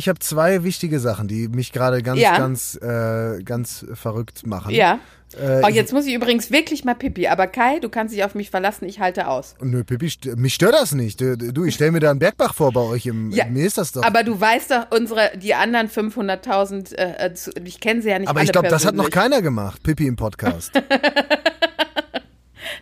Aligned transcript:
ich 0.00 0.08
hab 0.08 0.22
zwei 0.22 0.64
wichtige 0.64 0.98
Sachen, 0.98 1.28
die 1.28 1.46
mich 1.48 1.72
gerade 1.72 2.02
ganz, 2.02 2.18
Ja. 2.20 2.36
ganz, 2.38 2.74
äh, 2.82 3.42
ganz 3.44 3.86
verrückt 3.94 4.46
machen. 4.46 4.70
Ja. 4.74 4.98
Äh, 5.40 5.60
Oh, 5.64 5.68
jetzt 5.68 5.92
muss 5.92 6.06
ich 6.06 6.14
übrigens 6.14 6.50
wirklich 6.50 6.84
mal 6.84 6.94
Pipi. 6.96 7.28
Aber 7.28 7.46
Kai, 7.46 7.78
du 7.78 7.88
kannst 7.88 8.12
dich 8.12 8.24
auf 8.24 8.34
mich 8.34 8.50
verlassen, 8.50 8.86
ich 8.86 8.98
halte 8.98 9.28
aus. 9.28 9.54
Nö, 9.60 9.84
Pippi, 9.84 10.06
st- 10.06 10.34
mich 10.36 10.54
stört 10.54 10.74
das 10.74 10.92
nicht. 10.92 11.20
Du, 11.20 11.64
ich 11.64 11.74
stell 11.76 11.92
mir 11.92 12.00
da 12.00 12.10
einen 12.10 12.18
Bergbach 12.18 12.52
vor 12.54 12.72
bei 12.72 12.80
euch 12.80 13.06
im. 13.06 13.30
Ja, 13.30 13.44
mir 13.44 13.64
ist 13.64 13.78
das 13.78 13.92
doch. 13.92 14.02
Aber 14.02 14.24
du 14.24 14.40
weißt 14.40 14.70
doch, 14.72 14.86
unsere, 14.90 15.30
die 15.36 15.54
anderen 15.54 15.88
500.000, 15.88 16.94
äh, 16.96 17.26
äh, 17.28 17.34
ich 17.64 17.78
kenne 17.78 18.02
sie 18.02 18.08
ja 18.08 18.18
nicht 18.18 18.28
Aber 18.28 18.42
ich 18.42 18.50
glaube, 18.50 18.68
das 18.68 18.84
hat 18.84 18.96
noch 18.96 19.10
keiner 19.10 19.40
gemacht, 19.42 19.82
Pippi 19.84 20.06
im 20.08 20.16
Podcast. 20.16 20.72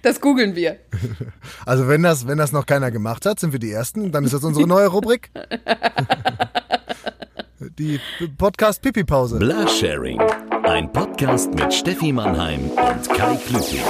Das 0.03 0.21
googeln 0.21 0.55
wir. 0.55 0.77
Also 1.66 1.89
wenn 1.89 2.03
das, 2.05 2.27
wenn 2.29 2.39
das 2.39 2.53
noch 2.53 2.66
keiner 2.66 2.91
gemacht 2.93 3.27
hat, 3.27 3.41
sind 3.41 3.53
wir 3.53 3.59
die 3.59 3.73
Ersten. 3.73 4.12
Dann 4.12 4.23
ist 4.25 4.32
das 4.32 4.45
unsere 4.45 4.66
neue 4.66 4.87
Rubrik. 4.87 5.30
Die 7.61 7.98
Podcast-Pipi-Pause. 8.36 9.40
Blasharing. 9.40 10.21
Ein 10.62 10.93
Podcast 10.93 11.53
mit 11.54 11.75
Steffi 11.75 12.12
Mannheim 12.12 12.71
und 12.71 13.08
Kai 13.08 13.34
Klüting. 13.34 13.82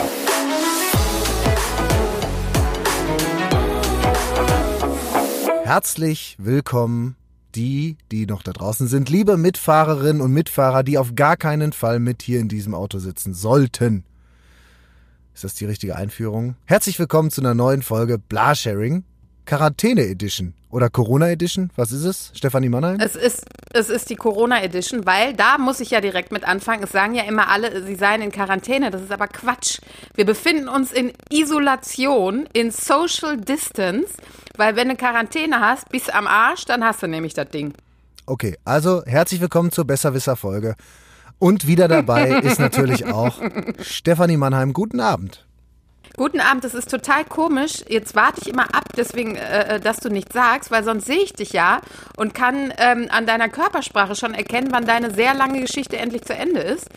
Herzlich 5.64 6.36
willkommen, 6.38 7.16
die, 7.54 7.98
die 8.10 8.24
noch 8.24 8.42
da 8.42 8.52
draußen 8.52 8.88
sind, 8.88 9.10
liebe 9.10 9.36
Mitfahrerinnen 9.36 10.22
und 10.22 10.32
Mitfahrer, 10.32 10.82
die 10.82 10.96
auf 10.96 11.14
gar 11.14 11.36
keinen 11.36 11.74
Fall 11.74 12.00
mit 12.00 12.22
hier 12.22 12.40
in 12.40 12.48
diesem 12.48 12.74
Auto 12.74 12.98
sitzen 12.98 13.34
sollten. 13.34 14.04
Ist 15.34 15.44
das 15.44 15.54
die 15.56 15.66
richtige 15.66 15.94
Einführung? 15.94 16.56
Herzlich 16.64 16.98
willkommen 16.98 17.30
zu 17.30 17.42
einer 17.42 17.54
neuen 17.54 17.82
Folge 17.82 18.16
Blasharing, 18.16 19.04
Quarantäne 19.48 20.02
Edition 20.02 20.52
oder 20.70 20.90
Corona 20.90 21.30
Edition. 21.30 21.70
Was 21.74 21.90
ist 21.90 22.04
es? 22.04 22.30
Stefanie 22.34 22.68
Mannheim? 22.68 23.00
Es 23.00 23.16
ist, 23.16 23.46
es 23.72 23.88
ist 23.88 24.10
die 24.10 24.14
Corona 24.14 24.62
Edition, 24.62 25.06
weil 25.06 25.32
da 25.32 25.56
muss 25.56 25.80
ich 25.80 25.90
ja 25.90 26.02
direkt 26.02 26.32
mit 26.32 26.46
anfangen. 26.46 26.82
Es 26.82 26.92
sagen 26.92 27.14
ja 27.14 27.22
immer 27.22 27.48
alle, 27.48 27.82
sie 27.82 27.94
seien 27.94 28.20
in 28.20 28.30
Quarantäne. 28.30 28.90
Das 28.90 29.00
ist 29.00 29.10
aber 29.10 29.26
Quatsch. 29.26 29.78
Wir 30.14 30.26
befinden 30.26 30.68
uns 30.68 30.92
in 30.92 31.14
Isolation, 31.30 32.46
in 32.52 32.70
Social 32.70 33.38
Distance, 33.38 34.12
weil 34.58 34.76
wenn 34.76 34.90
du 34.90 34.96
Quarantäne 34.96 35.60
hast, 35.60 35.88
bist 35.88 36.12
am 36.14 36.26
Arsch, 36.26 36.66
dann 36.66 36.84
hast 36.84 37.02
du 37.02 37.06
nämlich 37.06 37.32
das 37.32 37.48
Ding. 37.48 37.72
Okay, 38.26 38.58
also 38.66 39.02
herzlich 39.06 39.40
willkommen 39.40 39.72
zur 39.72 39.86
Besserwisser-Folge. 39.86 40.76
Und 41.38 41.66
wieder 41.66 41.88
dabei 41.88 42.32
ist 42.42 42.60
natürlich 42.60 43.06
auch 43.06 43.40
Stefanie 43.80 44.36
Mannheim. 44.36 44.74
Guten 44.74 45.00
Abend. 45.00 45.47
Guten 46.18 46.40
Abend, 46.40 46.64
das 46.64 46.74
ist 46.74 46.90
total 46.90 47.24
komisch. 47.24 47.84
Jetzt 47.88 48.16
warte 48.16 48.40
ich 48.40 48.48
immer 48.48 48.74
ab, 48.74 48.86
deswegen, 48.96 49.36
äh, 49.36 49.78
dass 49.78 49.98
du 49.98 50.08
nichts 50.08 50.34
sagst, 50.34 50.72
weil 50.72 50.82
sonst 50.82 51.06
sehe 51.06 51.22
ich 51.22 51.32
dich 51.32 51.52
ja 51.52 51.80
und 52.16 52.34
kann 52.34 52.74
ähm, 52.76 53.06
an 53.10 53.24
deiner 53.24 53.48
Körpersprache 53.48 54.16
schon 54.16 54.34
erkennen, 54.34 54.70
wann 54.72 54.84
deine 54.84 55.14
sehr 55.14 55.32
lange 55.32 55.60
Geschichte 55.60 55.96
endlich 55.96 56.22
zu 56.22 56.34
Ende 56.34 56.58
ist. 56.58 56.88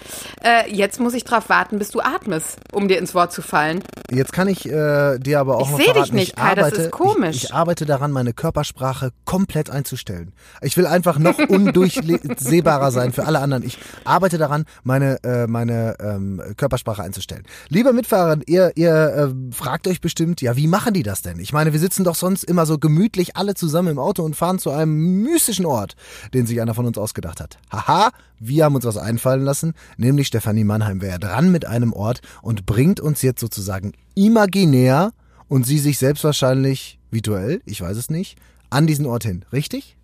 Äh, 0.43 0.73
jetzt 0.73 0.99
muss 0.99 1.13
ich 1.13 1.23
drauf 1.23 1.49
warten, 1.49 1.77
bis 1.77 1.89
du 1.89 1.99
atmest, 1.99 2.57
um 2.71 2.87
dir 2.87 2.97
ins 2.97 3.13
Wort 3.13 3.31
zu 3.31 3.43
fallen. 3.43 3.83
Jetzt 4.09 4.33
kann 4.33 4.47
ich 4.47 4.65
äh, 4.65 5.19
dir 5.19 5.39
aber 5.39 5.57
auch 5.57 5.67
Ich 5.67 5.69
noch 5.69 5.77
seh 5.77 5.83
dich 5.83 5.93
verraten, 5.93 6.15
nicht, 6.15 6.29
ich 6.29 6.35
Kai, 6.35 6.55
das 6.55 6.65
arbeite, 6.65 6.81
ist 6.81 6.91
komisch. 6.91 7.35
Ich, 7.35 7.43
ich 7.43 7.53
arbeite 7.53 7.85
daran, 7.85 8.11
meine 8.11 8.33
Körpersprache 8.33 9.11
komplett 9.25 9.69
einzustellen. 9.69 10.33
Ich 10.61 10.77
will 10.77 10.87
einfach 10.87 11.19
noch 11.19 11.37
undurchsehbarer 11.47 12.89
sein 12.89 13.13
für 13.13 13.27
alle 13.27 13.37
anderen. 13.37 13.61
Ich 13.61 13.77
arbeite 14.03 14.39
daran, 14.39 14.65
meine, 14.83 15.23
äh, 15.23 15.45
meine 15.45 15.95
ähm, 15.99 16.41
Körpersprache 16.57 17.03
einzustellen. 17.03 17.43
Liebe 17.69 17.93
Mitfahrer, 17.93 18.39
ihr, 18.47 18.71
ihr 18.73 19.10
äh, 19.11 19.29
fragt 19.51 19.87
euch 19.87 20.01
bestimmt, 20.01 20.41
ja, 20.41 20.55
wie 20.55 20.67
machen 20.67 20.93
die 20.93 21.03
das 21.03 21.21
denn? 21.21 21.39
Ich 21.39 21.53
meine, 21.53 21.73
wir 21.73 21.79
sitzen 21.79 22.03
doch 22.03 22.15
sonst 22.15 22.43
immer 22.43 22.65
so 22.65 22.77
gemütlich 22.77 23.37
alle 23.37 23.53
zusammen 23.53 23.89
im 23.89 23.99
Auto 23.99 24.23
und 24.23 24.35
fahren 24.35 24.59
zu 24.59 24.69
einem 24.71 25.21
mystischen 25.21 25.65
Ort, 25.65 25.95
den 26.33 26.45
sich 26.45 26.61
einer 26.61 26.73
von 26.73 26.85
uns 26.85 26.97
ausgedacht 26.97 27.39
hat. 27.39 27.59
Haha, 27.71 28.11
wir 28.39 28.65
haben 28.65 28.75
uns 28.75 28.85
was 28.85 28.97
einfallen 28.97 29.43
lassen, 29.43 29.73
nämlich 29.97 30.27
Stefanie 30.27 30.63
Mannheim 30.63 31.01
wäre 31.01 31.19
dran 31.19 31.51
mit 31.51 31.65
einem 31.65 31.93
Ort 31.93 32.21
und 32.41 32.65
bringt 32.65 32.99
uns 32.99 33.21
jetzt 33.21 33.39
sozusagen 33.39 33.93
imaginär 34.15 35.11
und 35.47 35.65
sie 35.65 35.79
sich 35.79 35.97
selbst 35.97 36.23
wahrscheinlich 36.23 36.99
virtuell, 37.11 37.61
ich 37.65 37.81
weiß 37.81 37.97
es 37.97 38.09
nicht, 38.09 38.37
an 38.69 38.87
diesen 38.87 39.05
Ort 39.05 39.23
hin. 39.23 39.45
Richtig? 39.51 39.97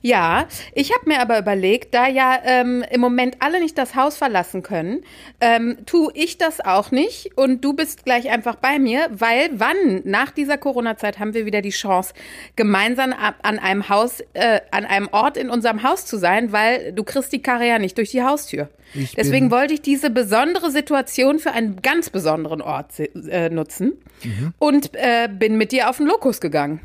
Ja, 0.00 0.46
ich 0.74 0.92
habe 0.94 1.08
mir 1.08 1.20
aber 1.20 1.38
überlegt, 1.38 1.92
da 1.94 2.06
ja 2.08 2.38
ähm, 2.44 2.84
im 2.90 3.00
Moment 3.00 3.36
alle 3.40 3.60
nicht 3.60 3.76
das 3.76 3.94
Haus 3.94 4.16
verlassen 4.16 4.62
können, 4.62 5.02
ähm, 5.40 5.78
tu 5.86 6.10
ich 6.14 6.38
das 6.38 6.60
auch 6.60 6.90
nicht 6.90 7.36
und 7.36 7.64
du 7.64 7.72
bist 7.72 8.04
gleich 8.04 8.30
einfach 8.30 8.54
bei 8.56 8.78
mir, 8.78 9.08
weil 9.10 9.50
wann 9.52 10.02
nach 10.04 10.30
dieser 10.30 10.56
Corona-Zeit 10.56 11.18
haben 11.18 11.34
wir 11.34 11.46
wieder 11.46 11.62
die 11.62 11.70
Chance, 11.70 12.14
gemeinsam 12.56 13.12
an 13.42 13.58
einem 13.58 13.88
Haus, 13.88 14.20
äh, 14.34 14.60
an 14.70 14.84
einem 14.84 15.08
Ort 15.12 15.36
in 15.36 15.50
unserem 15.50 15.82
Haus 15.82 16.06
zu 16.06 16.16
sein, 16.16 16.52
weil 16.52 16.92
du 16.92 17.02
kriegst 17.02 17.32
die 17.32 17.42
Karre 17.42 17.66
ja 17.66 17.78
nicht 17.78 17.98
durch 17.98 18.10
die 18.10 18.22
Haustür. 18.22 18.68
Ich 18.94 19.14
Deswegen 19.14 19.50
wollte 19.50 19.74
ich 19.74 19.82
diese 19.82 20.10
besondere 20.10 20.70
Situation 20.70 21.38
für 21.38 21.52
einen 21.52 21.82
ganz 21.82 22.08
besonderen 22.08 22.62
Ort 22.62 22.98
äh, 22.98 23.50
nutzen 23.50 23.98
Mhm. 24.24 24.52
und 24.58 24.90
äh, 24.94 25.28
bin 25.28 25.56
mit 25.56 25.72
dir 25.72 25.88
auf 25.90 25.98
den 25.98 26.06
Lokus 26.06 26.40
gegangen. 26.40 26.80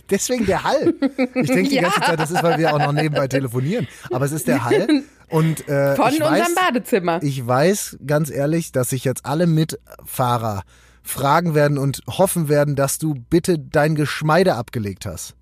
Deswegen 0.10 0.46
der 0.46 0.64
Hall. 0.64 0.94
Ich 1.34 1.48
denke 1.48 1.68
die 1.70 1.74
Ja. 1.76 1.82
ganze 1.82 2.00
Zeit, 2.00 2.20
das 2.20 2.30
ist, 2.30 2.42
weil 2.42 2.58
wir 2.58 2.74
auch 2.74 2.78
noch 2.78 2.92
nebenbei 2.92 3.28
telefonieren. 3.28 3.86
Aber 4.10 4.24
es 4.24 4.32
ist 4.32 4.46
der 4.48 4.64
Hall. 4.64 5.02
Und 5.28 5.68
äh, 5.68 5.96
Von 5.96 6.08
ich 6.08 6.14
unserem 6.22 6.32
weiß, 6.34 6.54
Badezimmer. 6.54 7.22
Ich 7.22 7.46
weiß 7.46 7.98
ganz 8.06 8.30
ehrlich, 8.30 8.72
dass 8.72 8.90
sich 8.90 9.04
jetzt 9.04 9.24
alle 9.26 9.46
Mitfahrer 9.46 10.62
fragen 11.02 11.54
werden 11.54 11.76
und 11.78 12.00
hoffen 12.08 12.48
werden, 12.48 12.76
dass 12.76 12.98
du 12.98 13.14
bitte 13.14 13.58
dein 13.58 13.94
Geschmeide 13.94 14.54
abgelegt 14.54 15.06
hast. 15.06 15.34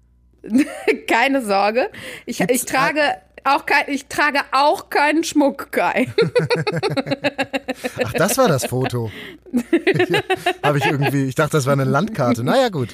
Keine 1.09 1.45
Sorge. 1.45 1.89
Ich, 2.27 2.41
ich 2.41 2.65
trage 2.65 3.01
auch 3.45 3.65
kein, 3.67 3.85
ich 3.89 4.07
trage 4.07 4.41
auch 4.53 4.89
keinen 4.89 5.23
Schmuck, 5.25 5.71
Kai. 5.73 6.09
Ach, 8.05 8.13
das 8.13 8.39
war 8.39 8.49
das 8.49 8.67
Foto. 8.67 9.11
Habe 10.63 10.79
ich 10.79 10.87
irgendwie, 10.87 11.25
ich 11.25 11.35
dachte, 11.35 11.57
das 11.57 11.67
war 11.67 11.73
eine 11.73 11.85
Landkarte. 11.85 12.43
Naja, 12.45 12.69
gut. 12.69 12.91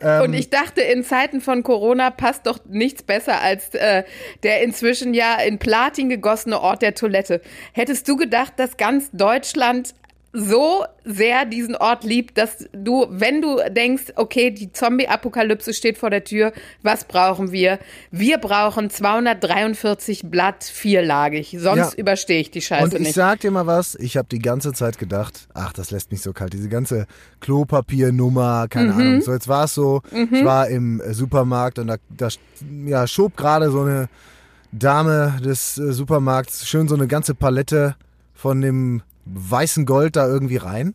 Ähm, 0.00 0.22
Und 0.22 0.34
ich 0.34 0.50
dachte, 0.50 0.80
in 0.80 1.04
Zeiten 1.04 1.40
von 1.40 1.62
Corona 1.62 2.10
passt 2.10 2.46
doch 2.46 2.58
nichts 2.66 3.02
besser 3.02 3.40
als 3.40 3.74
äh, 3.74 4.04
der 4.42 4.62
inzwischen 4.62 5.14
ja 5.14 5.36
in 5.40 5.58
Platin 5.58 6.08
gegossene 6.08 6.60
Ort 6.60 6.82
der 6.82 6.94
Toilette. 6.94 7.40
Hättest 7.72 8.08
du 8.08 8.16
gedacht, 8.16 8.54
dass 8.56 8.76
ganz 8.76 9.10
Deutschland 9.12 9.94
so 10.32 10.84
sehr 11.04 11.44
diesen 11.44 11.74
Ort 11.74 12.04
liebt, 12.04 12.38
dass 12.38 12.68
du, 12.72 13.06
wenn 13.10 13.42
du 13.42 13.58
denkst, 13.70 14.12
okay, 14.14 14.52
die 14.52 14.70
Zombie-Apokalypse 14.72 15.74
steht 15.74 15.98
vor 15.98 16.10
der 16.10 16.22
Tür, 16.22 16.52
was 16.82 17.04
brauchen 17.04 17.50
wir? 17.50 17.80
Wir 18.12 18.38
brauchen 18.38 18.90
243 18.90 20.22
Blatt 20.30 20.62
vierlagig, 20.62 21.56
sonst 21.58 21.94
Ja. 21.94 21.98
überstehe 21.98 22.40
ich 22.40 22.50
die 22.52 22.62
Scheiße 22.62 22.84
Und 22.84 22.94
ich 22.94 23.00
nicht. 23.00 23.14
sag 23.14 23.40
dir 23.40 23.50
mal 23.50 23.66
was, 23.66 23.96
ich 23.96 24.16
habe 24.16 24.28
die 24.30 24.38
ganze 24.38 24.72
Zeit 24.72 24.98
gedacht, 24.98 25.48
ach, 25.54 25.72
das 25.72 25.90
lässt 25.90 26.12
mich 26.12 26.22
so 26.22 26.32
kalt, 26.32 26.52
diese 26.52 26.68
ganze 26.68 27.06
Klopapiernummer, 27.40 28.66
keine 28.68 28.92
Mhm. 28.92 28.98
Ahnung. 29.00 29.20
So, 29.22 29.32
jetzt 29.32 29.48
war 29.48 29.64
es 29.64 29.74
so, 29.74 30.02
ich 30.12 30.44
war 30.44 30.68
im 30.68 31.00
äh, 31.00 31.12
Supermarkt 31.12 31.78
und 31.78 31.88
da, 31.88 31.96
da 32.08 32.28
ja, 32.84 33.06
schob 33.06 33.36
gerade 33.36 33.70
so 33.70 33.82
eine 33.82 34.08
Dame 34.72 35.38
des 35.44 35.78
äh, 35.78 35.92
Supermarkts 35.92 36.68
schön 36.68 36.88
so 36.88 36.94
eine 36.94 37.06
ganze 37.08 37.34
Palette 37.34 37.96
von 38.34 38.60
dem 38.60 39.02
weißen 39.34 39.86
Gold 39.86 40.16
da 40.16 40.26
irgendwie 40.26 40.56
rein. 40.56 40.94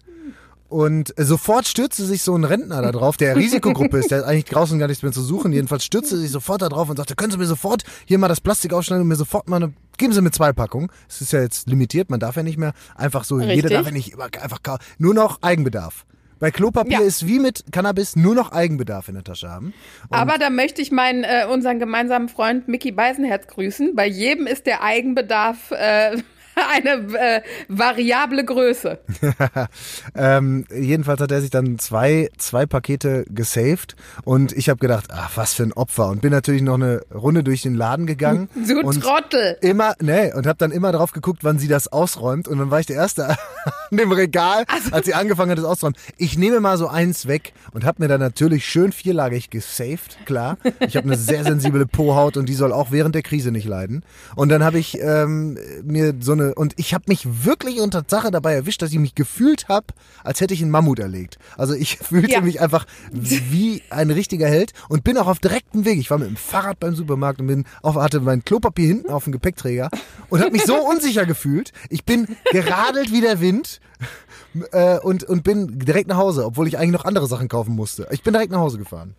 Und 0.67 1.17
äh, 1.19 1.23
sofort 1.23 1.67
stürzte 1.67 2.03
sich 2.05 2.23
so 2.23 2.35
ein 2.35 2.43
Rentner 2.43 2.81
da 2.81 2.91
drauf, 2.91 3.17
der 3.17 3.35
Risikogruppe 3.35 3.99
ist, 3.99 4.09
der 4.09 4.19
hat 4.19 4.25
eigentlich 4.25 4.45
draußen 4.45 4.79
gar 4.79 4.87
nichts 4.87 5.03
mehr 5.03 5.11
zu 5.11 5.21
suchen. 5.21 5.53
Jedenfalls 5.53 5.85
stürzte 5.85 6.17
sich 6.17 6.31
sofort 6.31 6.61
da 6.63 6.69
drauf 6.69 6.89
und 6.89 6.97
sagte, 6.97 7.15
können 7.15 7.31
Sie 7.31 7.37
mir 7.37 7.45
sofort 7.45 7.83
hier 8.05 8.17
mal 8.17 8.27
das 8.27 8.41
Plastik 8.41 8.73
aufschneiden 8.73 9.03
und 9.03 9.07
mir 9.07 9.15
sofort 9.15 9.47
mal 9.47 9.57
eine, 9.57 9.73
geben 9.97 10.11
Sie 10.11 10.21
mir 10.21 10.31
zwei 10.31 10.53
Packungen. 10.53 10.89
Es 11.07 11.21
ist 11.21 11.31
ja 11.33 11.41
jetzt 11.41 11.69
limitiert, 11.69 12.09
man 12.09 12.19
darf 12.19 12.35
ja 12.35 12.41
nicht 12.43 12.57
mehr 12.57 12.73
einfach 12.95 13.25
so, 13.25 13.39
jeder 13.39 13.53
Richtig. 13.53 13.71
darf 13.71 13.85
ja 13.85 13.91
nicht 13.91 14.13
immer 14.13 14.25
einfach 14.41 14.63
kau- 14.63 14.79
nur 14.97 15.13
noch 15.13 15.41
Eigenbedarf. 15.43 16.03
Bei 16.39 16.51
Klopapier 16.51 16.99
Ja. 16.99 17.05
ist 17.05 17.27
wie 17.27 17.39
mit 17.39 17.63
Cannabis 17.71 18.15
nur 18.17 18.35
noch 18.35 18.51
Eigenbedarf 18.51 19.07
in 19.07 19.13
der 19.13 19.23
Tasche 19.23 19.49
haben. 19.49 19.67
Und 20.09 20.17
Aber 20.17 20.37
da 20.39 20.49
möchte 20.49 20.81
ich 20.81 20.91
meinen, 20.91 21.23
äh, 21.23 21.45
unseren 21.49 21.79
gemeinsamen 21.79 22.27
Freund 22.27 22.67
Mickey 22.67 22.91
Beisenherz 22.91 23.47
grüßen. 23.47 23.95
Bei 23.95 24.07
jedem 24.07 24.45
ist 24.47 24.65
der 24.65 24.81
Eigenbedarf 24.83 25.71
äh, 25.71 26.17
eine 26.71 27.17
äh, 27.17 27.41
variable 27.67 28.43
Größe. 28.45 28.99
Ähm, 30.15 30.65
jedenfalls 30.73 31.19
hat 31.19 31.31
er 31.31 31.41
sich 31.41 31.49
dann 31.49 31.77
zwei, 31.79 32.29
zwei 32.37 32.65
Pakete 32.65 33.25
gesaved 33.29 33.95
und 34.23 34.51
ich 34.53 34.69
habe 34.69 34.79
gedacht, 34.79 35.07
ach, 35.09 35.31
was 35.35 35.53
für 35.53 35.63
ein 35.63 35.73
Opfer 35.73 36.07
und 36.07 36.21
bin 36.21 36.31
natürlich 36.31 36.61
noch 36.61 36.75
eine 36.75 37.01
Runde 37.13 37.43
durch 37.43 37.61
den 37.61 37.75
Laden 37.75 38.05
gegangen. 38.05 38.49
Du 38.67 38.79
und 38.81 39.01
Trottel. 39.01 39.57
Immer, 39.61 39.95
nee, 39.99 40.33
und 40.33 40.47
habe 40.47 40.57
dann 40.57 40.71
immer 40.71 40.91
drauf 40.91 41.11
geguckt, 41.11 41.43
wann 41.43 41.59
sie 41.59 41.67
das 41.67 41.87
ausräumt 41.87 42.47
und 42.47 42.59
dann 42.59 42.71
war 42.71 42.79
ich 42.79 42.85
der 42.85 42.95
Erste 42.95 43.29
an 43.29 43.37
dem 43.91 44.11
Regal, 44.11 44.65
als 44.91 45.05
sie 45.05 45.13
angefangen 45.13 45.51
hat, 45.51 45.57
das 45.57 45.65
auszuräumen. 45.65 45.97
Ich 46.17 46.37
nehme 46.37 46.59
mal 46.59 46.77
so 46.77 46.87
eins 46.87 47.27
weg 47.27 47.53
und 47.73 47.83
habe 47.85 48.01
mir 48.01 48.07
dann 48.07 48.21
natürlich 48.21 48.65
schön 48.65 48.91
vierlagig 48.91 49.49
gesaved, 49.49 50.17
klar. 50.25 50.57
Ich 50.79 50.95
habe 50.95 51.07
eine 51.07 51.17
sehr 51.17 51.43
sensible 51.43 51.85
Po-Haut 51.85 52.37
und 52.37 52.47
die 52.47 52.55
soll 52.55 52.71
auch 52.71 52.91
während 52.91 53.15
der 53.15 53.23
Krise 53.23 53.51
nicht 53.51 53.67
leiden. 53.67 54.03
Und 54.35 54.49
dann 54.49 54.63
habe 54.63 54.79
ich 54.79 54.99
ähm, 55.01 55.57
mir 55.83 56.13
so 56.19 56.33
eine 56.33 56.44
eine, 56.45 56.55
und 56.55 56.73
ich 56.77 56.93
habe 56.93 57.05
mich 57.07 57.45
wirklich 57.45 57.79
unter 57.79 58.03
Sache 58.07 58.31
dabei 58.31 58.53
erwischt, 58.53 58.81
dass 58.81 58.91
ich 58.91 58.99
mich 58.99 59.15
gefühlt 59.15 59.67
habe, 59.67 59.87
als 60.23 60.41
hätte 60.41 60.53
ich 60.53 60.61
einen 60.61 60.71
Mammut 60.71 60.99
erlegt. 60.99 61.37
Also 61.57 61.73
ich 61.73 61.97
fühlte 62.01 62.31
Ja. 62.31 62.41
mich 62.41 62.61
einfach 62.61 62.85
wie 63.11 63.81
ein 63.89 64.11
richtiger 64.11 64.47
Held 64.47 64.73
und 64.89 65.03
bin 65.03 65.17
auch 65.17 65.27
auf 65.27 65.39
direktem 65.39 65.85
Weg. 65.85 65.99
Ich 65.99 66.09
war 66.09 66.17
mit 66.17 66.27
dem 66.27 66.37
Fahrrad 66.37 66.79
beim 66.79 66.95
Supermarkt 66.95 67.39
und 67.41 67.47
bin 67.47 67.65
auf, 67.81 67.95
hatte 67.95 68.19
mein 68.21 68.43
Klopapier 68.43 68.87
hinten 68.87 69.09
auf 69.09 69.23
dem 69.25 69.33
Gepäckträger 69.33 69.89
und 70.29 70.39
habe 70.41 70.51
mich 70.51 70.63
so 70.63 70.75
unsicher 70.89 71.25
gefühlt. 71.25 71.71
Ich 71.89 72.03
bin 72.05 72.27
geradelt 72.51 73.11
wie 73.11 73.21
der 73.21 73.39
Wind 73.41 73.79
äh, 74.71 74.99
und, 74.99 75.23
und 75.23 75.43
bin 75.43 75.79
direkt 75.79 76.07
nach 76.07 76.17
Hause, 76.17 76.45
obwohl 76.45 76.67
ich 76.67 76.77
eigentlich 76.77 76.91
noch 76.91 77.05
andere 77.05 77.27
Sachen 77.27 77.47
kaufen 77.47 77.75
musste. 77.75 78.07
Ich 78.11 78.23
bin 78.23 78.33
direkt 78.33 78.51
nach 78.51 78.59
Hause 78.59 78.77
gefahren. 78.77 79.15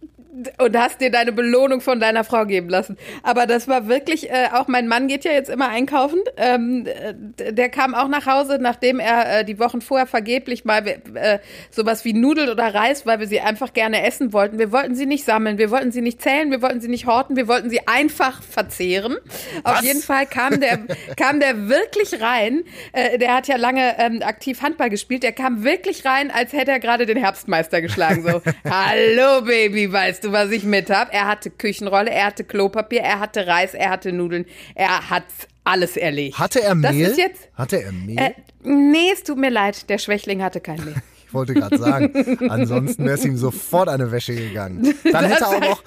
und 0.59 0.77
hast 0.77 1.01
dir 1.01 1.11
deine 1.11 1.33
Belohnung 1.33 1.81
von 1.81 2.01
deiner 2.01 2.25
Frau 2.25 2.45
geben 2.45 2.69
lassen. 2.69 2.97
Aber 3.23 3.47
das 3.47 3.69
war 3.69 3.89
wirklich, 3.89 4.31
äh, 4.31 4.49
auch 4.53 4.69
mein 4.69 4.89
Mann 4.89 5.09
geht 5.09 5.25
ja 5.25 5.33
jetzt 5.33 5.49
immer 5.49 5.69
einkaufen. 5.69 6.19
Ähm, 6.37 6.87
äh, 6.87 7.53
der 7.53 7.69
kam 7.69 7.95
auch 7.95 8.09
nach 8.09 8.27
Hause, 8.27 8.59
nachdem 8.61 9.01
er 9.01 9.41
äh, 9.41 9.45
die 9.45 9.59
Wochen 9.59 9.81
vorher 9.81 10.07
vergeblich 10.07 10.65
mal 10.65 10.87
äh, 10.87 11.39
sowas 11.71 12.05
wie 12.05 12.13
Nudeln 12.13 12.51
oder 12.51 12.75
Reis, 12.75 13.07
weil 13.07 13.21
wir 13.21 13.27
sie 13.27 13.41
einfach 13.41 13.73
gerne 13.73 14.05
essen 14.05 14.33
wollten. 14.33 14.59
Wir 14.59 14.73
wollten 14.73 14.95
sie 14.95 15.07
nicht 15.07 15.25
sammeln, 15.25 15.59
wir 15.59 15.71
wollten 15.71 15.93
sie 15.93 16.03
nicht 16.03 16.21
zählen, 16.21 16.51
wir 16.51 16.63
wollten 16.63 16.81
sie 16.81 16.89
nicht 16.89 17.07
horten, 17.07 17.37
wir 17.37 17.49
wollten 17.49 17.71
sie 17.71 17.87
einfach 17.87 18.43
verzehren. 18.43 19.17
Auf 19.65 19.77
Was? 19.77 19.85
jeden 19.85 20.03
Fall 20.03 20.27
kam 20.27 20.61
der, 20.61 20.81
kam 21.17 21.41
der 21.41 21.69
wirklich 21.69 22.21
rein. 22.21 22.65
Äh, 22.93 23.19
der 23.19 23.35
hat 23.35 23.49
ja 23.49 23.57
lange 23.57 23.99
ähm, 23.99 24.23
aktiv 24.23 24.61
Handball 24.67 24.91
gespielt. 24.91 25.23
Der 25.23 25.33
kam 25.33 25.63
wirklich 25.65 26.05
rein, 26.05 26.31
als 26.31 26.53
hätte 26.53 26.73
er 26.73 26.81
gerade 26.81 27.07
den 27.07 27.17
Herbstmeister 27.17 27.81
geschlagen. 27.81 28.23
So, 28.23 28.43
hallo 28.69 29.43
Baby, 29.45 29.93
weißt 29.93 30.25
du, 30.25 30.33
was 30.33 30.51
ich 30.51 30.65
mit 30.65 30.91
hab? 30.91 31.13
Er 31.15 31.27
hatte 31.27 31.51
Küchenrolle, 31.51 32.11
er 32.11 32.27
hatte 32.27 32.45
Klopapier, 32.45 33.01
er 33.01 33.21
hatte 33.21 33.47
Reis, 33.47 33.75
er 33.75 33.91
hatte 33.91 34.13
Nudeln. 34.13 34.45
Er 34.75 35.09
hat 35.09 35.25
alles 35.65 35.97
erlegt. 35.97 36.39
Hatte 36.39 36.63
er 36.63 36.75
Das 36.75 36.93
Mehl? 36.95 37.07
ist 37.07 37.19
jetzt. 37.19 37.49
Hatte 37.55 37.83
er 37.83 37.93
Mehl? 37.93 38.19
Äh, 38.19 38.33
nee, 38.63 39.11
es 39.13 39.23
tut 39.23 39.39
mir 39.39 39.51
leid, 39.51 39.89
der 39.89 39.99
Schwächling 39.99 40.43
hatte 40.43 40.61
kein 40.61 40.85
Mehl. 40.85 40.95
Ich 41.29 41.35
wollte 41.35 41.55
gerade 41.55 41.77
sagen, 41.77 42.39
ansonsten 42.49 43.05
wäre 43.05 43.17
es 43.17 43.25
ihm 43.25 43.37
sofort 43.37 43.89
eine 43.89 44.13
Wäsche 44.13 44.33
gegangen. 44.33 44.95
Dann 45.13 45.25
hätte, 45.25 45.43
er 45.45 45.73
auch, 45.73 45.83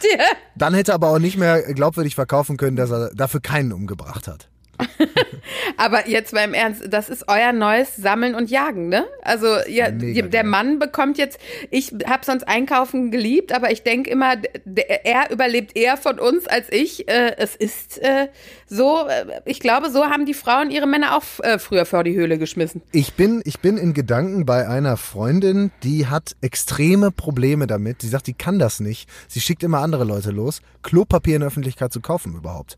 dann 0.56 0.74
hätte 0.74 0.92
er 0.92 0.96
aber 0.96 1.08
auch 1.08 1.18
nicht 1.18 1.38
mehr 1.38 1.62
glaubwürdig 1.74 2.14
verkaufen 2.14 2.58
können, 2.58 2.76
dass 2.76 2.92
er 2.92 3.10
dafür 3.16 3.40
keinen 3.40 3.72
umgebracht 3.72 4.28
hat. 4.28 4.50
Aber 5.78 6.08
jetzt 6.08 6.34
mal 6.34 6.44
im 6.44 6.54
Ernst, 6.54 6.84
das 6.90 7.10
ist 7.10 7.26
euer 7.28 7.52
neues 7.54 7.96
Sammeln 7.96 8.36
und 8.36 8.50
Jagen, 8.50 8.90
ne? 8.90 9.06
Also 9.22 9.48
ja, 9.68 9.92
der. 9.92 10.44
Mann 10.44 10.80
bekommt 10.80 11.18
jetzt, 11.18 11.38
ich 11.70 11.94
habe 12.08 12.26
sonst 12.26 12.48
Einkaufen 12.48 13.12
geliebt, 13.12 13.54
aber 13.54 13.72
ich 13.72 13.84
denke 13.84 14.10
immer, 14.10 14.36
der, 14.66 15.06
er 15.06 15.32
überlebt 15.32 15.78
eher 15.78 15.98
von 15.98 16.18
uns 16.18 16.48
als 16.48 16.72
ich. 16.72 17.08
Äh, 17.08 17.36
es 17.38 17.56
ist 17.56 18.00
äh, 18.00 18.30
so, 18.68 19.06
äh, 19.08 19.42
ich 19.46 19.60
glaube, 19.60 19.90
so 19.92 20.06
haben 20.06 20.26
die 20.26 20.34
Frauen 20.34 20.72
ihre 20.72 20.88
Männer 20.88 21.16
auch 21.16 21.24
äh, 21.44 21.60
früher 21.60 21.86
vor 21.86 22.04
die 22.04 22.16
Höhle 22.16 22.38
geschmissen. 22.38 22.82
Ich 22.92 23.14
bin, 23.14 23.42
ich 23.46 23.60
bin 23.60 23.78
in 23.78 23.94
Gedanken 23.94 24.46
bei 24.46 24.68
einer 24.68 24.98
Freundin, 24.98 25.72
die 25.84 26.08
hat 26.08 26.36
extreme 26.42 27.12
Probleme 27.12 27.68
damit. 27.68 28.02
Sie 28.02 28.10
sagt, 28.10 28.28
die 28.28 28.34
kann 28.34 28.60
das 28.60 28.80
nicht. 28.80 29.10
Sie 29.28 29.42
schickt 29.42 29.64
immer 29.64 29.80
andere 29.80 30.06
Leute 30.06 30.32
los, 30.32 30.62
Klopapier 30.84 31.36
in 31.36 31.42
der 31.42 31.48
Öffentlichkeit 31.48 31.92
zu 31.92 32.00
kaufen 32.00 32.36
überhaupt. 32.36 32.78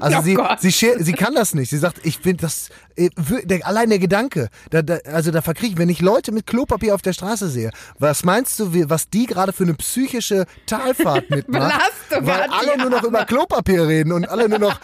Also 0.00 0.18
Oh 0.18 0.22
sie, 0.22 0.34
Gott. 0.34 0.60
sie, 0.60 0.70
sie 0.70 1.12
kann 1.12 1.34
das 1.34 1.54
nicht. 1.54 1.70
Sie 1.70 1.78
sagt, 1.78 2.04
ich 2.04 2.20
bin 2.20 2.36
das, 2.36 2.68
äh, 2.96 3.10
der, 3.44 3.66
allein 3.66 3.88
der 3.90 3.98
Gedanke, 3.98 4.48
da, 4.70 4.82
da, 4.82 4.98
also 5.12 5.30
da 5.30 5.42
verkriege 5.42 5.72
ich, 5.74 5.78
wenn 5.78 5.88
ich 5.88 6.00
Leute 6.00 6.32
mit 6.32 6.46
Klopapier 6.46 6.94
auf 6.94 7.02
der 7.02 7.12
Straße 7.12 7.48
sehe, 7.48 7.70
was 7.98 8.24
meinst 8.24 8.58
du, 8.58 8.88
was 8.90 9.08
die 9.10 9.26
gerade 9.26 9.52
für 9.52 9.64
eine 9.64 9.74
psychische 9.74 10.46
Talfahrt 10.66 11.30
mitmacht? 11.30 11.72
Belastung 12.08 12.26
weil 12.26 12.42
alle 12.50 12.78
nur 12.78 12.90
noch 12.90 12.98
Arme. 12.98 13.08
über 13.08 13.24
Klopapier 13.24 13.86
reden 13.86 14.12
und 14.12 14.28
alle 14.28 14.48
nur 14.48 14.58
noch 14.58 14.80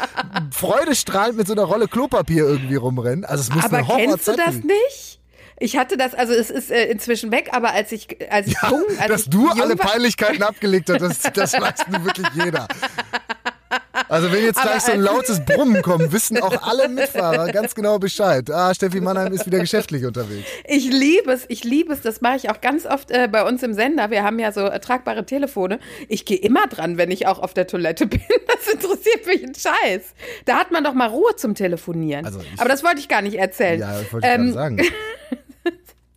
freudestrahlend 0.53 1.37
mit 1.37 1.47
so 1.47 1.53
einer 1.55 1.65
Rolle 1.65 1.89
Klopapier 1.89 2.45
irgendwie 2.45 2.77
rumrennen. 2.77 3.25
Also 3.25 3.43
es 3.43 3.55
muss 3.55 3.65
Aber 3.65 3.79
eine 3.79 3.87
kennst 3.87 4.29
du 4.29 4.37
das 4.37 4.55
nicht? 4.57 5.21
Ich 5.61 5.77
hatte 5.77 5.97
das, 5.97 6.15
also 6.15 6.33
es 6.33 6.51
ist 6.51 6.71
äh, 6.71 6.87
inzwischen 6.91 7.31
weg, 7.31 7.51
aber 7.53 7.73
als 7.73 7.93
ich, 7.93 8.09
als 8.31 8.49
ich 8.49 8.57
jung, 8.69 8.83
als 8.99 9.07
dass 9.09 9.23
ich 9.23 9.31
du 9.31 9.49
alle 9.51 9.79
war, 9.79 9.87
Peinlichkeiten 9.87 10.43
abgelegt 10.43 10.91
hast, 10.91 11.01
das, 11.25 11.33
das 11.33 11.53
weiß 11.61 11.87
nun 11.91 12.05
wirklich 12.05 12.27
jeder. 12.35 12.67
Also 14.09 14.31
wenn 14.33 14.45
jetzt 14.45 14.61
gleich 14.61 14.83
so 14.83 14.93
ein 14.93 15.01
als- 15.01 15.07
lautes 15.11 15.45
Brummen 15.45 15.83
kommt, 15.83 16.13
wissen 16.13 16.39
auch 16.43 16.63
alle 16.63 16.89
Mitfahrer 16.89 17.51
ganz 17.53 17.75
genau 17.75 17.99
Bescheid. 17.99 18.51
Ah, 18.51 18.75
Steffi 18.75 19.01
Mannheim 19.01 19.33
ist 19.33 19.47
wieder 19.47 19.59
geschäftlich 19.59 20.05
unterwegs. 20.05 20.49
Ich 20.67 20.85
liebe 20.91 21.33
es, 21.33 21.45
ich 21.49 21.65
liebe 21.65 21.93
es. 21.93 22.01
Das 22.03 22.21
mache 22.21 22.37
ich 22.37 22.51
auch 22.51 22.61
ganz 22.61 22.87
oft 22.87 23.11
äh, 23.11 23.29
bei 23.31 23.45
uns 23.47 23.63
im 23.63 23.75
Sender. 23.75 24.11
Wir 24.11 24.23
haben 24.25 24.39
ja 24.39 24.53
so 24.53 24.61
äh, 24.67 24.81
tragbare 24.81 25.25
Telefone. 25.27 25.79
Ich 26.09 26.25
gehe 26.25 26.39
immer 26.39 26.67
dran, 26.67 26.99
wenn 26.99 27.11
ich 27.11 27.27
auch 27.27 27.39
auf 27.39 27.55
der 27.55 27.67
Toilette 27.67 28.07
bin. 28.09 28.21
Das 28.47 28.73
interessiert 28.73 29.27
mich 29.27 29.43
ein 29.43 29.55
Scheiß. 29.55 30.03
Da 30.45 30.57
hat 30.57 30.71
man 30.71 30.85
doch 30.85 30.95
mal 30.95 31.09
Ruhe 31.09 31.37
zum 31.37 31.55
Telefonieren. 31.55 32.25
Also 32.25 32.41
ich- 32.41 32.61
Aber 32.61 32.69
das 32.69 32.83
wollte 32.85 32.99
ich 33.01 33.09
gar 33.09 33.23
nicht 33.23 33.37
erzählen. 33.39 33.81
Ja, 33.81 33.99
das 34.01 34.13
wollte 34.13 34.27
ich 34.27 34.33
Ähm, 34.35 34.43
gerade 34.53 34.53
sagen. 34.55 34.83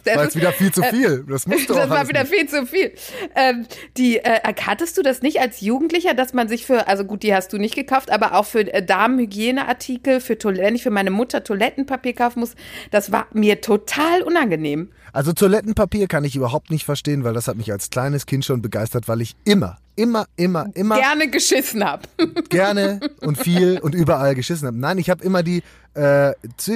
das 0.08 0.16
War 0.18 0.24
jetzt 0.26 0.36
wieder 0.36 0.52
viel 0.54 0.72
zu 0.72 0.82
viel. 0.84 1.26
Das 1.30 1.48
musst 1.48 1.70
du 1.70 1.74
auch 1.74 1.78
das 1.80 1.90
war 1.90 2.08
wieder 2.08 2.24
nicht. 2.24 2.34
viel 2.34 2.48
zu 2.50 2.66
viel. 2.66 2.92
Ähm, 3.36 3.66
die, 3.98 4.18
äh, 4.18 4.40
hattest 4.66 4.98
du 4.98 5.02
das 5.02 5.22
nicht 5.22 5.40
als 5.40 5.62
Jugendlicher, 5.62 6.14
dass 6.14 6.34
man 6.34 6.48
sich 6.48 6.66
für, 6.66 6.88
also 6.88 7.06
gut, 7.06 7.24
die 7.24 7.34
hast 7.34 7.54
du 7.54 7.58
nicht 7.58 7.76
gekauft, 7.76 8.12
aber 8.12 8.34
auch 8.34 8.46
für 8.46 8.62
äh, 8.74 8.84
Damenhygieneartikel, 8.84 10.20
für 10.20 10.38
Toil- 10.38 10.58
wenn 10.58 10.76
ich 10.76 10.84
für 10.84 10.92
meine 10.92 11.12
Mutter 11.12 11.44
Toilettenpapier 11.44 12.14
kaufen 12.14 12.40
muss, 12.40 12.56
das 12.92 13.12
war 13.12 13.28
mir 13.34 13.62
total 13.62 14.22
unangenehm. 14.24 14.90
Also 15.14 15.34
Toilettenpapier 15.34 16.08
kann 16.08 16.24
ich 16.24 16.36
überhaupt 16.36 16.70
nicht 16.72 16.86
verstehen, 16.86 17.24
weil 17.24 17.34
das 17.34 17.48
hat 17.48 17.58
mich 17.58 17.72
als 17.72 17.90
kleines 17.90 18.26
Kind 18.26 18.46
schon 18.46 18.62
begeistert, 18.62 19.08
weil 19.08 19.22
ich 19.22 19.36
immer, 19.46 19.78
immer, 19.98 20.28
immer, 20.36 20.68
immer 20.76 20.96
Gerne 20.96 21.28
geschissen 21.30 21.84
hab. 21.84 22.08
gerne 22.50 23.00
und 23.22 23.38
viel 23.38 23.80
und 23.80 23.96
überall 23.96 24.36
geschissen 24.36 24.68
habe. 24.68 24.78
Nein, 24.78 24.98
ich 25.00 25.10
habe 25.10 25.24
immer 25.24 25.44
die, 25.44 25.64
äh, 25.96 26.34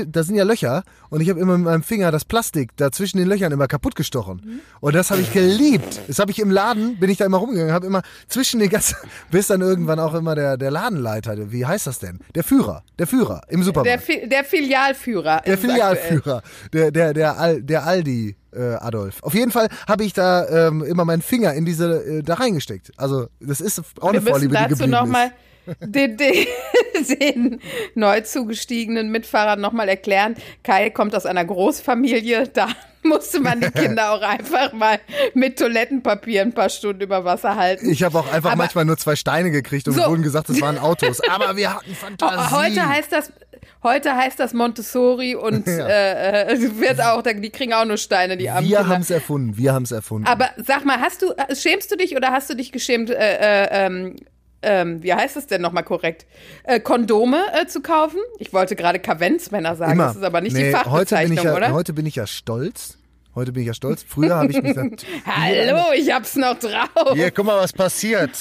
da 0.07 0.23
sind 0.23 0.35
ja 0.35 0.43
Löcher 0.43 0.83
und 1.09 1.21
ich 1.21 1.29
habe 1.29 1.39
immer 1.39 1.57
mit 1.57 1.65
meinem 1.65 1.83
Finger 1.83 2.11
das 2.11 2.25
Plastik 2.25 2.71
da 2.75 2.91
zwischen 2.91 3.19
den 3.19 3.27
Löchern 3.27 3.51
immer 3.51 3.67
kaputt 3.67 3.95
gestochen. 3.95 4.61
Und 4.79 4.95
das 4.95 5.11
habe 5.11 5.21
ich 5.21 5.31
geliebt. 5.31 6.01
Das 6.07 6.19
habe 6.19 6.31
ich 6.31 6.39
im 6.39 6.49
Laden, 6.49 6.99
bin 6.99 7.09
ich 7.09 7.17
da 7.17 7.25
immer 7.25 7.37
rumgegangen, 7.37 7.71
habe 7.71 7.85
immer 7.85 8.01
zwischen 8.27 8.59
den 8.59 8.69
ganzen, 8.69 8.97
bis 9.31 9.47
dann 9.47 9.61
irgendwann 9.61 9.99
auch 9.99 10.15
immer 10.15 10.35
der, 10.35 10.57
der 10.57 10.71
Ladenleiter, 10.71 11.51
wie 11.51 11.65
heißt 11.65 11.87
das 11.87 11.99
denn? 11.99 12.19
Der 12.33 12.43
Führer, 12.43 12.83
der 12.97 13.07
Führer 13.07 13.41
im 13.49 13.59
Der, 13.59 13.65
Supermarkt. 13.65 14.03
Fi 14.03 14.27
der 14.27 14.43
Filialführer. 14.43 15.41
Der 15.45 15.53
aktuell. 15.53 15.57
Filialführer, 15.57 16.41
der, 16.73 16.91
der, 16.91 17.13
der, 17.13 17.37
Al, 17.37 17.61
der 17.61 17.85
Aldi 17.85 18.35
äh, 18.53 18.75
Adolf. 18.75 19.21
Auf 19.23 19.33
jeden 19.33 19.51
Fall 19.51 19.69
habe 19.87 20.03
ich 20.03 20.13
da 20.13 20.67
ähm, 20.67 20.83
immer 20.83 21.05
meinen 21.05 21.21
Finger 21.21 21.53
in 21.53 21.65
diese, 21.65 22.03
äh, 22.03 22.23
da 22.23 22.35
reingesteckt. 22.35 22.91
Also 22.97 23.27
das 23.39 23.61
ist 23.61 23.79
auch 23.99 24.09
eine 24.09 24.13
Wir 24.13 24.21
müssen 24.21 24.29
Vorliebe, 24.31 24.55
die 24.57 24.67
geblieben 24.69 24.93
ist. 24.93 24.99
nochmal 24.99 25.31
den, 25.79 26.17
den, 26.17 26.45
den 27.19 27.61
neu 27.95 28.21
zugestiegenen 28.21 29.09
Mitfahrern 29.11 29.59
nochmal 29.61 29.89
erklären. 29.89 30.35
Kai 30.63 30.89
kommt 30.89 31.15
aus 31.15 31.25
einer 31.25 31.45
Großfamilie, 31.45 32.47
da 32.47 32.67
musste 33.03 33.39
man 33.39 33.61
die 33.61 33.71
Kinder 33.71 34.11
auch 34.13 34.21
einfach 34.21 34.73
mal 34.73 34.99
mit 35.33 35.57
Toilettenpapier 35.57 36.41
ein 36.43 36.53
paar 36.53 36.69
Stunden 36.69 37.01
über 37.01 37.25
Wasser 37.25 37.55
halten. 37.55 37.89
Ich 37.89 38.03
habe 38.03 38.19
auch 38.19 38.31
einfach 38.31 38.51
Aber- 38.51 38.57
manchmal 38.63 38.85
nur 38.85 38.97
zwei 38.97 39.15
Steine 39.15 39.49
gekriegt 39.51 39.87
und 39.87 39.95
So. 39.95 40.05
wurden 40.07 40.21
gesagt, 40.23 40.49
es 40.49 40.61
waren 40.61 40.77
Autos. 40.77 41.19
Aber 41.29 41.55
wir 41.57 41.73
hatten 41.73 41.95
Fantasie. 41.95 42.55
Heute 42.55 42.87
heißt 42.87 43.11
das, 43.11 43.33
heute 43.81 44.15
heißt 44.15 44.39
das 44.39 44.53
Montessori 44.53 45.35
und 45.35 45.65
Ja. 45.65 45.87
äh, 45.87 46.53
äh, 46.53 46.79
wird 46.79 47.01
auch, 47.01 47.23
die 47.23 47.49
kriegen 47.49 47.73
auch 47.73 47.85
nur 47.85 47.97
Steine, 47.97 48.37
die 48.37 48.49
armen 48.49 48.67
wir 48.69 48.87
haben 48.87 49.01
es 49.01 49.09
erfunden. 49.09 49.57
Wir 49.57 49.73
haben 49.73 49.83
es 49.83 49.91
erfunden. 49.91 50.27
Aber 50.27 50.49
sag 50.57 50.85
mal, 50.85 50.99
hast 50.99 51.23
du, 51.23 51.31
äh, 51.31 51.55
schämst 51.55 51.91
du 51.91 51.95
dich 51.97 52.15
oder 52.15 52.31
hast 52.31 52.49
du 52.51 52.55
dich 52.55 52.71
geschämt, 52.71 53.09
äh, 53.09 53.85
äh, 53.87 54.13
ähm, 54.61 55.01
wie 55.03 55.13
heißt 55.13 55.37
es 55.37 55.47
denn 55.47 55.61
nochmal 55.61 55.83
korrekt? 55.83 56.25
Äh, 56.63 56.79
Kondome 56.79 57.41
äh, 57.53 57.67
zu 57.67 57.81
kaufen? 57.81 58.19
Ich 58.39 58.53
wollte 58.53 58.75
gerade 58.75 58.99
Kavenzmänner 58.99 59.75
sagen, 59.75 59.93
Immer. 59.93 60.07
das 60.07 60.17
ist 60.17 60.23
aber 60.23 60.41
nicht 60.41 60.53
Nee, 60.53 60.69
die 60.71 60.75
heute 60.75 60.83
bin, 60.83 60.91
Fachbezeichnung, 60.91 61.37
ich 61.37 61.43
ja, 61.43 61.55
oder? 61.55 61.71
heute 61.71 61.93
bin 61.93 62.05
ich 62.05 62.15
ja 62.15 62.27
stolz. 62.27 62.97
Heute 63.33 63.53
bin 63.53 63.61
ich 63.61 63.67
ja 63.67 63.73
stolz. 63.73 64.03
Früher 64.05 64.35
habe 64.35 64.51
ich 64.51 64.61
mich 64.61 64.75
dann. 64.75 64.91
Hallo, 65.25 65.93
ich 65.95 66.11
hab's 66.11 66.35
noch 66.35 66.59
drauf. 66.59 67.13
Hier, 67.13 67.31
guck 67.31 67.45
mal, 67.45 67.57
was 67.57 67.71
passiert. 67.71 68.31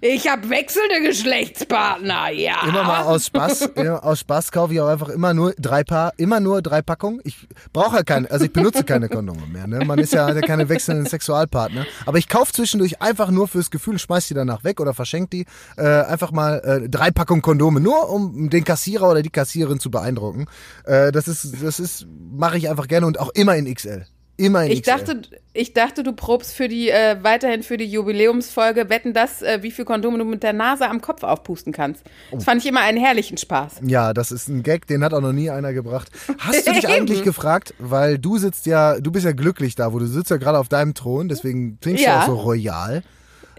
Ich 0.00 0.26
hab 0.26 0.48
wechselnde 0.48 1.02
Geschlechtspartner, 1.06 2.30
ja. 2.30 2.62
Immer 2.66 2.82
mal 2.82 3.02
aus 3.02 3.26
Spaß, 3.26 3.76
aus 4.02 4.20
Spaß 4.20 4.50
kaufe 4.50 4.72
ich 4.72 4.80
auch 4.80 4.88
einfach 4.88 5.10
immer 5.10 5.34
nur 5.34 5.52
drei 5.58 5.84
Paar, 5.84 6.14
immer 6.16 6.40
nur 6.40 6.62
drei 6.62 6.80
Packungen. 6.80 7.20
Ich 7.24 7.46
brauche 7.74 7.96
ja 7.96 8.02
keine, 8.02 8.30
also 8.30 8.46
ich 8.46 8.52
benutze 8.52 8.84
keine 8.84 9.10
Kondome 9.10 9.46
mehr. 9.46 9.66
Ne? 9.66 9.84
Man 9.84 9.98
ist 9.98 10.14
ja, 10.14 10.26
hat 10.26 10.34
ja 10.34 10.40
keine 10.40 10.70
wechselnden 10.70 11.04
Sexualpartner. 11.04 11.84
Aber 12.06 12.16
ich 12.16 12.28
kaufe 12.28 12.52
zwischendurch 12.52 13.02
einfach 13.02 13.30
nur 13.30 13.48
fürs 13.48 13.70
Gefühl, 13.70 13.98
schmeiß 13.98 14.28
die 14.28 14.34
danach 14.34 14.64
weg 14.64 14.80
oder 14.80 14.94
verschenk 14.94 15.30
die. 15.30 15.44
Äh, 15.76 15.82
einfach 15.82 16.32
mal 16.32 16.60
äh, 16.60 16.88
drei 16.88 17.10
Packungen 17.10 17.42
Kondome, 17.42 17.80
nur 17.80 18.08
um 18.08 18.48
den 18.48 18.64
Kassierer 18.64 19.10
oder 19.10 19.20
die 19.20 19.30
Kassiererin 19.30 19.78
zu 19.78 19.90
beeindrucken. 19.90 20.46
Äh, 20.84 21.12
das 21.12 21.28
ist, 21.28 21.62
das 21.62 21.80
ist, 21.80 22.06
mache 22.32 22.56
ich 22.56 22.70
einfach 22.70 22.88
gerne 22.88 23.06
und 23.06 23.20
auch 23.20 23.30
immer 23.34 23.54
in 23.54 23.72
XL. 23.72 24.06
Immer 24.40 24.64
in 24.66 24.70
Ich 24.70 24.82
XL. 24.82 24.90
dachte, 24.92 25.22
ich 25.52 25.72
dachte, 25.74 26.02
du 26.04 26.12
probst 26.12 26.54
für 26.54 26.68
die, 26.68 26.90
äh, 26.90 27.16
weiterhin 27.22 27.64
für 27.64 27.76
die 27.76 27.84
Jubiläumsfolge 27.86 28.88
wetten 28.88 29.12
das, 29.12 29.42
äh, 29.42 29.58
wie 29.62 29.72
viel 29.72 29.84
Kondome 29.84 30.16
du 30.16 30.24
mit 30.24 30.44
der 30.44 30.52
Nase 30.52 30.88
am 30.88 31.00
Kopf 31.00 31.24
aufpusten 31.24 31.72
kannst. 31.72 32.04
Oh. 32.30 32.36
Das 32.36 32.44
fand 32.44 32.62
ich 32.62 32.68
immer 32.68 32.80
einen 32.80 32.98
herrlichen 32.98 33.36
Spaß. 33.36 33.80
Ja, 33.84 34.14
das 34.14 34.30
ist 34.30 34.46
ein 34.48 34.62
Gag, 34.62 34.86
den 34.86 35.02
hat 35.02 35.12
auch 35.12 35.20
noch 35.20 35.32
nie 35.32 35.50
einer 35.50 35.72
gebracht. 35.72 36.08
Hast 36.38 36.66
du 36.68 36.72
dich 36.74 36.86
eigentlich 36.88 37.24
gefragt, 37.24 37.74
weil 37.80 38.16
du 38.18 38.38
sitzt 38.38 38.66
ja, 38.66 39.00
du 39.00 39.10
bist 39.10 39.24
ja 39.26 39.32
glücklich 39.32 39.74
da, 39.74 39.92
wo 39.92 39.98
du 39.98 40.06
sitzt 40.06 40.30
ja 40.30 40.36
gerade 40.36 40.58
auf 40.58 40.68
deinem 40.68 40.94
Thron, 40.94 41.28
deswegen 41.28 41.78
klingst 41.80 42.04
Ja. 42.04 42.18
du 42.18 42.22
auch 42.22 42.26
so 42.26 42.34
royal. 42.42 43.02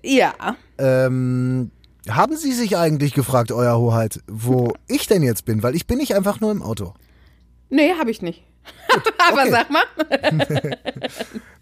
Ja. 0.02 0.34
Ähm, 0.78 1.72
haben 2.10 2.38
Sie 2.38 2.54
sich 2.54 2.78
eigentlich 2.78 3.14
gefragt, 3.14 3.52
Euer 3.52 3.78
Hoheit, 3.78 4.22
wo 4.28 4.74
ich 4.88 5.08
denn 5.08 5.24
jetzt 5.24 5.44
bin? 5.44 5.62
Weil 5.62 5.76
ich 5.76 5.86
bin 5.88 5.98
nicht 5.98 6.16
einfach 6.16 6.40
nur 6.40 6.52
im 6.52 6.64
Auto. 6.64 6.94
Nee, 7.70 7.92
habe 8.00 8.10
ich 8.12 8.22
nicht. 8.22 8.44
Aber 9.30 9.42
okay. 9.42 9.52
sag 9.52 9.70
mal. 9.70 9.84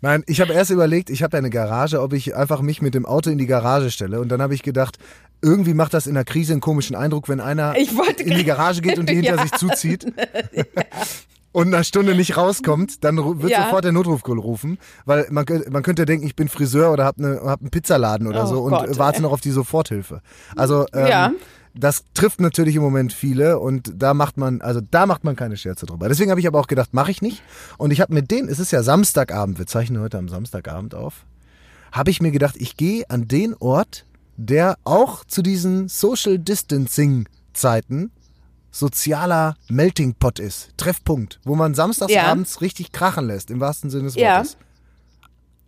Nein, 0.01 0.23
ich 0.27 0.41
habe 0.41 0.53
erst 0.53 0.71
überlegt, 0.71 1.09
ich 1.09 1.23
habe 1.23 1.35
ja 1.35 1.39
eine 1.39 1.49
Garage, 1.49 2.01
ob 2.01 2.13
ich 2.13 2.35
einfach 2.35 2.61
mich 2.61 2.81
mit 2.81 2.93
dem 2.93 3.05
Auto 3.05 3.29
in 3.29 3.37
die 3.37 3.47
Garage 3.47 3.91
stelle. 3.91 4.19
Und 4.19 4.29
dann 4.29 4.41
habe 4.41 4.53
ich 4.53 4.63
gedacht, 4.63 4.97
irgendwie 5.41 5.73
macht 5.73 5.93
das 5.93 6.07
in 6.07 6.13
der 6.13 6.23
Krise 6.25 6.53
einen 6.53 6.61
komischen 6.61 6.95
Eindruck, 6.95 7.29
wenn 7.29 7.39
einer 7.39 7.75
in 7.75 8.35
die 8.35 8.43
Garage 8.43 8.81
geht 8.81 8.97
und 8.99 9.09
die 9.09 9.15
hinter 9.15 9.35
Ja. 9.35 9.41
sich 9.41 9.51
zuzieht. 9.53 10.05
Und 11.51 11.73
eine 11.73 11.83
Stunde 11.83 12.13
nicht 12.13 12.37
rauskommt, 12.37 13.03
dann 13.03 13.17
wird 13.41 13.51
Ja. 13.51 13.63
sofort 13.65 13.83
der 13.83 13.91
Notruf 13.91 14.21
gerufen, 14.21 14.77
weil 15.05 15.25
man, 15.31 15.45
man 15.69 15.81
könnte 15.81 16.05
denken, 16.05 16.25
ich 16.27 16.35
bin 16.35 16.49
Friseur 16.49 16.91
oder 16.91 17.03
habe 17.05 17.21
ne, 17.21 17.41
hab 17.43 17.61
einen 17.61 17.71
Pizzaladen 17.71 18.27
oder 18.27 18.43
Oh 18.43 18.47
so 18.47 18.61
und 18.61 18.71
Gott, 18.71 18.99
warte 18.99 19.17
ey. 19.17 19.21
noch 19.23 19.31
auf 19.31 19.41
die 19.41 19.49
Soforthilfe. 19.51 20.21
Also 20.55 20.85
ähm, 20.93 21.07
Ja. 21.07 21.31
Das 21.79 22.03
trifft 22.13 22.39
natürlich 22.41 22.75
im 22.75 22.81
Moment 22.81 23.13
viele 23.13 23.59
und 23.59 23.91
da 23.95 24.13
macht 24.13 24.37
man, 24.37 24.61
also 24.61 24.81
da 24.81 25.05
macht 25.05 25.23
man 25.23 25.35
keine 25.35 25.57
Scherze 25.57 25.85
drüber. 25.85 26.09
Deswegen 26.09 26.31
habe 26.31 26.39
ich 26.39 26.47
aber 26.47 26.59
auch 26.59 26.67
gedacht, 26.67 26.93
mache 26.93 27.11
ich 27.11 27.21
nicht. 27.21 27.41
Und 27.77 27.91
ich 27.91 28.01
habe 28.01 28.13
mit 28.13 28.31
denen, 28.31 28.49
es 28.49 28.59
ist 28.59 28.71
ja 28.71 28.83
Samstagabend, 28.83 29.59
wir 29.59 29.67
zeichnen 29.67 30.01
heute 30.01 30.17
am 30.17 30.29
Samstagabend 30.29 30.95
auf, 30.95 31.25
habe 31.91 32.09
ich 32.09 32.21
mir 32.21 32.31
gedacht, 32.31 32.55
ich 32.57 32.77
gehe 32.77 33.09
an 33.09 33.27
den 33.27 33.53
Ort, 33.55 34.05
der 34.37 34.77
auch 34.83 35.25
zu 35.25 35.41
diesen 35.41 35.87
Social 35.87 36.37
Distancing 36.39 37.27
Zeiten 37.53 38.11
sozialer 38.71 39.55
Melting 39.69 40.13
Pot 40.13 40.39
ist, 40.39 40.69
Treffpunkt, 40.77 41.39
wo 41.43 41.55
man 41.55 41.73
samstags 41.73 42.13
Ja. 42.13 42.31
richtig 42.61 42.91
krachen 42.91 43.25
lässt, 43.25 43.49
im 43.49 43.59
wahrsten 43.59 43.89
Sinne 43.89 44.03
des 44.03 44.15
Ja. 44.15 44.37
Wortes. 44.37 44.57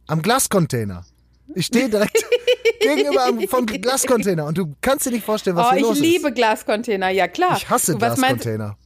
Am 0.08 0.22
Glascontainer. 0.22 1.06
Ich 1.56 1.66
stehe 1.68 1.90
direkt 1.90 2.24
gegenüber 2.80 3.26
am- 3.26 3.42
vom 3.48 3.66
Glascontainer 3.66 4.46
und 4.46 4.58
du 4.58 4.76
kannst 4.82 5.06
dir 5.06 5.12
nicht 5.12 5.26
vorstellen, 5.26 5.56
was 5.56 5.68
Oh, 5.68 5.70
hier 5.72 5.78
ich 5.80 5.84
los 5.84 6.00
liebe 6.00 6.28
ist. 6.30 6.36
Glascontainer, 6.36 7.10
ja 7.10 7.28
klar. 7.28 7.58
Ich 7.58 7.70
hasse 7.70 7.94
Du, 7.94 7.98
Glascontainer. 8.00 8.78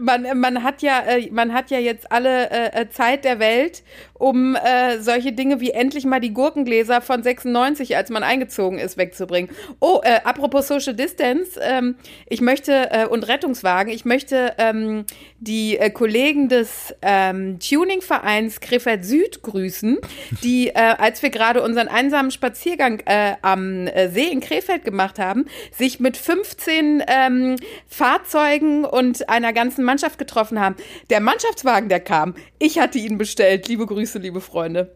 Man, 0.00 0.38
man 0.38 0.62
hat 0.62 0.82
ja, 0.82 1.00
äh, 1.00 1.28
man 1.30 1.52
hat 1.52 1.70
ja 1.70 1.78
jetzt 1.78 2.10
alle 2.10 2.50
äh, 2.50 2.82
äh, 2.82 2.88
Zeit 2.90 3.24
der 3.24 3.38
Welt, 3.38 3.82
um 4.14 4.54
äh, 4.54 4.98
solche 5.00 5.32
Dinge 5.32 5.60
wie 5.60 5.70
endlich 5.70 6.04
mal 6.04 6.20
die 6.20 6.34
Gurkengläser 6.34 7.00
von 7.00 7.22
96, 7.22 7.96
als 7.96 8.10
man 8.10 8.22
eingezogen 8.22 8.78
ist, 8.78 8.98
wegzubringen. 8.98 9.50
Oh, 9.80 10.00
äh, 10.02 10.20
apropos 10.24 10.68
Social 10.68 10.94
Distance, 10.94 11.58
ähm, 11.62 11.96
ich 12.28 12.40
möchte 12.40 12.90
äh, 12.90 13.06
und 13.06 13.26
Rettungswagen, 13.28 13.92
ich 13.92 14.04
möchte 14.04 14.54
ähm, 14.58 15.04
die 15.38 15.78
äh, 15.78 15.90
Kollegen 15.90 16.48
des 16.48 16.94
ähm, 17.02 17.58
Tuningvereins 17.60 18.60
Krefeld 18.60 19.04
Süd 19.04 19.42
grüßen, 19.42 19.98
die, 20.42 20.68
äh, 20.68 20.74
als 20.74 21.22
wir 21.22 21.30
gerade 21.30 21.62
unseren 21.62 21.88
einsamen 21.88 22.30
Spaziergang 22.30 23.00
äh, 23.06 23.36
am 23.42 23.86
äh, 23.86 24.08
See 24.10 24.28
in 24.28 24.40
Krefeld 24.40 24.84
gemacht 24.84 25.18
haben, 25.18 25.46
sich 25.72 25.98
mit 25.98 26.16
15 26.16 27.02
ähm, 27.06 27.56
Fahrzeugen 27.86 28.84
und 28.84 29.28
einer 29.28 29.52
ganzen 29.52 29.84
Mannschaft 29.90 30.18
getroffen 30.18 30.60
haben. 30.60 30.76
Der 31.10 31.20
Mannschaftswagen, 31.20 31.88
der 31.88 32.00
kam, 32.00 32.34
ich 32.60 32.78
hatte 32.78 32.98
ihn 32.98 33.18
bestellt. 33.18 33.66
Liebe 33.66 33.86
Grüße, 33.86 34.18
liebe 34.18 34.40
Freunde. 34.40 34.94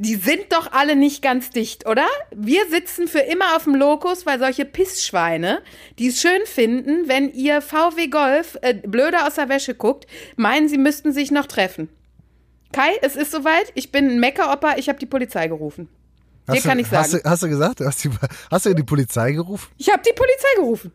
Die 0.00 0.14
sind 0.14 0.52
doch 0.52 0.70
alle 0.70 0.94
nicht 0.94 1.22
ganz 1.22 1.50
dicht, 1.50 1.88
oder? 1.88 2.06
Wir 2.32 2.68
sitzen 2.70 3.08
für 3.08 3.18
immer 3.18 3.56
auf 3.56 3.64
dem 3.64 3.74
Lokus, 3.74 4.26
weil 4.26 4.38
solche 4.38 4.64
Pissschweine, 4.64 5.60
die 5.98 6.08
es 6.08 6.20
schön 6.20 6.42
finden, 6.44 7.08
wenn 7.08 7.32
ihr 7.32 7.60
VW 7.62 8.06
Golf 8.06 8.56
äh, 8.62 8.74
blöde 8.74 9.26
aus 9.26 9.34
der 9.34 9.48
Wäsche 9.48 9.74
guckt, 9.74 10.06
meinen, 10.36 10.68
sie 10.68 10.78
müssten 10.78 11.12
sich 11.12 11.30
noch 11.32 11.46
treffen. 11.46 11.88
Kai, 12.72 12.90
es 13.02 13.16
ist 13.16 13.32
soweit. 13.32 13.72
Ich 13.74 13.90
bin 13.90 14.08
ein 14.08 14.20
Meckeroper. 14.20 14.78
Ich 14.78 14.88
habe 14.88 14.98
die 15.00 15.06
Polizei 15.06 15.48
gerufen. 15.48 15.88
Dir 16.46 16.52
Hast 16.54 16.64
du- 16.64 16.68
kann 16.68 16.78
ich 16.78 16.86
sagen. 16.86 17.02
Hast 17.02 17.14
du, 17.14 17.18
hast 17.30 17.42
du 17.42 17.48
gesagt? 17.48 17.80
Hast 17.80 18.04
du, 18.04 18.10
hast 18.52 18.66
du 18.66 18.74
die 18.74 18.82
Polizei 18.84 19.32
gerufen? 19.32 19.68
Ich 19.78 19.90
habe 19.90 20.02
die 20.06 20.12
Polizei 20.14 20.48
gerufen. 20.56 20.92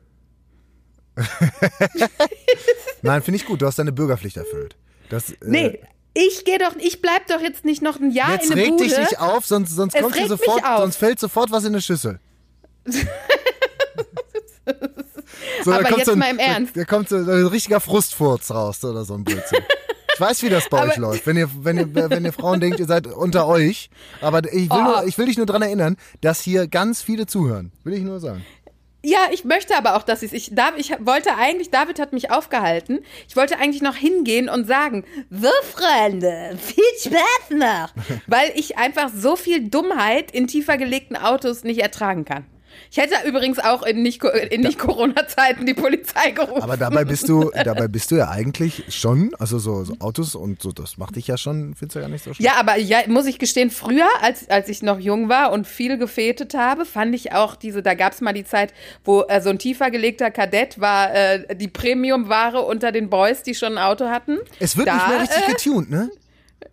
Nein, 3.01 3.21
finde 3.21 3.37
ich 3.37 3.45
gut. 3.45 3.61
Du 3.61 3.65
hast 3.65 3.77
deine 3.79 3.91
Bürgerpflicht 3.91 4.37
erfüllt. 4.37 4.75
Das, 5.09 5.29
äh, 5.31 5.35
Nee, 5.41 5.79
ich 6.13 6.45
gehe 6.45 6.57
doch, 6.59 6.75
ich 6.77 7.01
bleib 7.01 7.27
doch 7.27 7.41
jetzt 7.41 7.65
nicht 7.65 7.81
noch 7.81 7.99
ein 7.99 8.11
Jahr 8.11 8.33
Jetzt 8.33 8.49
in 8.49 8.55
der 8.55 8.65
reg 8.65 8.71
Bude. 8.71 8.83
dich 8.85 8.97
nicht 8.97 9.19
auf, 9.19 9.45
sonst, 9.45 9.71
sonst 9.75 9.95
kommt 9.97 10.15
hier 10.15 10.27
sofort, 10.27 10.61
sonst 10.77 10.95
fällt 10.97 11.19
sofort 11.19 11.51
was 11.51 11.63
in 11.63 11.69
eine 11.73 11.81
Schüssel. 11.81 12.19
so, 15.63 15.71
Aber 15.73 15.89
jetzt 15.97 16.05
so 16.05 16.11
ein, 16.13 16.19
mal 16.19 16.29
im 16.31 16.39
Ernst. 16.39 16.75
Da, 16.75 16.81
da 16.81 16.85
kommt 16.85 17.09
so 17.09 17.15
ein 17.17 17.27
richtiger 17.47 17.79
Frustfurz 17.79 18.51
raus 18.51 18.83
oder 18.83 19.05
so 19.05 19.13
ein 19.15 19.23
Blödsinn. 19.23 19.59
Ich 20.13 20.19
weiß, 20.21 20.43
wie 20.43 20.49
das 20.49 20.69
bei 20.69 20.83
euch 20.83 20.91
Aber- 20.93 21.01
läuft. 21.01 21.25
Wenn 21.25 21.37
ihr, 21.37 21.49
wenn 21.63 21.77
ihr, 21.77 21.93
wenn 22.09 22.23
ihr 22.23 22.33
Frauen 22.33 22.59
denkt, 22.59 22.79
ihr 22.79 22.85
seid 22.85 23.07
unter 23.07 23.47
euch. 23.47 23.89
Aber 24.21 24.41
ich 24.53 24.69
will, 24.69 24.77
Oh. 24.77 24.83
nur, 24.83 25.05
ich 25.07 25.17
will 25.17 25.25
dich 25.25 25.37
nur 25.37 25.47
dran 25.47 25.63
erinnern, 25.63 25.97
dass 26.21 26.41
hier 26.41 26.67
ganz 26.67 27.01
viele 27.01 27.25
zuhören. 27.25 27.71
Will 27.83 27.93
ich 27.95 28.03
nur 28.03 28.19
sagen. 28.19 28.45
Ja, 29.05 29.27
ich 29.31 29.43
möchte 29.43 29.75
aber 29.75 29.97
auch, 29.97 30.03
dass 30.03 30.23
ich's- 30.23 30.31
ich 30.33 30.55
Dav- 30.55 30.77
ich 30.77 30.91
wollte 30.99 31.35
eigentlich, 31.35 31.69
David 31.71 31.99
hat 31.99 32.13
mich 32.13 32.31
aufgehalten. 32.31 32.99
Ich 33.27 33.35
wollte 33.35 33.57
eigentlich 33.57 33.81
noch 33.81 33.95
hingehen 33.97 34.47
und 34.47 34.65
sagen, 34.65 35.03
so 35.29 35.49
Freunde, 35.75 36.57
viel 36.57 36.83
Spaß 37.11 37.49
noch, 37.49 37.89
weil 38.27 38.51
ich 38.55 38.77
einfach 38.77 39.09
so 39.13 39.35
viel 39.35 39.67
Dummheit 39.69 40.31
in 40.31 40.47
tiefer 40.47 40.77
gelegten 40.77 41.17
Autos 41.17 41.63
nicht 41.65 41.81
ertragen 41.81 42.23
kann. 42.23 42.45
Ich 42.91 42.97
hätte 42.97 43.15
übrigens 43.27 43.59
auch 43.59 43.83
in 43.83 44.01
nicht 44.01 44.23
in 44.23 44.61
nicht 44.61 44.79
Corona 44.79 45.27
Zeiten 45.27 45.65
die 45.65 45.73
Polizei 45.73 46.31
gerufen. 46.31 46.61
Aber 46.61 46.77
dabei 46.77 47.05
bist 47.05 47.27
du, 47.29 47.51
dabei 47.63 47.87
bist 47.87 48.11
du 48.11 48.15
ja 48.15 48.29
eigentlich 48.29 48.83
schon, 48.89 49.33
also 49.39 49.59
so, 49.59 49.83
so 49.83 49.95
Autos 49.99 50.35
und 50.35 50.61
so, 50.61 50.71
das 50.71 50.97
macht 50.97 51.15
dich 51.15 51.27
ja 51.27 51.37
schon, 51.37 51.75
findest 51.75 51.95
du 51.95 51.99
ja 51.99 52.05
gar 52.05 52.11
nicht 52.11 52.23
so 52.23 52.33
schlimm. 52.33 52.45
Ja, 52.45 52.53
aber 52.59 52.77
ja, 52.77 52.99
muss 53.07 53.25
ich 53.25 53.39
gestehen, 53.39 53.69
früher, 53.69 54.07
als, 54.21 54.49
als 54.49 54.69
ich 54.69 54.81
noch 54.81 54.99
jung 54.99 55.29
war 55.29 55.51
und 55.51 55.67
viel 55.67 55.97
gefetet 55.97 56.53
habe, 56.53 56.85
fand 56.85 57.15
ich 57.15 57.31
auch 57.33 57.55
diese, 57.55 57.81
da 57.81 57.93
gab 57.93 58.13
es 58.13 58.21
mal 58.21 58.33
die 58.33 58.45
Zeit, 58.45 58.73
wo 59.03 59.23
äh, 59.23 59.41
so 59.41 59.49
ein 59.49 59.59
tiefer 59.59 59.91
gelegter 59.91 60.31
Kadett 60.31 60.79
war 60.79 61.13
äh, 61.13 61.55
die 61.55 61.67
Premium-Ware 61.67 62.61
unter 62.61 62.91
den 62.91 63.09
Boys, 63.09 63.43
die 63.43 63.55
schon 63.55 63.77
ein 63.77 63.83
Auto 63.83 64.07
hatten. 64.07 64.39
Es 64.59 64.77
wird 64.77 64.87
Da, 64.87 64.95
nicht 64.95 65.07
mehr 65.07 65.21
richtig 65.21 65.43
äh, 65.43 65.51
getunt, 65.51 65.89
ne? 65.89 66.09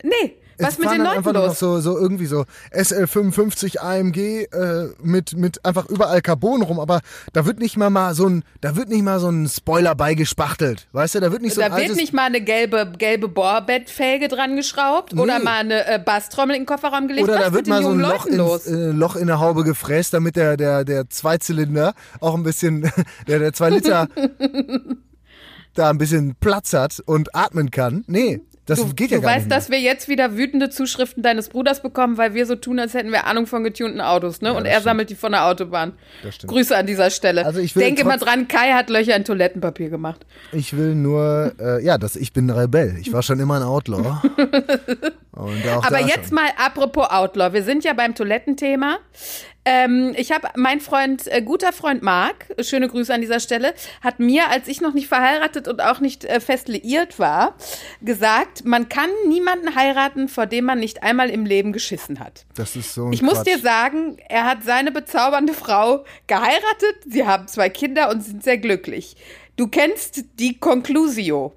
Nee, 0.03 0.35
was 0.61 0.77
mit 0.77 0.91
den 0.91 1.03
Leuten 1.03 1.33
los? 1.33 1.59
so, 1.59 1.79
so 1.79 1.97
irgendwie 1.97 2.25
so 2.25 2.45
SL55 2.73 3.79
AMG 3.79 4.17
äh, 4.51 4.89
mit, 5.01 5.33
mit 5.35 5.63
einfach 5.65 5.87
überall 5.87 6.21
Carbon 6.21 6.61
rum, 6.61 6.79
aber 6.79 7.01
da 7.33 7.45
wird 7.45 7.59
nicht 7.59 7.77
mal, 7.77 7.89
mal 7.89 8.13
so 8.13 8.27
ein, 8.27 8.43
da 8.61 8.75
wird 8.75 8.89
nicht 8.89 9.03
mal 9.03 9.19
so 9.19 9.29
ein 9.29 9.47
Spoiler 9.47 9.95
beigespachtelt, 9.95 10.87
weißt 10.91 11.15
du, 11.15 11.19
da 11.19 11.31
wird 11.31 11.41
nicht 11.41 11.53
so 11.53 11.61
Da 11.61 11.67
ein 11.67 11.71
wird 11.73 11.81
altes, 11.83 11.97
nicht 11.97 12.13
mal 12.13 12.25
eine 12.25 12.41
gelbe, 12.41 12.91
gelbe 12.97 13.27
Bohrbettfelge 13.27 14.27
dran 14.27 14.55
geschraubt 14.55 15.13
oder 15.13 15.39
Nee. 15.39 15.45
mal 15.45 15.59
eine 15.59 15.87
äh, 15.87 15.99
Basstrommel 15.99 16.55
in 16.55 16.61
den 16.63 16.65
Kofferraum 16.65 17.07
gelegt. 17.07 17.27
oder 17.27 17.37
was 17.37 17.45
da 17.45 17.53
wird 17.53 17.67
mal 17.67 17.81
so 17.83 17.89
ein 17.89 17.99
Loch, 17.99 18.25
ins, 18.25 18.67
äh, 18.67 18.91
Loch 18.91 19.15
in 19.15 19.27
der 19.27 19.39
Haube 19.39 19.63
gefräst, 19.63 20.13
damit 20.13 20.35
der, 20.35 20.57
der, 20.57 20.83
der 20.85 21.09
Zweizylinder 21.09 21.93
auch 22.19 22.35
ein 22.35 22.43
bisschen, 22.43 22.91
der, 23.27 23.39
der 23.39 23.53
zwei 23.53 23.69
Liter 23.69 24.07
da 25.73 25.89
ein 25.89 25.97
bisschen 25.97 26.35
Platz 26.39 26.73
hat 26.73 27.01
und 27.05 27.35
atmen 27.35 27.71
kann. 27.71 28.03
Nee, 28.07 28.41
das 28.71 28.79
Du, 28.79 28.93
geht 28.95 29.11
ja 29.11 29.17
du 29.17 29.23
gar 29.23 29.31
weißt, 29.31 29.45
nicht. 29.45 29.55
dass 29.55 29.69
wir 29.69 29.79
jetzt 29.79 30.07
wieder 30.07 30.35
wütende 30.37 30.69
Zuschriften 30.69 31.21
deines 31.23 31.49
Bruders 31.49 31.81
bekommen, 31.81 32.17
weil 32.17 32.33
wir 32.33 32.45
so 32.45 32.55
tun, 32.55 32.79
als 32.79 32.93
hätten 32.93 33.11
wir 33.11 33.25
Ahnung 33.27 33.45
von 33.47 33.63
getunten 33.63 34.01
Autos, 34.01 34.41
ne? 34.41 34.51
Und 34.53 34.63
das 34.63 34.67
er 34.67 34.71
stimmt. 34.73 34.83
sammelt 34.83 35.09
die 35.09 35.15
von 35.15 35.31
der 35.31 35.45
Autobahn. 35.45 35.93
Das 36.23 36.35
stimmt. 36.35 36.51
Grüße 36.51 36.75
an 36.75 36.87
dieser 36.87 37.09
Stelle. 37.09 37.45
Also 37.45 37.59
ich 37.59 37.75
will 37.75 37.83
Denke 37.83 38.03
mal 38.05 38.17
dran, 38.17 38.47
Kai 38.47 38.71
hat 38.73 38.89
Löcher 38.89 39.15
in 39.15 39.23
Toilettenpapier 39.25 39.89
gemacht. 39.89 40.25
Ich 40.51 40.75
will 40.75 40.95
nur, 40.95 41.53
äh, 41.59 41.83
ja, 41.83 41.97
das, 41.97 42.15
ich 42.15 42.33
bin 42.33 42.49
ein 42.49 42.57
Rebell. 42.57 42.95
Ich 42.99 43.11
war 43.13 43.21
schon 43.23 43.39
immer 43.39 43.55
ein 43.57 43.63
Outlaw. 43.63 44.21
Und 45.33 45.65
Aber 45.67 45.99
jetzt 46.01 46.27
schon. 46.27 46.35
mal 46.35 46.49
apropos 46.57 47.07
Outlaw. 47.09 47.53
Wir 47.53 47.63
sind 47.63 47.83
ja 47.83 47.93
beim 47.93 48.13
Toilettenthema. 48.15 48.97
Ähm, 49.63 50.13
ich 50.17 50.31
habe, 50.31 50.47
mein 50.55 50.79
Freund, 50.81 51.27
äh, 51.27 51.41
guter 51.41 51.71
Freund 51.71 52.01
Marc, 52.01 52.47
schöne 52.61 52.87
Grüße 52.87 53.13
an 53.13 53.21
dieser 53.21 53.39
Stelle, 53.39 53.75
hat 54.01 54.19
mir, 54.19 54.49
als 54.49 54.67
ich 54.67 54.81
noch 54.81 54.93
nicht 54.93 55.07
verheiratet 55.07 55.67
und 55.67 55.81
auch 55.81 55.99
nicht 55.99 56.25
äh, 56.25 56.39
fest 56.39 56.67
liiert 56.67 57.19
war, 57.19 57.55
gesagt, 58.01 58.65
man 58.65 58.89
kann 58.89 59.09
niemanden 59.27 59.75
heiraten, 59.75 60.29
vor 60.29 60.47
dem 60.47 60.65
man 60.65 60.79
nicht 60.79 61.03
einmal 61.03 61.29
im 61.29 61.45
Leben 61.45 61.73
geschissen 61.73 62.19
hat. 62.19 62.45
Das 62.55 62.75
ist 62.75 62.93
so 62.95 63.05
ein 63.05 63.13
Ich 63.13 63.21
muss 63.21 63.35
Quatsch. 63.35 63.47
dir 63.47 63.59
sagen, 63.59 64.17
er 64.29 64.45
hat 64.45 64.63
seine 64.63 64.91
bezaubernde 64.91 65.53
Frau 65.53 66.05
geheiratet. 66.25 66.95
Sie 67.05 67.27
haben 67.27 67.47
zwei 67.47 67.69
Kinder 67.69 68.09
und 68.09 68.21
sind 68.21 68.43
sehr 68.43 68.57
glücklich. 68.57 69.15
Du 69.57 69.67
kennst 69.67 70.25
die 70.39 70.57
Conclusio. 70.59 71.53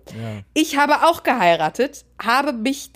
Ich 0.53 0.77
habe 0.77 1.07
auch 1.07 1.23
geheiratet, 1.23 2.05
habe 2.23 2.53
mich 2.53 2.91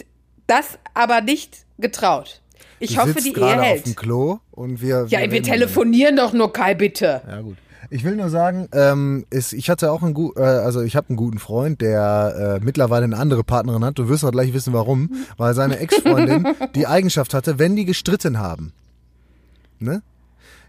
das 0.46 0.78
aber 0.92 1.22
nicht 1.22 1.64
getraut. 1.78 2.42
Ich 2.80 2.94
Du 2.94 3.00
hoffe, 3.00 3.12
sitzt 3.12 3.24
die 3.26 3.28
Ehe 3.30 3.34
gerade 3.34 3.60
auf 3.60 3.66
hält. 3.66 3.86
dem 3.86 3.96
Klo 3.96 4.38
und 4.52 4.80
wir. 4.80 5.06
Ja, 5.08 5.20
wir 5.20 5.30
reden 5.32 5.42
telefonieren 5.44 6.16
doch 6.16 6.32
nur, 6.32 6.52
Kai, 6.52 6.74
bitte. 6.74 7.22
Ja, 7.28 7.40
gut. 7.40 7.56
Ich 7.90 8.04
will 8.04 8.16
nur 8.16 8.28
sagen, 8.28 8.68
ähm, 8.72 9.24
ist, 9.30 9.54
ich 9.54 9.70
hatte 9.70 9.90
auch 9.90 10.02
einen 10.02 10.12
guten, 10.12 10.38
äh, 10.38 10.44
also 10.44 10.82
ich 10.82 10.94
habe 10.94 11.08
einen 11.08 11.16
guten 11.16 11.38
Freund, 11.38 11.80
der 11.80 12.58
äh, 12.60 12.64
mittlerweile 12.64 13.04
eine 13.04 13.16
andere 13.16 13.44
Partnerin 13.44 13.82
hat. 13.84 13.98
Du 13.98 14.08
wirst 14.10 14.24
auch 14.24 14.30
gleich 14.30 14.52
wissen, 14.52 14.74
warum. 14.74 15.10
Weil 15.38 15.54
seine 15.54 15.78
Ex-Freundin 15.78 16.46
die 16.74 16.86
Eigenschaft 16.86 17.32
hatte, 17.32 17.58
wenn 17.58 17.76
die 17.76 17.86
gestritten 17.86 18.38
haben, 18.38 18.72
ne? 19.78 20.02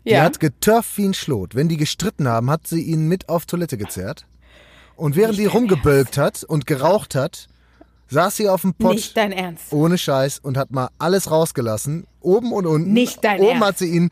Die 0.05 0.11
Ja. 0.11 0.23
hat 0.23 0.39
geturft 0.39 0.97
wie 0.97 1.05
ein 1.05 1.13
Schlot. 1.13 1.55
Wenn 1.55 1.67
die 1.67 1.75
gestritten 1.75 2.27
haben, 2.27 2.49
hat 2.49 2.67
sie 2.67 2.81
ihn 2.81 3.07
mit 3.09 3.27
auf 3.27 3.45
Toilette 3.45 3.77
gezerrt. 3.77 4.25
Und 4.95 5.17
während 5.17 5.37
die 5.37 5.45
rumgebölkt 5.45 6.17
hat 6.17 6.43
und 6.45 6.65
geraucht 6.67 7.15
hat, 7.15 7.47
saß 8.09 8.35
sie 8.35 8.49
auf 8.49 8.61
dem 8.61 8.73
Pott 8.73 8.95
Nicht 8.95 9.15
dein 9.17 9.31
Ernst. 9.31 9.71
ohne 9.71 9.97
Scheiß 9.97 10.39
und 10.39 10.57
hat 10.57 10.71
mal 10.71 10.89
alles 10.97 11.29
rausgelassen, 11.31 12.05
oben 12.19 12.51
und 12.51 12.65
unten. 12.65 12.91
Nicht 12.93 13.23
dein 13.23 13.39
Oben 13.39 13.49
Ernst. 13.51 13.65
hat 13.67 13.77
sie 13.79 13.87
ihn 13.89 14.09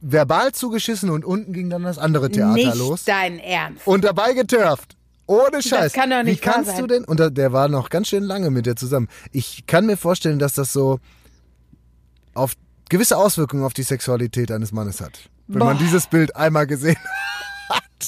verbal 0.00 0.52
zugeschissen 0.52 1.10
und 1.10 1.24
unten 1.24 1.52
ging 1.52 1.70
dann 1.70 1.82
das 1.82 1.98
andere 1.98 2.30
Theater 2.30 2.52
Nicht 2.54 2.74
los. 2.76 3.04
dein 3.04 3.38
Ernst. 3.38 3.86
Und 3.86 4.04
dabei 4.04 4.32
geturft. 4.34 4.96
Ohne 5.28 5.60
Scheiß. 5.60 5.92
kann 5.92 6.10
doch 6.10 6.22
nicht 6.22 6.40
Wie 6.40 6.40
kannst 6.44 6.70
sein. 6.70 6.80
du 6.80 6.86
denn? 6.86 7.04
Und 7.04 7.18
der 7.36 7.52
war 7.52 7.68
noch 7.68 7.90
ganz 7.90 8.08
schön 8.08 8.22
lange 8.22 8.50
mit 8.50 8.64
dir 8.66 8.76
zusammen. 8.76 9.08
Ich 9.32 9.66
kann 9.66 9.84
mir 9.86 9.96
vorstellen, 9.96 10.38
dass 10.38 10.54
das 10.54 10.72
so 10.72 11.00
auf 12.34 12.52
gewisse 12.88 13.16
Auswirkungen 13.16 13.64
auf 13.64 13.74
die 13.74 13.82
Sexualität 13.82 14.52
eines 14.52 14.70
Mannes 14.70 15.00
hat. 15.00 15.28
Wenn 15.48 15.58
man 15.60 15.76
Boah. 15.76 15.82
dieses 15.84 16.06
Bild 16.06 16.36
einmal 16.36 16.66
gesehen 16.66 16.96
hat. 16.96 17.45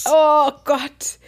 Oh 0.05 0.51
Gott. 0.65 1.19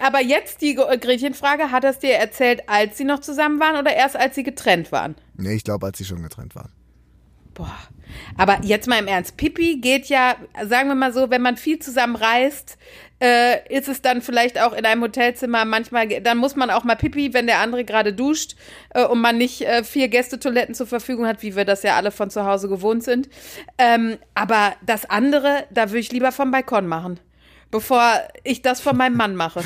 Aber 0.00 0.20
jetzt 0.20 0.62
die 0.62 0.74
Gretchenfrage, 0.74 1.70
hat 1.70 1.84
er 1.84 1.90
es 1.90 1.98
dir 1.98 2.14
erzählt, 2.14 2.68
als 2.68 2.96
sie 2.96 3.04
noch 3.04 3.20
zusammen 3.20 3.60
waren 3.60 3.76
oder 3.76 3.94
erst 3.94 4.16
als 4.16 4.34
sie 4.34 4.42
getrennt 4.42 4.92
waren? 4.92 5.16
Nee, 5.36 5.54
ich 5.54 5.64
glaube, 5.64 5.86
als 5.86 5.98
sie 5.98 6.04
schon 6.04 6.22
getrennt 6.22 6.54
waren. 6.54 6.70
Boah. 7.54 7.78
Aber 8.36 8.58
jetzt 8.62 8.88
mal 8.88 8.98
im 8.98 9.06
Ernst. 9.06 9.36
Pipi 9.36 9.78
geht 9.80 10.06
ja, 10.06 10.36
sagen 10.64 10.88
wir 10.88 10.94
mal 10.94 11.12
so, 11.12 11.30
wenn 11.30 11.42
man 11.42 11.56
viel 11.56 11.78
zusammen 11.78 12.16
reist, 12.16 12.78
äh, 13.20 13.66
ist 13.74 13.88
es 13.88 14.02
dann 14.02 14.22
vielleicht 14.22 14.60
auch 14.60 14.72
in 14.72 14.84
einem 14.84 15.02
Hotelzimmer 15.02 15.64
manchmal, 15.64 16.08
dann 16.08 16.38
muss 16.38 16.56
man 16.56 16.70
auch 16.70 16.84
mal 16.84 16.96
Pipi, 16.96 17.32
wenn 17.32 17.46
der 17.46 17.60
andere 17.60 17.84
gerade 17.84 18.12
duscht 18.12 18.56
äh, 18.90 19.04
und 19.04 19.20
man 19.20 19.38
nicht 19.38 19.62
äh, 19.62 19.84
vier 19.84 20.08
Gästetoiletten 20.08 20.74
zur 20.74 20.86
Verfügung 20.86 21.26
hat, 21.26 21.42
wie 21.42 21.54
wir 21.54 21.64
das 21.64 21.82
ja 21.84 21.96
alle 21.96 22.10
von 22.10 22.28
zu 22.28 22.44
Hause 22.44 22.68
gewohnt 22.68 23.04
sind. 23.04 23.28
Ähm, 23.78 24.18
aber 24.34 24.74
das 24.84 25.08
andere, 25.08 25.64
da 25.70 25.90
würde 25.90 26.00
ich 26.00 26.12
lieber 26.12 26.32
vom 26.32 26.50
Balkon 26.50 26.86
machen, 26.86 27.20
bevor 27.74 28.20
ich 28.44 28.62
das 28.62 28.80
von 28.80 28.96
meinem 28.96 29.16
Mann 29.16 29.34
mache. 29.34 29.60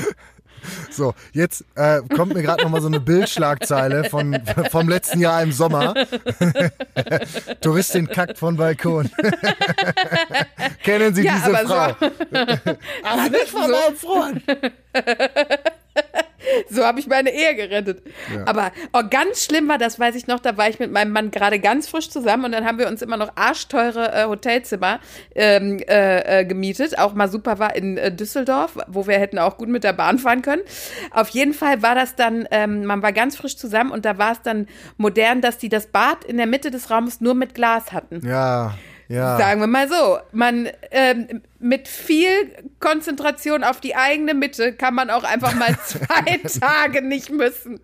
So, 0.90 1.14
jetzt 1.34 1.62
äh, 1.74 2.00
kommt 2.16 2.32
mir 2.32 2.42
gerade 2.42 2.62
nochmal 2.62 2.80
so 2.80 2.86
eine 2.86 3.00
Bildschlagzeile 3.00 4.04
von, 4.08 4.40
vom 4.70 4.88
letzten 4.88 5.20
Jahr 5.20 5.42
im 5.42 5.52
Sommer. 5.52 5.92
Touristin 7.60 8.08
kackt 8.08 8.38
von 8.38 8.56
Balkon. 8.56 9.10
Kennen 10.84 11.14
Sie 11.14 11.22
Ja, 11.24 11.34
diese 11.36 11.58
aber 11.58 11.68
Frau? 11.68 11.96
so- 12.00 12.12
aber 13.04 13.28
nicht 13.28 13.48
von 13.50 13.70
meinem 13.70 13.96
Freund. 13.96 14.42
So 16.70 16.84
habe 16.84 17.00
ich 17.00 17.06
meine 17.06 17.30
Ehe 17.30 17.54
gerettet. 17.54 18.02
Aber 18.46 18.72
oh, 18.92 19.02
ganz 19.08 19.44
schlimm 19.44 19.68
war, 19.68 19.78
das 19.78 19.98
weiß 19.98 20.14
ich 20.14 20.26
noch, 20.26 20.40
da 20.40 20.56
war 20.56 20.68
ich 20.68 20.78
mit 20.78 20.92
meinem 20.92 21.12
Mann 21.12 21.30
gerade 21.30 21.58
ganz 21.58 21.88
frisch 21.88 22.10
zusammen 22.10 22.46
und 22.46 22.52
dann 22.52 22.66
haben 22.66 22.78
wir 22.78 22.88
uns 22.88 23.02
immer 23.02 23.16
noch 23.16 23.32
arschteure 23.36 24.14
äh, 24.14 24.24
Hotelzimmer 24.26 25.00
ähm, 25.34 25.78
äh, 25.88 26.40
äh, 26.40 26.44
gemietet. 26.44 26.98
Auch 26.98 27.14
mal 27.14 27.28
super 27.28 27.58
war 27.58 27.74
in 27.76 27.96
äh, 27.96 28.14
Düsseldorf, 28.14 28.78
wo 28.86 29.06
wir 29.06 29.18
hätten 29.18 29.38
auch 29.38 29.56
gut 29.56 29.68
mit 29.68 29.84
der 29.84 29.92
Bahn 29.92 30.18
fahren 30.18 30.42
können. 30.42 30.62
Auf 31.10 31.28
jeden 31.30 31.54
Fall 31.54 31.82
war 31.82 31.94
das 31.94 32.16
dann, 32.16 32.46
ähm, 32.50 32.84
man 32.84 33.02
war 33.02 33.12
ganz 33.12 33.36
frisch 33.36 33.56
zusammen 33.56 33.90
und 33.90 34.04
da 34.04 34.18
war 34.18 34.32
es 34.32 34.42
dann 34.42 34.66
modern, 34.96 35.40
dass 35.40 35.58
die 35.58 35.68
das 35.68 35.86
Bad 35.86 36.24
in 36.24 36.36
der 36.36 36.46
Mitte 36.46 36.70
des 36.70 36.90
Raumes 36.90 37.20
nur 37.20 37.34
mit 37.34 37.54
Glas 37.54 37.92
hatten. 37.92 38.26
Ja, 38.26 38.74
ja. 39.08 39.38
Sagen 39.38 39.60
wir 39.60 39.66
mal 39.66 39.88
so, 39.88 40.18
man 40.32 40.68
ähm, 40.90 41.42
mit 41.58 41.88
viel 41.88 42.30
Konzentration 42.78 43.64
auf 43.64 43.80
die 43.80 43.96
eigene 43.96 44.34
Mitte 44.34 44.74
kann 44.74 44.94
man 44.94 45.10
auch 45.10 45.24
einfach 45.24 45.54
mal 45.54 45.76
zwei 45.86 46.40
Tage 46.60 47.02
nicht 47.02 47.30
müssen. 47.30 47.80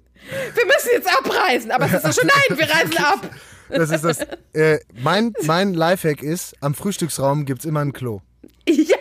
Wir 0.54 0.64
müssen 0.66 0.88
jetzt 0.93 1.19
abreisen, 1.19 1.71
aber 1.71 1.87
es 1.87 1.95
ist 1.95 2.02
so 2.02 2.12
schon, 2.21 2.28
nein, 2.28 2.59
wir 2.59 2.71
reisen 2.71 2.99
ab. 2.99 3.31
Das 3.71 3.90
ist 3.90 4.04
das. 4.04 4.19
Äh, 4.52 4.78
mein, 5.02 5.33
mein 5.45 5.73
Lifehack 5.73 6.23
ist, 6.23 6.54
am 6.61 6.75
Frühstücksraum 6.75 7.47
gibt's 7.47 7.64
immer 7.64 7.81
ein 7.81 7.95
Klo. 7.95 8.21
Ja, 8.69 8.97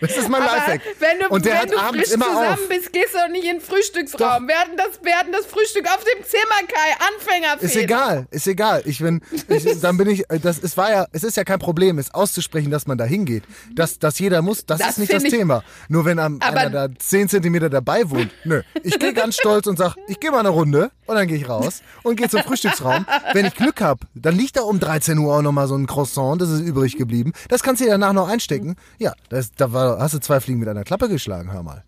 Das 0.00 0.16
ist 0.16 0.28
mein 0.28 0.42
Lifehack. 0.42 0.80
wenn 0.98 1.18
du, 1.20 1.28
Und 1.28 1.44
der 1.44 1.52
wenn 1.54 1.60
hat 1.60 1.70
du 1.72 1.78
abends 1.78 1.98
frisch 2.04 2.14
immer 2.14 2.26
zusammen 2.26 2.48
auf. 2.54 2.68
bist, 2.68 2.92
gehst 2.92 3.14
du 3.14 3.18
doch 3.18 3.28
nicht 3.28 3.44
in 3.44 3.58
den 3.58 3.60
Frühstücksraum. 3.60 4.48
Wir 4.48 4.56
hatten, 4.58 4.76
das, 4.76 5.00
wir 5.02 5.14
hatten 5.16 5.32
das 5.32 5.46
Frühstück 5.46 5.86
auf 5.86 6.02
dem 6.04 6.24
Zimmer, 6.24 6.66
Kai, 6.68 7.06
Anfängerfehler. 7.14 7.62
Ist 7.70 7.76
egal, 7.76 8.26
ist 8.30 8.46
egal. 8.46 8.82
Ich 8.86 8.98
bin, 9.00 9.20
ich, 9.48 9.80
dann 9.80 9.96
bin 9.96 10.08
ich, 10.08 10.24
das, 10.42 10.62
es 10.62 10.76
war 10.76 10.90
ja, 10.90 11.06
es 11.12 11.22
ist 11.24 11.36
ja 11.36 11.44
kein 11.44 11.58
Problem, 11.58 11.98
es 11.98 12.12
auszusprechen, 12.14 12.70
dass 12.70 12.86
man 12.86 12.98
da 12.98 13.04
hingeht. 13.04 13.44
Dass, 13.74 13.98
dass 13.98 14.18
jeder 14.18 14.42
muss, 14.42 14.64
das, 14.66 14.78
Das 14.78 14.90
ist 14.90 14.98
nicht 14.98 15.12
das 15.12 15.24
ich- 15.24 15.30
Thema. 15.30 15.62
Nur 15.88 16.04
wenn 16.04 16.18
am, 16.18 16.38
einer 16.40 16.70
da 16.70 16.88
10 16.98 17.28
Zentimeter 17.28 17.68
dabei 17.70 18.08
wohnt. 18.10 18.30
Nö. 18.44 18.62
Ich 18.82 18.98
gehe 18.98 19.12
ganz 19.12 19.36
stolz 19.36 19.66
und 19.66 19.76
sag, 19.78 19.96
ich 20.08 20.18
gehe 20.20 20.30
mal 20.30 20.40
eine 20.40 20.48
Runde 20.50 20.90
und 21.06 21.16
dann 21.16 21.26
gehe 21.28 21.36
ich 21.36 21.48
raus 21.48 21.82
und 22.02 22.16
gehe 22.16 22.28
zum 22.28 22.42
Frühstücksraum. 22.42 23.06
Wenn 23.32 23.44
ich 23.46 23.54
Glück 23.54 23.80
hab, 23.80 24.00
dann 24.14 24.36
liegt 24.36 24.56
da 24.56 24.62
um 24.62 24.80
13 24.80 25.18
Uhr 25.18 25.36
auch 25.36 25.42
nochmal 25.42 25.66
so 25.68 25.74
ein 25.76 25.86
Croissant, 25.86 26.40
das 26.40 26.48
ist 26.50 26.60
übrig 26.60 26.96
geblieben. 26.96 27.32
Das 27.48 27.62
kannst 27.62 27.80
du 27.80 27.84
dir 27.84 27.90
danach 27.92 28.12
noch 28.12 28.28
einstecken. 28.28 28.76
Ja, 28.98 29.12
das, 29.28 29.52
da 29.52 29.72
war, 29.72 29.89
hast 29.98 30.14
du 30.14 30.18
zwei 30.18 30.40
Fliegen 30.40 30.60
mit 30.60 30.68
einer 30.68 30.84
Klappe 30.84 31.08
geschlagen, 31.08 31.52
hör 31.52 31.62
mal. 31.62 31.84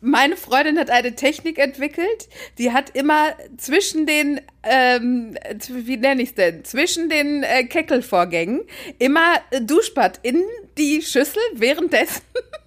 Meine 0.00 0.38
Freundin 0.38 0.78
hat 0.78 0.88
eine 0.88 1.14
Technik 1.14 1.58
entwickelt, 1.58 2.28
die 2.56 2.72
hat 2.72 2.90
immer 2.90 3.34
zwischen 3.58 4.06
den, 4.06 4.40
ähm, 4.62 5.36
wie 5.68 5.98
nenne 5.98 6.22
ich 6.22 6.30
es 6.30 6.34
denn, 6.36 6.64
zwischen 6.64 7.10
den 7.10 7.42
äh, 7.42 7.64
Keckelvorgängen 7.64 8.62
immer 8.98 9.34
äh, 9.50 9.60
Duschbad 9.60 10.20
in 10.22 10.42
die 10.78 11.02
Schüssel 11.02 11.42
währenddessen 11.52 12.22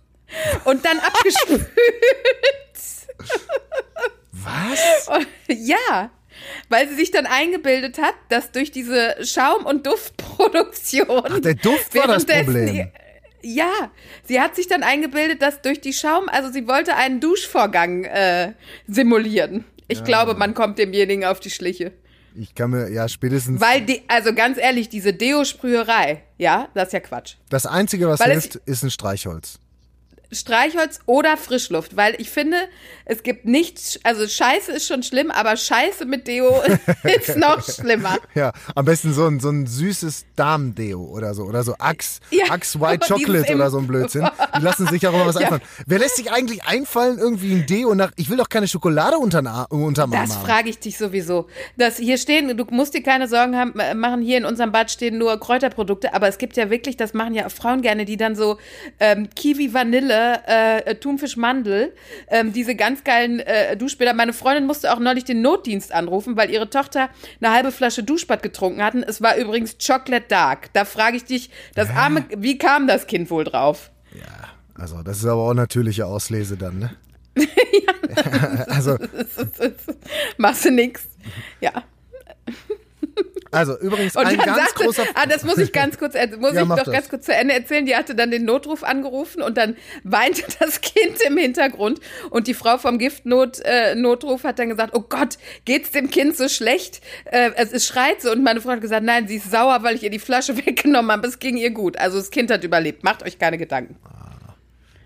und 0.65 0.85
dann 0.85 0.99
abgespült. 0.99 1.71
Was? 4.31 5.07
Und, 5.17 5.27
ja, 5.47 6.11
weil 6.69 6.87
sie 6.87 6.95
sich 6.95 7.11
dann 7.11 7.25
eingebildet 7.25 7.99
hat, 7.99 8.15
dass 8.29 8.51
durch 8.51 8.71
diese 8.71 9.15
Schaum- 9.23 9.65
und 9.65 9.85
Duftproduktion. 9.85 11.23
Ach, 11.29 11.39
der 11.39 11.55
Duft 11.55 11.93
war 11.95 12.07
das 12.07 12.25
Problem. 12.25 12.91
Ja, 13.43 13.91
sie 14.23 14.39
hat 14.39 14.55
sich 14.55 14.67
dann 14.67 14.83
eingebildet, 14.83 15.41
dass 15.41 15.61
durch 15.61 15.81
die 15.81 15.93
Schaum, 15.93 16.29
also 16.29 16.51
sie 16.51 16.67
wollte 16.67 16.95
einen 16.95 17.19
Duschvorgang 17.19 18.03
äh, 18.05 18.53
simulieren. 18.87 19.65
Ich 19.87 20.03
glaube, 20.03 20.35
man 20.35 20.53
kommt 20.53 20.77
demjenigen 20.77 21.25
auf 21.25 21.39
die 21.41 21.49
Schliche. 21.49 21.91
Ich 22.33 22.55
kann 22.55 22.69
mir, 22.69 22.89
ja, 22.89 23.09
spätestens. 23.09 23.59
Weil, 23.59 23.81
die, 23.81 24.03
also 24.07 24.33
ganz 24.33 24.57
ehrlich, 24.57 24.87
diese 24.87 25.13
Deo-Sprüherei, 25.13 26.23
ja, 26.37 26.69
das 26.73 26.87
ist 26.87 26.93
ja 26.93 26.99
Quatsch. 27.01 27.35
Das 27.49 27.65
Einzige, 27.65 28.07
was 28.07 28.19
Weil 28.21 28.31
hilft, 28.31 28.55
ist 28.55 28.83
ein 28.83 28.89
Streichholz. 28.89 29.59
Streichholz 30.31 30.99
oder 31.05 31.37
Frischluft, 31.37 31.95
weil 31.97 32.15
ich 32.19 32.29
finde, 32.29 32.57
es 33.05 33.23
gibt 33.23 33.45
nichts, 33.45 33.99
also 34.03 34.27
Scheiße 34.27 34.71
ist 34.71 34.87
schon 34.87 35.03
schlimm, 35.03 35.29
aber 35.31 35.57
Scheiße 35.57 36.05
mit 36.05 36.27
Deo 36.27 36.61
ist 37.03 37.35
noch 37.37 37.63
schlimmer. 37.63 38.17
Ja, 38.35 38.53
am 38.75 38.85
besten 38.85 39.13
so 39.13 39.25
ein, 39.27 39.39
so 39.39 39.49
ein 39.49 39.67
süßes 39.67 40.25
Darmdeo 40.35 41.01
oder 41.03 41.33
so. 41.33 41.43
Oder 41.43 41.63
so 41.63 41.75
Axe, 41.79 42.19
Ja, 42.31 42.45
Axe 42.49 42.79
White 42.79 43.07
Chocolate 43.13 43.53
oder 43.55 43.69
so 43.69 43.79
ein 43.79 43.87
Blödsinn. 43.87 44.27
Die 44.57 44.61
lassen 44.61 44.87
sich 44.87 45.05
auch 45.07 45.13
immer 45.13 45.25
was 45.25 45.35
Ja. 45.35 45.41
einfallen. 45.41 45.61
Wer 45.85 45.99
lässt 45.99 46.15
sich 46.15 46.31
eigentlich 46.31 46.63
einfallen, 46.63 47.17
irgendwie 47.19 47.53
ein 47.53 47.65
Deo 47.65 47.93
nach. 47.95 48.11
Ich 48.15 48.29
will 48.29 48.37
doch 48.37 48.49
keine 48.49 48.67
Schokolade 48.67 49.17
unterm 49.17 49.47
Ar- 49.47 49.71
unterm 49.71 50.13
Arm 50.13 50.25
Das 50.27 50.35
haben. 50.37 50.45
frage 50.45 50.69
ich 50.69 50.79
dich 50.79 50.97
sowieso. 50.97 51.47
Das 51.77 51.97
hier 51.97 52.17
stehen, 52.17 52.55
du 52.55 52.65
musst 52.69 52.93
dir 52.93 53.03
keine 53.03 53.27
Sorgen 53.27 53.57
haben, 53.57 53.77
äh, 53.79 53.93
machen 53.95 54.21
hier 54.21 54.37
in 54.37 54.45
unserem 54.45 54.71
Bad 54.71 54.91
stehen 54.91 55.17
nur 55.17 55.39
Kräuterprodukte, 55.39 56.13
aber 56.13 56.27
es 56.27 56.37
gibt 56.37 56.55
ja 56.57 56.69
wirklich, 56.69 56.95
das 56.97 57.13
machen 57.13 57.33
ja 57.33 57.47
auch 57.47 57.51
Frauen 57.51 57.81
gerne, 57.81 58.05
die 58.05 58.17
dann 58.17 58.35
so 58.35 58.57
ähm, 58.99 59.29
Kiwi 59.35 59.73
Vanille, 59.73 60.20
äh, 60.85 60.95
Thunfisch 60.95 61.37
Mandel, 61.37 61.93
ähm, 62.27 62.53
diese 62.53 62.75
ganz 62.75 63.03
geilen 63.03 63.39
äh, 63.39 63.75
Duschbäder. 63.77 64.13
Meine 64.13 64.33
Freundin 64.33 64.65
musste 64.65 64.93
auch 64.93 64.99
neulich 64.99 65.25
den 65.25 65.41
Notdienst 65.41 65.93
anrufen, 65.93 66.37
weil 66.37 66.49
ihre 66.49 66.69
Tochter 66.69 67.09
eine 67.39 67.53
halbe 67.53 67.71
Flasche 67.71 68.03
Duschbad 68.03 68.43
getrunken 68.43 68.83
hatten. 68.83 69.03
Es 69.03 69.21
war 69.21 69.35
übrigens 69.37 69.77
Chocolate 69.77 70.25
Dark. 70.27 70.73
Da 70.73 70.85
frage 70.85 71.17
ich 71.17 71.25
dich, 71.25 71.49
das 71.75 71.89
arme, 71.89 72.25
wie 72.35 72.57
kam 72.57 72.87
das 72.87 73.07
Kind 73.07 73.29
wohl 73.29 73.43
drauf? 73.43 73.91
Also, 74.73 75.03
das 75.03 75.17
ist 75.17 75.25
aber 75.25 75.41
auch 75.43 75.53
natürliche 75.53 76.07
Auslese 76.07 76.57
dann, 76.57 76.79
ne? 76.79 76.95
also, 78.67 78.97
Machst 80.37 80.65
du 80.65 80.71
nix. 80.71 81.07
Ja. 81.59 81.83
Also, 83.51 83.77
übrigens, 83.79 84.15
Und 84.15 84.25
ein 84.25 84.37
ganz 84.37 84.57
sagte, 84.57 84.85
großer. 84.85 85.03
ah, 85.13 85.25
das 85.25 85.43
muss 85.43 85.57
ich 85.57 85.71
ganz 85.71 85.97
kurz, 85.97 86.13
muss 86.39 86.53
Ja, 86.55 86.63
ich 86.63 86.67
doch 86.69 86.77
das. 86.83 86.91
ganz 86.93 87.09
kurz 87.09 87.25
zu 87.25 87.33
Ende 87.33 87.53
erzählen. 87.53 87.85
Die 87.85 87.95
hatte 87.95 88.15
dann 88.15 88.31
den 88.31 88.45
Notruf 88.45 88.83
angerufen 88.83 89.41
und 89.41 89.57
dann 89.57 89.75
weinte 90.03 90.43
das 90.59 90.81
Kind 90.81 91.21
im 91.27 91.37
Hintergrund 91.37 91.99
und 92.29 92.47
die 92.47 92.53
Frau 92.53 92.77
vom 92.77 92.97
Giftnot 92.97 93.59
äh, 93.65 93.95
Notruf 93.95 94.43
hat 94.43 94.59
dann 94.59 94.69
gesagt, 94.69 94.93
oh 94.95 95.01
Gott, 95.01 95.37
geht's 95.65 95.91
dem 95.91 96.09
Kind 96.09 96.37
so 96.37 96.47
schlecht? 96.49 97.01
Äh, 97.25 97.51
es, 97.55 97.71
es 97.71 97.85
schreit 97.85 98.21
so 98.21 98.31
und 98.31 98.43
meine 98.43 98.61
Frau 98.61 98.71
hat 98.71 98.81
gesagt, 98.81 99.03
nein, 99.05 99.27
sie 99.27 99.35
ist 99.37 99.51
sauer, 99.51 99.83
weil 99.83 99.95
ich 99.95 100.03
ihr 100.03 100.09
die 100.11 100.19
Flasche 100.19 100.55
weggenommen 100.65 101.11
habe. 101.11 101.27
Es 101.27 101.39
ging 101.39 101.57
ihr 101.57 101.71
gut. 101.71 101.97
Also 101.97 102.17
das 102.17 102.31
Kind 102.31 102.51
hat 102.51 102.63
überlebt. 102.63 103.03
Macht 103.03 103.23
euch 103.23 103.37
keine 103.39 103.57
Gedanken. 103.57 103.97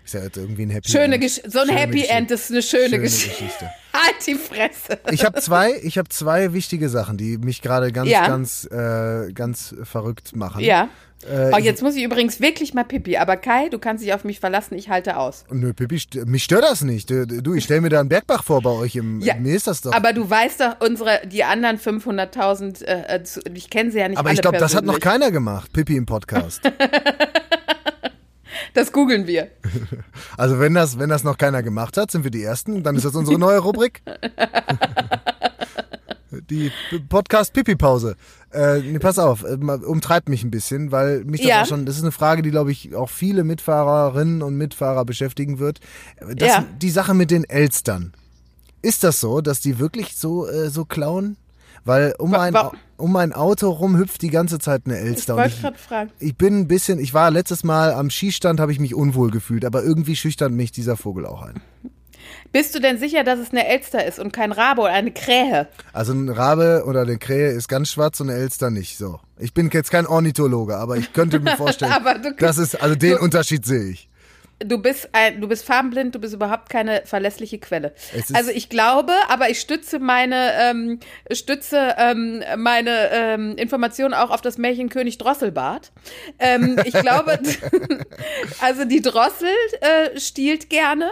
Ist 0.06 0.14
ja 0.14 0.22
jetzt 0.22 0.36
irgendwie 0.36 0.62
ein 0.62 0.70
Happy 0.70 0.88
Schöne 0.88 1.14
End. 1.16 1.20
Gesch 1.20 1.40
so 1.48 1.58
ein 1.58 1.66
Schöne 1.66 1.78
Happy 1.80 1.92
Geschichte. 1.94 2.14
End 2.14 2.30
ist 2.30 2.50
eine 2.52 2.62
schöne, 2.62 2.84
Schöne 2.88 2.98
Geschichte. 3.00 3.28
Geschichte. 3.44 3.70
Halt 3.92 4.14
die 4.26 4.34
Fresse. 4.36 4.98
Ich 5.10 5.24
habe 5.24 5.40
zwei, 5.40 5.72
ich 5.82 5.98
habe 5.98 6.08
zwei 6.10 6.52
wichtige 6.52 6.88
Sachen, 6.88 7.16
die 7.16 7.38
mich 7.38 7.60
gerade 7.60 7.90
ganz, 7.90 8.08
Ja. 8.08 8.28
ganz, 8.28 8.68
äh, 8.70 9.32
ganz 9.32 9.74
verrückt 9.82 10.36
machen. 10.36 10.62
Ja. 10.62 10.88
Äh, 11.28 11.50
oh, 11.52 11.58
jetzt 11.58 11.82
muss 11.82 11.96
ich 11.96 12.04
übrigens 12.04 12.40
wirklich 12.40 12.72
mal 12.72 12.84
pipi. 12.84 13.16
Aber 13.16 13.36
Kai, 13.36 13.68
du 13.68 13.80
kannst 13.80 14.04
dich 14.04 14.12
auf 14.14 14.22
mich 14.22 14.38
verlassen. 14.38 14.76
Ich 14.76 14.90
halte 14.90 15.16
aus. 15.16 15.44
Nö, 15.50 15.72
Pippi, 15.72 15.96
st- 15.96 16.24
mich 16.26 16.44
stört 16.44 16.62
das 16.62 16.82
nicht. 16.82 17.10
Du, 17.10 17.54
ich 17.54 17.64
stell 17.64 17.80
mir 17.80 17.88
da 17.88 17.98
einen 17.98 18.08
Bergbach 18.10 18.44
vor 18.44 18.60
bei 18.62 18.70
euch 18.70 18.94
im. 18.94 19.20
Ja, 19.22 19.34
mir 19.34 19.56
ist 19.56 19.66
das 19.66 19.80
doch. 19.80 19.92
Aber 19.92 20.12
du 20.12 20.28
weißt 20.28 20.60
doch, 20.60 20.76
unsere, 20.86 21.22
die 21.26 21.42
anderen 21.42 21.78
500.000, 21.78 22.84
äh, 22.84 23.16
äh, 23.16 23.22
ich 23.54 23.70
kenne 23.70 23.90
sie 23.90 23.98
ja 23.98 24.08
nicht 24.08 24.18
Aber 24.18 24.30
ich 24.30 24.40
glaube, 24.40 24.58
das 24.58 24.74
hat 24.76 24.84
noch 24.84 25.00
keiner 25.00 25.32
gemacht, 25.32 25.72
Pippi 25.72 25.96
im 25.96 26.06
Podcast. 26.06 26.60
Das 28.76 28.92
googeln 28.92 29.26
wir. 29.26 29.48
Also 30.36 30.58
wenn 30.58 30.74
das, 30.74 30.98
wenn 30.98 31.08
das 31.08 31.24
noch 31.24 31.38
keiner 31.38 31.62
gemacht 31.62 31.96
hat, 31.96 32.10
sind 32.10 32.24
wir 32.24 32.30
die 32.30 32.42
Ersten. 32.42 32.82
Dann 32.82 32.94
ist 32.94 33.06
das 33.06 33.14
unsere 33.14 33.38
neue 33.38 33.58
Rubrik. 33.58 34.02
die 36.50 36.70
Podcast-Pipi-Pause. 37.08 38.16
Äh, 38.52 38.80
nee, 38.80 38.98
pass 38.98 39.18
auf, 39.18 39.44
äh, 39.44 39.54
umtreibt 39.54 40.28
mich 40.28 40.44
ein 40.44 40.50
bisschen, 40.50 40.92
weil 40.92 41.24
mich 41.24 41.40
das 41.40 41.48
Ja. 41.48 41.62
auch 41.62 41.66
schon, 41.66 41.86
das 41.86 41.96
ist 41.96 42.02
eine 42.02 42.12
Frage, 42.12 42.42
die, 42.42 42.50
glaube 42.50 42.70
ich, 42.70 42.94
auch 42.94 43.08
viele 43.08 43.44
Mitfahrerinnen 43.44 44.42
und 44.42 44.56
Mitfahrer 44.56 45.06
beschäftigen 45.06 45.58
wird. 45.58 45.80
Das, 46.20 46.48
Ja. 46.48 46.64
Die 46.82 46.90
Sache 46.90 47.14
mit 47.14 47.30
den 47.30 47.44
Elstern. 47.44 48.12
Ist 48.82 49.04
das 49.04 49.20
so, 49.20 49.40
dass 49.40 49.60
die 49.60 49.78
wirklich 49.78 50.16
so, 50.16 50.46
äh, 50.46 50.68
so 50.68 50.84
klauen? 50.84 51.38
Weil 51.86 52.14
um 52.18 52.32
wa- 52.32 52.50
Au- 52.50 52.72
um 52.98 53.12
mein 53.12 53.32
Auto 53.32 53.70
rum 53.70 53.96
hüpft 53.96 54.20
die 54.22 54.30
ganze 54.30 54.58
Zeit 54.58 54.82
eine 54.84 54.98
Ich 55.00 55.06
Elster. 55.06 55.34
und 55.34 55.40
wollte 55.40 55.54
ich, 55.54 55.62
gerade 55.62 55.78
fragen. 55.78 56.10
ich 56.18 56.36
bin 56.36 56.58
ein 56.60 56.68
bisschen, 56.68 56.98
ich 56.98 57.14
war 57.14 57.30
letztes 57.30 57.64
Mal 57.64 57.92
am 57.94 58.10
Skistand, 58.10 58.60
habe 58.60 58.72
ich 58.72 58.80
mich 58.80 58.94
unwohl 58.94 59.30
gefühlt, 59.30 59.64
aber 59.64 59.82
irgendwie 59.82 60.16
schüchtert 60.16 60.50
mich 60.52 60.72
dieser 60.72 60.96
Vogel 60.96 61.24
auch 61.26 61.42
ein. 61.42 61.60
Bist 62.52 62.74
du 62.74 62.80
denn 62.80 62.98
sicher, 62.98 63.22
dass 63.22 63.38
es 63.38 63.50
eine 63.50 63.66
Elster 63.68 64.04
ist 64.04 64.18
und 64.18 64.32
kein 64.32 64.50
Rabe 64.52 64.80
oder 64.82 64.92
eine 64.92 65.12
Krähe? 65.12 65.68
Also 65.92 66.12
ein 66.12 66.28
Rabe 66.28 66.84
oder 66.86 67.02
eine 67.02 67.18
Krähe 67.18 67.50
ist 67.50 67.68
ganz 67.68 67.90
schwarz 67.90 68.18
und 68.20 68.30
eine 68.30 68.38
Elster 68.38 68.70
nicht. 68.70 68.98
So. 68.98 69.20
Ich 69.38 69.52
bin 69.54 69.70
jetzt 69.72 69.90
kein 69.90 70.06
Ornithologe, 70.06 70.76
aber 70.76 70.96
ich 70.96 71.12
könnte 71.12 71.38
mir 71.38 71.56
vorstellen, 71.56 71.92
Aber 71.92 72.14
du- 72.18 72.34
das 72.34 72.58
ist, 72.58 72.80
also 72.82 72.94
den 72.96 73.18
Unterschied 73.18 73.64
sehe 73.64 73.90
ich. 73.90 74.08
Du 74.64 74.78
bist 74.78 75.10
ein, 75.12 75.42
du 75.42 75.48
bist 75.48 75.66
farbenblind, 75.66 76.14
du 76.14 76.18
bist 76.18 76.32
überhaupt 76.32 76.70
keine 76.70 77.02
verlässliche 77.04 77.58
Quelle. 77.58 77.92
Ist- 78.14 78.34
Also 78.34 78.50
ich 78.50 78.70
glaube, 78.70 79.12
aber 79.28 79.50
ich 79.50 79.60
stütze 79.60 79.98
meine 79.98 80.50
ähm, 80.58 81.00
stütze 81.30 81.94
ähm, 81.98 82.42
meine 82.56 83.10
ähm, 83.12 83.56
Informationen 83.58 84.14
auch 84.14 84.30
auf 84.30 84.40
das 84.40 84.56
Märchen 84.56 84.88
König 84.88 85.18
Drosselbart. 85.18 85.92
Ähm, 86.38 86.80
ich 86.86 86.94
glaube, 86.94 87.38
also 88.60 88.84
die 88.86 89.02
Drossel 89.02 89.48
äh, 89.80 90.18
stiehlt 90.18 90.70
gerne. 90.70 91.10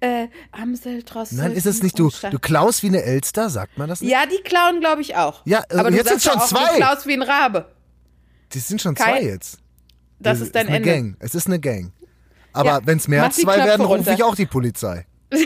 Äh, 0.00 0.26
Amsel, 0.52 1.02
Drossel. 1.02 1.38
Nein, 1.38 1.52
ist 1.52 1.64
es 1.64 1.82
nicht 1.82 1.98
du, 1.98 2.10
du 2.30 2.38
klaust 2.38 2.82
wie 2.82 2.88
eine 2.88 3.02
Elster, 3.02 3.48
sagt 3.48 3.78
man 3.78 3.88
das 3.88 4.02
nicht? 4.02 4.10
Ja, 4.10 4.24
die 4.26 4.42
klauen, 4.42 4.80
glaube 4.80 5.00
ich, 5.00 5.16
auch. 5.16 5.40
Ja, 5.46 5.62
äh, 5.70 5.76
aber 5.76 5.90
jetzt 5.92 6.08
sind 6.10 6.22
schon 6.22 6.38
auch, 6.38 6.46
zwei. 6.46 6.72
Du 6.72 6.76
klaust 6.76 7.06
wie 7.06 7.14
ein 7.14 7.22
Rabe. 7.22 7.72
Das 8.52 8.68
sind 8.68 8.82
schon 8.82 8.94
Kai, 8.94 9.04
zwei 9.20 9.22
jetzt. 9.22 9.58
Das 10.18 10.40
ist 10.40 10.54
dein 10.54 10.66
eine 10.68 10.76
Ende. 10.76 10.90
Gang. 10.90 11.16
Es 11.20 11.34
ist 11.34 11.46
eine 11.46 11.58
Gang. 11.60 11.92
Aber 12.56 12.70
Ja, 12.70 12.80
wenn 12.84 12.96
es 12.96 13.06
mehr 13.06 13.24
als 13.24 13.36
zwei 13.36 13.58
werden, 13.58 13.84
rufe 13.84 14.10
ich 14.10 14.22
auch 14.22 14.34
die 14.34 14.46
Polizei. 14.46 15.04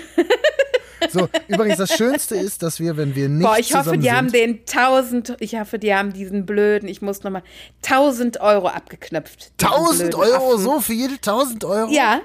so, 1.11 1.29
übrigens, 1.49 1.79
das 1.79 1.97
Schönste 1.97 2.37
ist, 2.37 2.63
dass 2.63 2.79
wir, 2.79 2.97
wenn 2.97 3.17
wir 3.17 3.29
nicht 3.29 3.45
Boah, 3.45 3.59
ich 3.59 3.75
hoffe, 3.75 3.99
die 3.99 4.03
sind, 4.03 4.13
haben 4.13 4.31
den 4.31 4.61
1000, 4.61 5.37
ich 5.41 5.59
hoffe, 5.59 5.81
die 5.81 5.93
haben 5.93 6.13
diesen 6.13 6.47
blöden, 6.47 6.89
ich 6.89 7.03
muss 7.03 7.25
nochmal, 7.25 7.43
1000 7.85 8.41
Euro 8.41 8.69
abgeknöpft. 8.69 9.61
diesen 9.61 9.73
1000 9.73 10.11
blöden 10.11 10.33
Euro, 10.33 10.55
Affen. 10.55 10.63
so 10.63 10.81
viel? 10.81 11.11
1000 11.15 11.65
Euro? 11.65 11.91
Ja, 11.91 12.21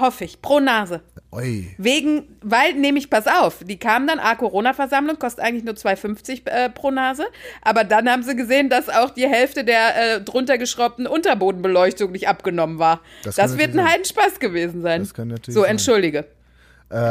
hoffe 0.00 0.24
ich, 0.24 0.40
pro 0.40 0.58
Nase. 0.58 1.02
Ui. 1.34 1.74
Wegen, 1.78 2.36
weil 2.42 2.74
nämlich, 2.74 3.10
pass 3.10 3.26
auf, 3.26 3.64
die 3.64 3.78
kamen 3.78 4.06
dann, 4.06 4.18
ah, 4.20 4.34
Corona-Versammlung, 4.36 5.18
kostet 5.18 5.44
eigentlich 5.44 5.64
nur 5.64 5.74
2,50 5.74 6.46
äh, 6.46 6.70
pro 6.70 6.90
Nase, 6.90 7.24
aber 7.62 7.84
dann 7.84 8.08
haben 8.08 8.22
sie 8.22 8.36
gesehen, 8.36 8.68
dass 8.70 8.88
auch 8.88 9.10
die 9.10 9.26
Hälfte 9.26 9.64
der 9.64 10.16
äh, 10.16 10.20
drunter 10.20 10.58
geschraubten 10.58 11.06
Unterbodenbeleuchtung 11.06 12.12
nicht 12.12 12.28
abgenommen 12.28 12.78
war. 12.78 13.00
Das 13.24 13.34
Das, 13.34 13.58
wird 13.58 13.76
ein. 13.76 13.84
Heidenspaß 13.84 14.38
gewesen 14.38 14.82
sein. 14.82 15.00
Das 15.00 15.14
kann 15.14 15.28
natürlich 15.28 15.54
so, 15.54 15.62
sein. 15.62 15.70
Ähm, 15.70 15.76
entschuldige. 15.76 16.26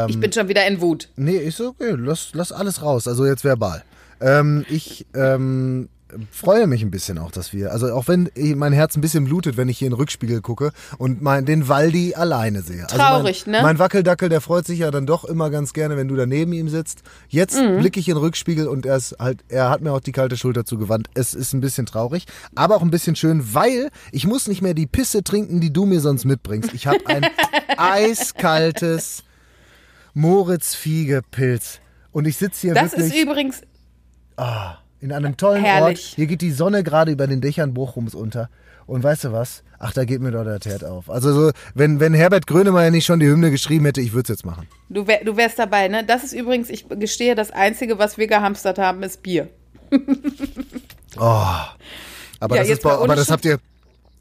ich 0.08 0.18
bin 0.18 0.32
schon 0.32 0.48
wieder 0.48 0.66
in 0.66 0.80
Wut. 0.80 1.08
Nee, 1.16 1.36
ist 1.36 1.60
okay. 1.60 1.94
Lass, 1.98 2.30
lass 2.32 2.52
alles 2.52 2.82
raus. 2.82 3.06
Also 3.06 3.26
jetzt 3.26 3.44
verbal. 3.44 3.84
Ähm, 4.20 4.64
ich 4.70 5.06
ähm, 5.14 5.88
freue 6.30 6.66
mich 6.66 6.82
ein 6.82 6.90
bisschen 6.90 7.18
auch, 7.18 7.30
dass 7.30 7.52
wir, 7.52 7.72
also 7.72 7.92
auch 7.92 8.08
wenn 8.08 8.30
mein 8.56 8.72
Herz 8.72 8.96
ein 8.96 9.00
bisschen 9.00 9.24
blutet, 9.24 9.56
wenn 9.56 9.68
ich 9.68 9.78
hier 9.78 9.86
in 9.86 9.92
den 9.92 9.96
Rückspiegel 9.98 10.40
gucke 10.40 10.72
und 10.98 11.22
mein, 11.22 11.44
den 11.46 11.68
Waldi 11.68 12.14
alleine 12.14 12.62
sehe. 12.62 12.86
Traurig, 12.86 13.40
also 13.40 13.50
mein, 13.50 13.60
ne? 13.60 13.62
Mein 13.62 13.78
Wackeldackel, 13.78 14.28
der 14.28 14.40
freut 14.40 14.66
sich 14.66 14.78
ja 14.80 14.90
dann 14.90 15.06
doch 15.06 15.24
immer 15.24 15.50
ganz 15.50 15.72
gerne, 15.72 15.96
wenn 15.96 16.08
du 16.08 16.16
da 16.16 16.26
neben 16.26 16.52
ihm 16.52 16.68
sitzt. 16.68 17.02
Jetzt 17.28 17.56
Mhm. 17.60 17.78
blicke 17.78 18.00
ich 18.00 18.08
in 18.08 18.14
den 18.14 18.20
Rückspiegel 18.22 18.66
und 18.68 18.86
er 18.86 18.96
ist 18.96 19.16
halt, 19.18 19.40
er 19.48 19.70
hat 19.70 19.80
mir 19.80 19.92
auch 19.92 20.00
die 20.00 20.12
kalte 20.12 20.36
Schulter 20.36 20.64
zugewandt. 20.64 21.08
Es 21.14 21.34
ist 21.34 21.52
ein 21.52 21.60
bisschen 21.60 21.86
traurig, 21.86 22.24
aber 22.54 22.76
auch 22.76 22.82
ein 22.82 22.90
bisschen 22.90 23.16
schön, 23.16 23.54
weil 23.54 23.90
ich 24.12 24.26
muss 24.26 24.48
nicht 24.48 24.62
mehr 24.62 24.74
die 24.74 24.86
Pisse 24.86 25.22
trinken, 25.24 25.60
die 25.60 25.72
du 25.72 25.86
mir 25.86 26.00
sonst 26.00 26.24
mitbringst. 26.24 26.72
Ich 26.74 26.86
habe 26.86 27.06
ein 27.06 27.24
eiskaltes 27.76 29.24
Moritz 30.14 30.74
Fiege 30.74 31.22
Pilz. 31.30 31.80
Und 32.12 32.26
ich 32.26 32.36
sitze 32.36 32.60
hier 32.60 32.74
Das 32.74 32.92
wirklich 32.92 33.14
ist 33.14 33.22
übrigens, 33.22 33.62
in 35.04 35.12
einem 35.12 35.36
tollen 35.36 35.62
herrlich. 35.62 35.98
Ort. 36.08 36.14
Hier 36.16 36.26
geht 36.26 36.40
die 36.40 36.50
Sonne 36.50 36.82
gerade 36.82 37.12
über 37.12 37.26
den 37.26 37.42
Dächern 37.42 37.74
Bochums 37.74 38.14
unter. 38.14 38.48
Und 38.86 39.02
weißt 39.02 39.24
du 39.24 39.32
was? 39.32 39.62
Ach, 39.78 39.92
da 39.92 40.06
geht 40.06 40.22
mir 40.22 40.30
doch 40.30 40.44
der 40.44 40.60
Tert 40.60 40.82
auf. 40.82 41.10
Also 41.10 41.32
so, 41.32 41.50
wenn, 41.74 42.00
wenn 42.00 42.14
Herbert 42.14 42.46
Grönemeyer 42.46 42.90
nicht 42.90 43.04
schon 43.04 43.20
die 43.20 43.26
Hymne 43.26 43.50
geschrieben 43.50 43.84
hätte, 43.84 44.00
ich 44.00 44.14
würde 44.14 44.22
es 44.32 44.38
jetzt 44.38 44.46
machen. 44.46 44.66
du, 44.88 45.06
wär, 45.06 45.22
du 45.22 45.36
wärst 45.36 45.58
dabei, 45.58 45.88
ne? 45.88 46.04
Das 46.04 46.24
ist 46.24 46.32
übrigens, 46.32 46.70
ich 46.70 46.86
gestehe, 46.88 47.34
das 47.34 47.50
Einzige, 47.50 47.98
was 47.98 48.16
wir 48.16 48.26
gehamstert 48.26 48.78
haben, 48.78 49.02
ist 49.02 49.22
Bier. 49.22 49.48
Aber, 51.16 51.76
Ja, 52.56 52.62
das, 52.62 52.68
ist 52.68 52.84
aber 52.86 53.14
das 53.14 53.30
habt 53.30 53.44
ihr 53.44 53.58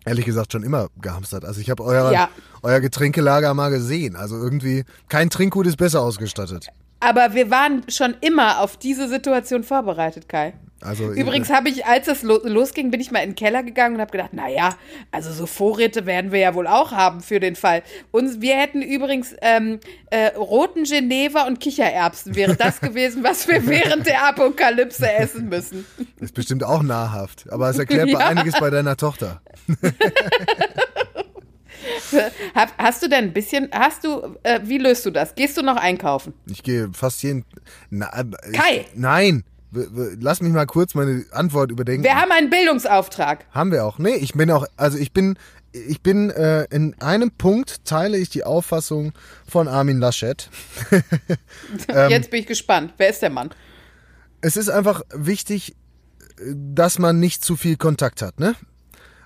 ehrlich 0.05 0.25
gesagt 0.25 0.51
schon 0.51 0.63
immer 0.63 0.87
gehamstert. 1.01 1.45
Also 1.45 1.61
ich 1.61 1.69
habe 1.69 1.81
euer, 1.83 2.11
Ja. 2.11 2.29
euer 2.61 2.81
Getränkelager 2.81 3.53
mal 3.53 3.69
gesehen. 3.69 4.15
Also 4.17 4.35
irgendwie, 4.35 4.83
kein 5.07 5.29
Trinkgut 5.29 5.65
ist 5.65 5.77
besser 5.77 6.01
ausgestattet. 6.01 6.67
Aber 6.99 7.33
wir 7.33 7.49
waren 7.49 7.83
schon 7.89 8.15
immer 8.21 8.59
auf 8.59 8.77
diese 8.77 9.07
Situation 9.09 9.63
vorbereitet, 9.63 10.29
Kai. 10.29 10.53
Also 10.83 11.11
Übrigens 11.11 11.49
habe 11.49 11.69
ich, 11.69 11.85
als 11.85 12.07
es 12.07 12.23
lo 12.23 12.39
losging, 12.43 12.91
bin 12.91 12.99
ich 12.99 13.11
mal 13.11 13.19
in 13.19 13.31
den 13.31 13.35
Keller 13.35 13.63
gegangen 13.63 13.95
und 13.95 14.01
habe 14.01 14.11
gedacht, 14.11 14.33
naja, 14.33 14.75
also 15.11 15.31
so 15.31 15.45
Vorräte 15.45 16.05
werden 16.05 16.31
wir 16.31 16.39
ja 16.39 16.53
wohl 16.55 16.67
auch 16.67 16.91
haben 16.91 17.21
für 17.21 17.39
den 17.39 17.55
Fall. 17.55 17.83
Und 18.11 18.41
wir 18.41 18.55
hätten 18.55 18.81
übrigens 18.81 19.33
ähm, 19.41 19.79
äh, 20.09 20.27
roten 20.35 20.83
Geneva 20.83 21.47
und 21.47 21.59
Kichererbsen 21.59 22.35
wäre 22.35 22.55
das 22.55 22.81
gewesen, 22.81 23.23
was 23.23 23.47
wir 23.47 23.65
während 23.67 24.05
der 24.07 24.27
Apokalypse 24.27 25.11
essen 25.11 25.49
müssen. 25.49 25.85
ist 26.19 26.33
bestimmt 26.33 26.63
auch 26.63 26.83
nahrhaft. 26.83 27.51
Aber 27.51 27.69
es 27.69 27.79
erklärt 27.79 28.09
Ja. 28.13 28.19
einiges 28.19 28.59
bei 28.59 28.69
deiner 28.69 28.97
Tochter. 28.97 29.41
Hast 32.77 33.03
du 33.03 33.07
denn 33.09 33.25
ein 33.25 33.33
bisschen, 33.33 33.69
hast 33.71 34.03
du, 34.03 34.35
äh, 34.43 34.59
wie 34.63 34.77
löst 34.77 35.05
du 35.05 35.11
das? 35.11 35.35
Gehst 35.35 35.57
du 35.57 35.61
noch 35.61 35.75
einkaufen? 35.77 36.33
Ich 36.49 36.63
gehe 36.63 36.89
fast 36.93 37.23
jeden. 37.23 37.45
Na, 37.89 38.07
äh, 38.17 38.23
ich, 38.51 38.57
Kai! 38.57 38.85
Nein! 38.95 39.43
Lass 40.19 40.41
mich 40.41 40.53
mal 40.53 40.65
kurz 40.65 40.93
meine 40.93 41.25
Antwort 41.31 41.71
überdenken. 41.71 42.03
Wir 42.03 42.15
haben 42.15 42.31
einen 42.31 42.49
Bildungsauftrag. 42.49 43.45
Haben 43.51 43.71
wir 43.71 43.85
auch. 43.85 43.97
Nee, 43.97 44.15
ich 44.15 44.33
bin 44.33 44.51
auch, 44.51 44.65
also 44.77 44.97
ich 44.97 45.13
bin, 45.13 45.37
ich 45.71 46.01
bin, 46.01 46.29
äh, 46.29 46.65
in 46.65 46.99
einem 47.01 47.31
Punkt 47.31 47.85
teile 47.85 48.17
ich 48.17 48.29
die 48.29 48.43
Auffassung 48.43 49.13
von 49.47 49.67
Armin 49.67 49.99
Laschet. 49.99 50.49
Ähm. 51.87 52.11
Jetzt 52.11 52.29
bin 52.29 52.41
ich 52.41 52.45
gespannt. 52.45 52.93
Wer 52.97 53.09
ist 53.09 53.21
der 53.21 53.29
Mann? 53.29 53.49
Es 54.41 54.57
ist 54.57 54.69
einfach 54.69 55.01
wichtig, 55.13 55.75
äh, 56.37 56.53
dass 56.53 56.99
man 56.99 57.19
nicht 57.19 57.43
zu 57.43 57.55
viel 57.55 57.77
Kontakt 57.77 58.21
hat, 58.21 58.39
ne? 58.39 58.55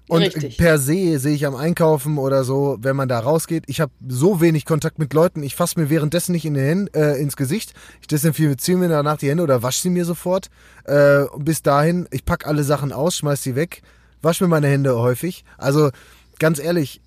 Und 0.08 0.22
Richtig. 0.22 0.58
per 0.58 0.80
se 0.80 1.20
sehe 1.20 1.36
ich 1.36 1.46
am 1.46 1.56
Einkaufen 1.56 2.18
oder 2.18 2.46
so, 2.46 2.78
wenn 2.80 2.96
man 2.96 3.10
da 3.10 3.20
rausgeht, 3.20 3.66
ich 3.68 3.82
habe 3.82 3.92
so 4.08 4.40
wenig 4.40 4.66
Kontakt 4.66 5.00
mit 5.00 5.14
Leuten, 5.14 5.44
ich 5.44 5.56
fasse 5.56 5.80
mir 5.80 5.90
währenddessen 5.90 6.32
nicht 6.32 6.46
in 6.46 6.54
den 6.54 6.88
äh, 6.94 7.16
ins 7.16 7.36
Gesicht, 7.36 7.74
ich 8.00 8.08
desinfiziere 8.08 8.78
mir 8.78 8.88
danach 8.88 9.18
die 9.18 9.30
Hände 9.30 9.44
oder 9.44 9.64
wasche 9.64 9.82
sie 9.82 9.90
mir 9.90 10.06
sofort. 10.06 10.48
Äh, 10.86 11.26
bis 11.38 11.62
dahin, 11.62 12.08
ich 12.12 12.24
pack 12.24 12.48
alle 12.48 12.64
Sachen 12.64 12.94
aus, 12.94 13.18
schmeiß 13.18 13.44
sie 13.44 13.56
weg, 13.56 13.82
wasche 14.22 14.46
mir 14.46 14.50
meine 14.50 14.68
Hände 14.68 14.98
häufig. 14.98 15.44
Also 15.58 15.90
ganz 16.40 16.60
ehrlich, 16.60 17.02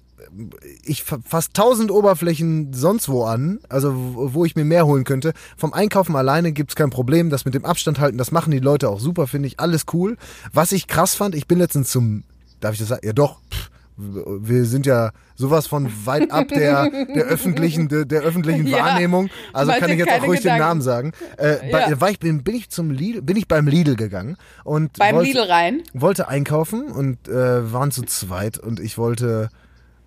ich 0.84 1.02
fasse 1.02 1.52
tausend 1.52 1.90
Oberflächen 1.90 2.72
sonst 2.72 3.08
wo 3.08 3.24
an, 3.24 3.60
also 3.68 3.94
wo 3.94 4.34
wo 4.34 4.44
ich 4.44 4.56
mir 4.56 4.64
mehr 4.64 4.86
holen 4.86 5.04
könnte. 5.04 5.32
Vom 5.56 5.72
Einkaufen 5.72 6.14
alleine 6.16 6.52
gibt's 6.52 6.76
kein 6.76 6.90
Problem. 6.90 7.30
Das 7.30 7.44
mit 7.44 7.54
dem 7.54 7.64
Abstand 7.64 7.98
halten, 7.98 8.18
das 8.18 8.30
machen 8.30 8.50
die 8.50 8.58
Leute 8.58 8.88
auch 8.88 9.00
super, 9.00 9.26
finde 9.26 9.48
ich. 9.48 9.58
Alles 9.58 9.86
cool. 9.92 10.16
Was 10.52 10.72
ich 10.72 10.86
krass 10.86 11.14
fand, 11.14 11.34
ich 11.34 11.46
bin 11.46 11.58
letztens 11.58 11.90
zum, 11.90 12.24
darf 12.60 12.72
ich 12.74 12.78
das 12.80 12.88
sagen? 12.88 13.06
Ja 13.06 13.12
doch. 13.12 13.40
Pff, 13.50 13.70
wir 14.02 14.64
sind 14.64 14.86
ja 14.86 15.10
sowas 15.34 15.66
von 15.66 15.90
weit 16.06 16.30
ab 16.30 16.48
der, 16.48 16.88
der 17.14 17.24
öffentlichen, 17.24 17.88
der, 17.88 18.06
der 18.06 18.22
öffentlichen 18.22 18.66
Ja, 18.66 18.78
Wahrnehmung. 18.78 19.28
Also 19.52 19.72
kann 19.72 19.90
ich 19.90 19.98
jetzt 19.98 20.10
auch 20.10 20.22
ruhig 20.26 20.40
den 20.40 20.44
Gedanken. 20.54 20.58
Namen 20.66 20.80
sagen. 20.80 21.12
Äh, 21.36 21.56
bei, 21.70 21.90
Ja. 21.90 22.00
war 22.00 22.10
ich, 22.10 22.18
bin, 22.18 22.42
bin 22.42 22.54
ich 22.54 22.70
zum 22.70 22.90
Lidl, 22.90 23.20
bin 23.20 23.36
ich 23.36 23.46
beim 23.46 23.66
Lidl 23.66 23.96
gegangen 23.96 24.38
und 24.64 24.94
Beim 24.98 25.16
wollte, 25.16 25.28
Lidl 25.32 25.40
rein. 25.42 25.82
wollte 25.92 26.28
einkaufen 26.28 26.84
und 26.90 27.28
äh, 27.28 27.72
waren 27.72 27.90
zu 27.90 28.02
zweit 28.04 28.56
und 28.58 28.80
ich 28.80 28.96
wollte, 28.96 29.50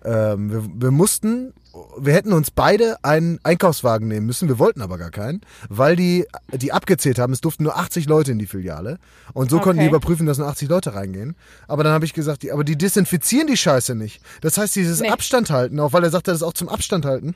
ähm, 0.04 0.50
wir, 0.50 0.64
wir 0.74 0.90
mussten, 0.90 1.52
wir 1.98 2.12
hätten 2.14 2.32
uns 2.32 2.50
beide 2.50 2.96
einen 3.02 3.40
Einkaufswagen 3.42 4.06
nehmen 4.08 4.26
müssen, 4.26 4.48
wir 4.48 4.58
wollten 4.58 4.80
aber 4.82 4.98
gar 4.98 5.10
keinen, 5.10 5.40
weil 5.68 5.96
die, 5.96 6.26
die 6.52 6.72
abgezählt 6.72 7.18
haben, 7.18 7.32
es 7.32 7.40
durften 7.40 7.64
nur 7.64 7.76
80 7.76 8.06
Leute 8.06 8.32
in 8.32 8.38
die 8.38 8.46
Filiale 8.46 8.98
und 9.32 9.50
so 9.50 9.58
konnten 9.58 9.80
die 9.80 9.86
Okay. 9.86 9.96
überprüfen, 9.96 10.26
dass 10.26 10.38
nur 10.38 10.46
80 10.48 10.68
Leute 10.68 10.94
reingehen. 10.94 11.34
Aber 11.68 11.82
dann 11.84 11.92
habe 11.92 12.04
ich 12.04 12.12
gesagt, 12.12 12.42
die, 12.42 12.52
aber 12.52 12.64
die 12.64 12.76
desinfizieren 12.78 13.46
die 13.46 13.56
Scheiße 13.56 13.94
nicht. 13.94 14.22
Das 14.40 14.56
heißt, 14.58 14.76
dieses 14.76 15.00
Nee. 15.00 15.08
Abstand 15.10 15.50
halten, 15.50 15.80
auch 15.80 15.92
weil 15.92 16.04
er 16.04 16.10
sagte, 16.10 16.30
das 16.30 16.38
ist 16.38 16.42
auch 16.44 16.52
zum 16.54 16.68
Abstand 16.68 17.04
halten. 17.04 17.34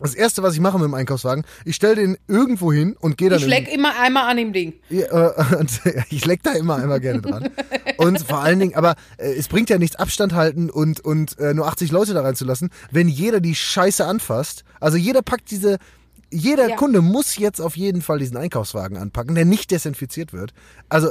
Das 0.00 0.14
erste, 0.14 0.42
was 0.42 0.54
ich 0.54 0.60
mache 0.60 0.78
mit 0.78 0.84
dem 0.86 0.94
Einkaufswagen, 0.94 1.44
ich 1.64 1.74
stelle 1.76 1.94
den 1.96 2.18
irgendwo 2.28 2.72
hin 2.72 2.96
und 3.00 3.16
gehe 3.16 3.30
dann 3.30 3.38
Ich 3.38 3.46
leck 3.46 3.72
immer 3.72 3.98
einmal 3.98 4.30
an 4.30 4.36
dem 4.36 4.52
Ding. 4.52 4.74
ja, 4.90 5.06
äh, 5.28 5.64
ich 6.10 6.24
leck 6.26 6.42
da 6.42 6.52
immer 6.52 6.76
einmal 6.76 7.00
gerne 7.00 7.22
dran. 7.22 7.48
Und 7.96 8.20
vor 8.20 8.40
allen 8.40 8.58
Dingen, 8.58 8.74
aber 8.74 8.94
äh, 9.16 9.32
es 9.32 9.48
bringt 9.48 9.70
ja 9.70 9.78
nichts 9.78 9.96
Abstand 9.96 10.34
halten 10.34 10.68
und, 10.68 11.00
und 11.00 11.38
äh, 11.38 11.54
nur 11.54 11.66
80 11.66 11.90
Leute 11.92 12.12
da 12.12 12.20
reinzulassen, 12.22 12.70
wenn 12.90 13.08
jeder 13.08 13.40
die 13.40 13.54
Scheiße 13.54 14.04
anfasst. 14.06 14.64
Also 14.80 14.98
jeder 14.98 15.22
packt 15.22 15.50
diese 15.50 15.78
jeder 16.28 16.68
Ja. 16.70 16.76
Kunde 16.76 17.02
muss 17.02 17.36
jetzt 17.38 17.60
auf 17.60 17.76
jeden 17.76 18.02
Fall 18.02 18.18
diesen 18.18 18.36
Einkaufswagen 18.36 18.98
anpacken, 18.98 19.36
der 19.36 19.44
nicht 19.44 19.70
desinfiziert 19.70 20.32
wird. 20.32 20.52
Also 20.88 21.10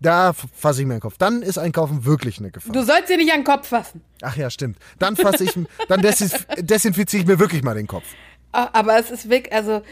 da 0.00 0.32
fasse 0.32 0.80
ich 0.82 0.86
mir 0.86 0.94
den 0.94 1.00
Kopf. 1.00 1.16
Dann 1.18 1.42
ist 1.42 1.58
Einkaufen 1.58 2.04
wirklich 2.04 2.38
eine 2.38 2.50
Gefahr. 2.50 2.72
Du 2.72 2.82
sollst 2.84 3.08
dir 3.08 3.16
nicht 3.16 3.32
an 3.32 3.40
den 3.40 3.44
Kopf 3.44 3.68
fassen. 3.68 4.02
Ach 4.22 4.36
ja, 4.36 4.50
stimmt. 4.50 4.78
Dann 4.98 5.16
fasse 5.16 5.44
ich, 5.44 5.58
dann 5.88 6.02
desinf 6.02 6.46
desinfiziere 6.58 7.22
ich 7.22 7.26
mir 7.28 7.38
wirklich 7.38 7.62
mal 7.62 7.74
den 7.74 7.86
Kopf. 7.86 8.04
Aber 8.52 8.98
es 8.98 9.10
ist 9.10 9.28
wirklich, 9.28 9.52
also 9.54 9.82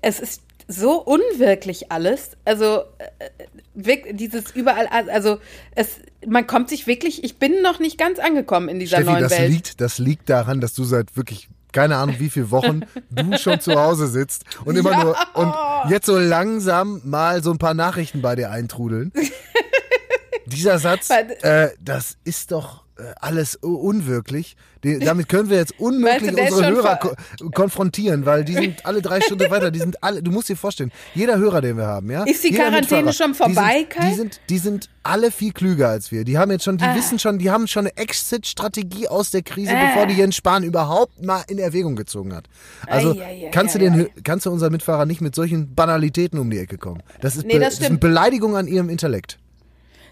es 0.00 0.20
ist 0.20 0.42
so 0.66 1.02
unwirklich 1.02 1.92
alles. 1.92 2.30
Also 2.44 2.84
äh, 2.98 3.30
wirk- 3.74 4.16
dieses 4.16 4.50
überall, 4.52 4.86
also 4.86 5.38
es, 5.74 6.00
man 6.26 6.46
kommt 6.46 6.70
sich 6.70 6.86
wirklich, 6.86 7.22
ich 7.22 7.38
bin 7.38 7.60
noch 7.62 7.80
nicht 7.80 7.98
ganz 7.98 8.18
angekommen 8.18 8.68
in 8.70 8.78
dieser 8.78 8.96
Steffi, 8.96 9.10
neuen 9.10 9.22
das 9.24 9.32
Welt. 9.38 9.50
liegt, 9.50 9.80
das 9.80 9.98
liegt 9.98 10.30
daran, 10.30 10.60
dass 10.62 10.72
du 10.72 10.84
seit 10.84 11.16
wirklich 11.16 11.48
keine 11.74 11.96
Ahnung 11.96 12.16
wie 12.18 12.30
viele 12.30 12.50
Wochen 12.50 12.80
du 13.10 13.36
schon 13.36 13.60
zu 13.60 13.74
Hause 13.74 14.06
sitzt 14.06 14.44
und 14.64 14.76
immer 14.76 14.92
Ja. 14.92 15.04
nur 15.04 15.16
und 15.34 15.90
jetzt 15.90 16.06
so 16.06 16.18
langsam 16.18 17.02
mal 17.04 17.42
so 17.42 17.50
ein 17.50 17.58
paar 17.58 17.74
Nachrichten 17.74 18.22
bei 18.22 18.34
dir 18.36 18.50
eintrudeln. 18.50 19.12
Dieser 20.46 20.78
Satz, 20.78 21.10
äh, 21.10 21.70
das 21.80 22.16
ist 22.24 22.52
doch 22.52 22.83
alles 23.20 23.58
u- 23.62 23.74
unwirklich. 23.76 24.56
Damit 24.82 25.28
können 25.28 25.48
wir 25.50 25.56
jetzt 25.56 25.78
unmöglich 25.80 26.30
Weißt 26.36 26.50
du, 26.50 26.56
unsere 26.56 26.70
Hörer 26.74 26.96
ko 26.96 27.14
konfrontieren, 27.52 28.26
weil 28.26 28.44
die 28.44 28.52
sind 28.54 28.84
alle 28.86 29.00
drei 29.02 29.20
Stunden 29.20 29.50
weiter. 29.50 29.70
Die 29.70 29.78
sind 29.78 30.02
alle, 30.02 30.22
du 30.22 30.30
musst 30.30 30.48
dir 30.48 30.56
vorstellen, 30.56 30.92
jeder 31.14 31.38
Hörer, 31.38 31.60
den 31.60 31.76
wir 31.76 31.86
haben, 31.86 32.10
ja. 32.10 32.24
Ist 32.24 32.44
die 32.44 32.50
Quarantäne 32.52 33.12
schon 33.12 33.34
vorbei, 33.34 33.86
die 33.90 33.98
Kai? 33.98 34.12
sind, 34.14 34.14
die 34.14 34.14
sind, 34.16 34.40
die 34.50 34.58
sind 34.58 34.90
alle 35.02 35.30
viel 35.30 35.52
klüger 35.52 35.88
als 35.88 36.12
wir. 36.12 36.24
Die 36.24 36.38
haben 36.38 36.50
jetzt 36.50 36.64
schon, 36.64 36.76
die 36.78 36.84
Ah. 36.84 36.94
wissen 36.94 37.18
schon, 37.18 37.38
die 37.38 37.50
haben 37.50 37.66
schon 37.66 37.86
eine 37.86 37.96
Exit-Strategie 37.96 39.08
aus 39.08 39.30
der 39.30 39.42
Krise, 39.42 39.72
Ah. 39.74 39.86
bevor 39.88 40.06
die 40.06 40.14
Jens 40.14 40.36
Spahn 40.36 40.62
überhaupt 40.62 41.22
mal 41.24 41.42
in 41.48 41.58
Erwägung 41.58 41.96
gezogen 41.96 42.34
hat. 42.34 42.44
Also 42.86 43.12
Ei, 43.12 43.20
ei, 43.22 43.46
ei, 43.46 43.50
kannst 43.52 43.74
du 43.74 43.78
ei, 43.80 43.82
den, 43.88 44.08
kannst 44.22 44.46
du 44.46 44.50
unseren 44.50 44.72
Mitfahrer 44.72 45.06
nicht 45.06 45.20
mit 45.20 45.34
solchen 45.34 45.74
Banalitäten 45.74 46.38
um 46.38 46.50
die 46.50 46.58
Ecke 46.58 46.78
kommen. 46.78 47.02
Das 47.20 47.36
ist, 47.36 47.46
Nee, 47.46 47.58
das 47.58 47.74
das 47.76 47.80
ist 47.80 47.86
eine. 47.86 47.98
Beleidigung 47.98 48.56
an 48.56 48.66
ihrem 48.66 48.88
Intellekt. 48.88 49.38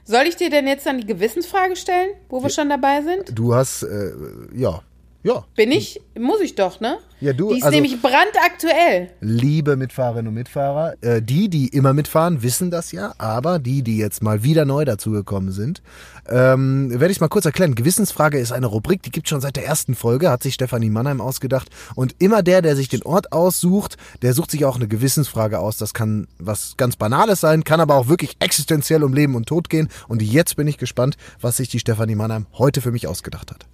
Soll 0.05 0.27
ich 0.27 0.37
dir 0.37 0.51
denn 0.51 0.67
jetzt 0.67 0.85
dann 0.87 0.99
die 0.99 1.07
Gewissensfrage 1.07 1.77
stellen, 1.77 2.11
wo 2.29 2.43
wir 2.43 2.51
schon 2.51 2.69
dabei 2.69 3.03
sind? 3.03 3.39
Du 3.39 3.55
hast, 3.55 3.85
äh, 3.85 4.13
ja, 4.53 4.83
ja. 5.23 5.45
Bin 5.55 5.71
ich? 5.71 6.01
Muss 6.19 6.41
ich 6.41 6.55
doch, 6.55 6.81
ne? 6.81 6.99
Ja, 7.21 7.33
du, 7.33 7.51
Die 7.53 7.59
ist 7.59 7.65
also- 7.65 7.75
nämlich 7.75 8.03
brandaktuell. 8.03 9.11
Liebe 9.21 9.77
Mitfahrerinnen 9.77 10.29
und 10.29 10.35
Mitfahrer, 10.35 10.95
äh, 11.03 11.23
die, 11.23 11.49
die 11.49 11.69
immer 11.69 11.93
mitfahren, 11.93 12.43
wissen 12.43 12.71
das 12.73 12.91
ja, 12.91 13.15
aber 13.19 13.59
die, 13.61 13.83
die 13.83 13.97
jetzt 13.97 14.23
mal 14.23 14.43
wieder 14.43 14.65
neu 14.65 14.85
dazugekommen 14.85 15.53
sind, 15.53 15.83
ähm, 16.29 16.91
werde 16.91 17.13
ich 17.13 17.21
mal 17.21 17.29
kurz 17.29 17.45
erklären. 17.45 17.75
Gewissensfrage 17.77 18.39
ist 18.39 18.51
eine 18.53 18.67
Rubrik, 18.67 19.03
die 19.03 19.11
gibt 19.11 19.29
schon 19.29 19.41
seit 19.41 19.55
der 19.57 19.65
ersten 19.65 19.95
Folge, 19.95 20.31
hat 20.31 20.43
sich 20.43 20.55
Stefanie 20.55 20.91
Mannheim 20.91 21.21
ausgedacht. 21.21 21.69
Und 21.95 22.17
immer 22.19 22.43
der, 22.43 22.61
der 22.61 22.75
sich 22.75 22.89
den 22.89 23.05
Ort 23.05 23.33
aussucht, 23.33 23.97
der 24.23 24.35
sucht 24.35 24.51
sich 24.51 24.65
auch 24.65 24.77
eine 24.77 24.89
Gewissensfrage 24.89 25.61
aus. 25.61 25.77
Das 25.77 25.95
kann 25.95 26.27
was 26.39 26.77
ganz 26.77 26.97
Banales 26.97 27.41
sein, 27.41 27.63
kann 27.63 27.81
aber 27.81 27.95
auch 27.95 28.09
wirklich 28.09 28.37
existenziell 28.41 29.05
um 29.05 29.15
Leben 29.15 29.37
und 29.37 29.47
Tod 29.47 29.69
gehen. 29.69 29.89
Und 30.09 30.23
jetzt 30.23 30.57
bin 30.57 30.67
ich 30.67 30.79
gespannt, 30.79 31.17
was 31.41 31.57
sich 31.59 31.69
die 31.69 31.79
Stefanie 31.79 32.17
Mannheim 32.17 32.47
heute 32.55 32.81
für 32.81 32.91
mich 32.91 33.07
ausgedacht 33.07 33.53
hat. 33.53 33.67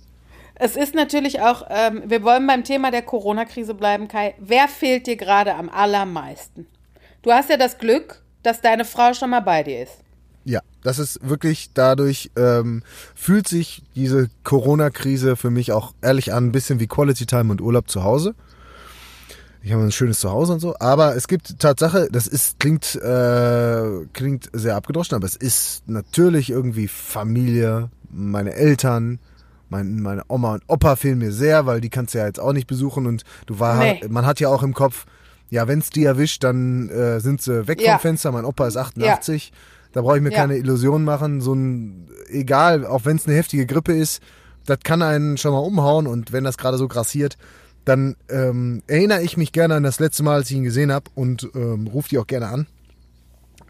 Es 0.59 0.77
ist 0.77 0.95
natürlich 0.95 1.41
auch, 1.41 1.67
ähm, 1.71 2.03
wir 2.07 2.23
wollen 2.25 2.47
beim 2.47 2.65
Thema 2.65 2.91
der 2.91 3.03
Corona-Krise 3.03 3.75
bleiben, 3.75 4.09
Kai. 4.09 4.35
Wer 4.39 4.67
fehlt 4.67 5.07
dir 5.07 5.17
gerade 5.17 5.55
am 5.55 5.69
allermeisten? 5.69 6.67
Du 7.23 7.31
hast 7.31 7.49
ja 7.49 7.57
das 7.57 7.79
Glück, 7.79 8.23
dass 8.43 8.61
deine 8.61 8.85
Frau 8.85 9.15
schon 9.15 9.31
mal 9.31 9.41
bei 9.41 9.63
dir 9.63 9.83
ist. 9.83 9.99
Ja, 10.45 10.61
das 10.83 10.99
ist 10.99 11.21
wirklich 11.29 11.71
dadurch, 11.75 12.31
ähm, 12.37 12.83
fühlt 13.15 13.47
sich 13.47 13.83
diese 13.95 14.31
Corona-Krise 14.45 15.37
für 15.37 15.51
mich 15.51 15.73
auch 15.73 15.93
ehrlich 16.03 16.33
an, 16.33 16.47
ein 16.47 16.53
bisschen 16.53 16.81
wie 16.81 16.87
Quality 16.87 17.27
Time 17.27 17.53
und 17.53 17.61
Urlaub 17.61 17.89
zu 17.89 18.03
Hause. 18.03 18.35
Ich 19.63 19.73
habe 19.73 19.83
ein 19.83 19.93
schönes 19.93 20.21
Zuhause 20.21 20.55
und 20.55 20.61
so, 20.61 20.75
aber 20.79 21.15
es 21.17 21.29
gibt 21.29 21.59
Tatsache, 21.59 22.09
das 22.11 22.27
ist, 22.27 22.59
klingt, 22.59 22.95
äh, 22.95 24.07
klingt 24.13 24.49
sehr 24.53 24.77
abgedroschen, 24.77 25.17
aber 25.17 25.27
es 25.27 25.37
ist 25.37 25.89
natürlich 25.89 26.51
irgendwie 26.51 26.89
Familie, 26.89 27.91
meine 28.11 28.55
Eltern, 28.55 29.19
mein, 29.71 30.01
meine 30.01 30.23
Oma 30.29 30.55
und 30.55 30.63
Opa 30.67 30.97
fehlen 30.97 31.19
mir 31.19 31.33
sehr, 31.33 31.67
weil 31.67 31.81
die 31.81 31.91
kannst 31.91 32.15
du 32.15 32.19
ja 32.19 32.27
jetzt 32.27 32.41
auch 32.41 32.53
nicht 32.53 32.67
besuchen 32.67 33.07
und 33.07 33.23
du 33.47 33.59
war, 33.61 33.79
Nee. 33.79 34.01
man 34.09 34.25
hat 34.27 34.41
ja 34.41 34.49
auch 34.49 34.63
im 34.63 34.75
Kopf, 34.75 35.07
ja, 35.51 35.67
wenn 35.69 35.79
es 35.79 35.91
die 35.91 36.05
erwischt, 36.05 36.45
dann 36.45 36.89
äh, 36.91 37.21
sind 37.21 37.41
sie 37.43 37.67
weg 37.69 37.81
Ja. 37.81 37.93
vom 37.93 38.01
Fenster. 38.01 38.33
Mein 38.33 38.45
Opa 38.45 38.67
ist 38.67 38.77
88, 38.77 39.53
da 39.93 40.03
brauche 40.03 40.17
ich 40.17 40.23
mir 40.23 40.31
Ja. 40.33 40.37
keine 40.39 40.57
Illusionen 40.57 41.05
machen. 41.05 41.41
So 41.41 41.55
ein, 41.55 42.09
egal, 42.29 42.85
auch 42.87 43.05
wenn 43.05 43.17
es 43.17 43.27
eine 43.27 43.37
heftige 43.37 43.65
Grippe 43.67 43.93
ist, 43.97 44.23
das 44.67 44.79
kann 44.85 45.01
einen 45.03 45.39
schon 45.39 45.53
mal 45.53 45.59
umhauen 45.61 46.07
und 46.07 46.33
wenn 46.33 46.45
das 46.45 46.59
gerade 46.59 46.77
so 46.77 46.89
grassiert, 46.89 47.39
dann 47.87 48.17
ähm, 48.29 48.83
erinnere 48.87 49.23
ich 49.23 49.39
mich 49.39 49.53
gerne 49.53 49.75
an 49.77 49.83
das 49.83 49.99
letzte 49.99 50.23
Mal, 50.23 50.35
als 50.35 50.51
ich 50.51 50.57
ihn 50.57 50.65
gesehen 50.65 50.93
habe 50.93 51.11
und 51.15 51.49
ähm, 51.55 51.87
rufe 51.87 52.11
die 52.11 52.19
auch 52.19 52.27
gerne 52.27 52.49
an. 52.49 52.67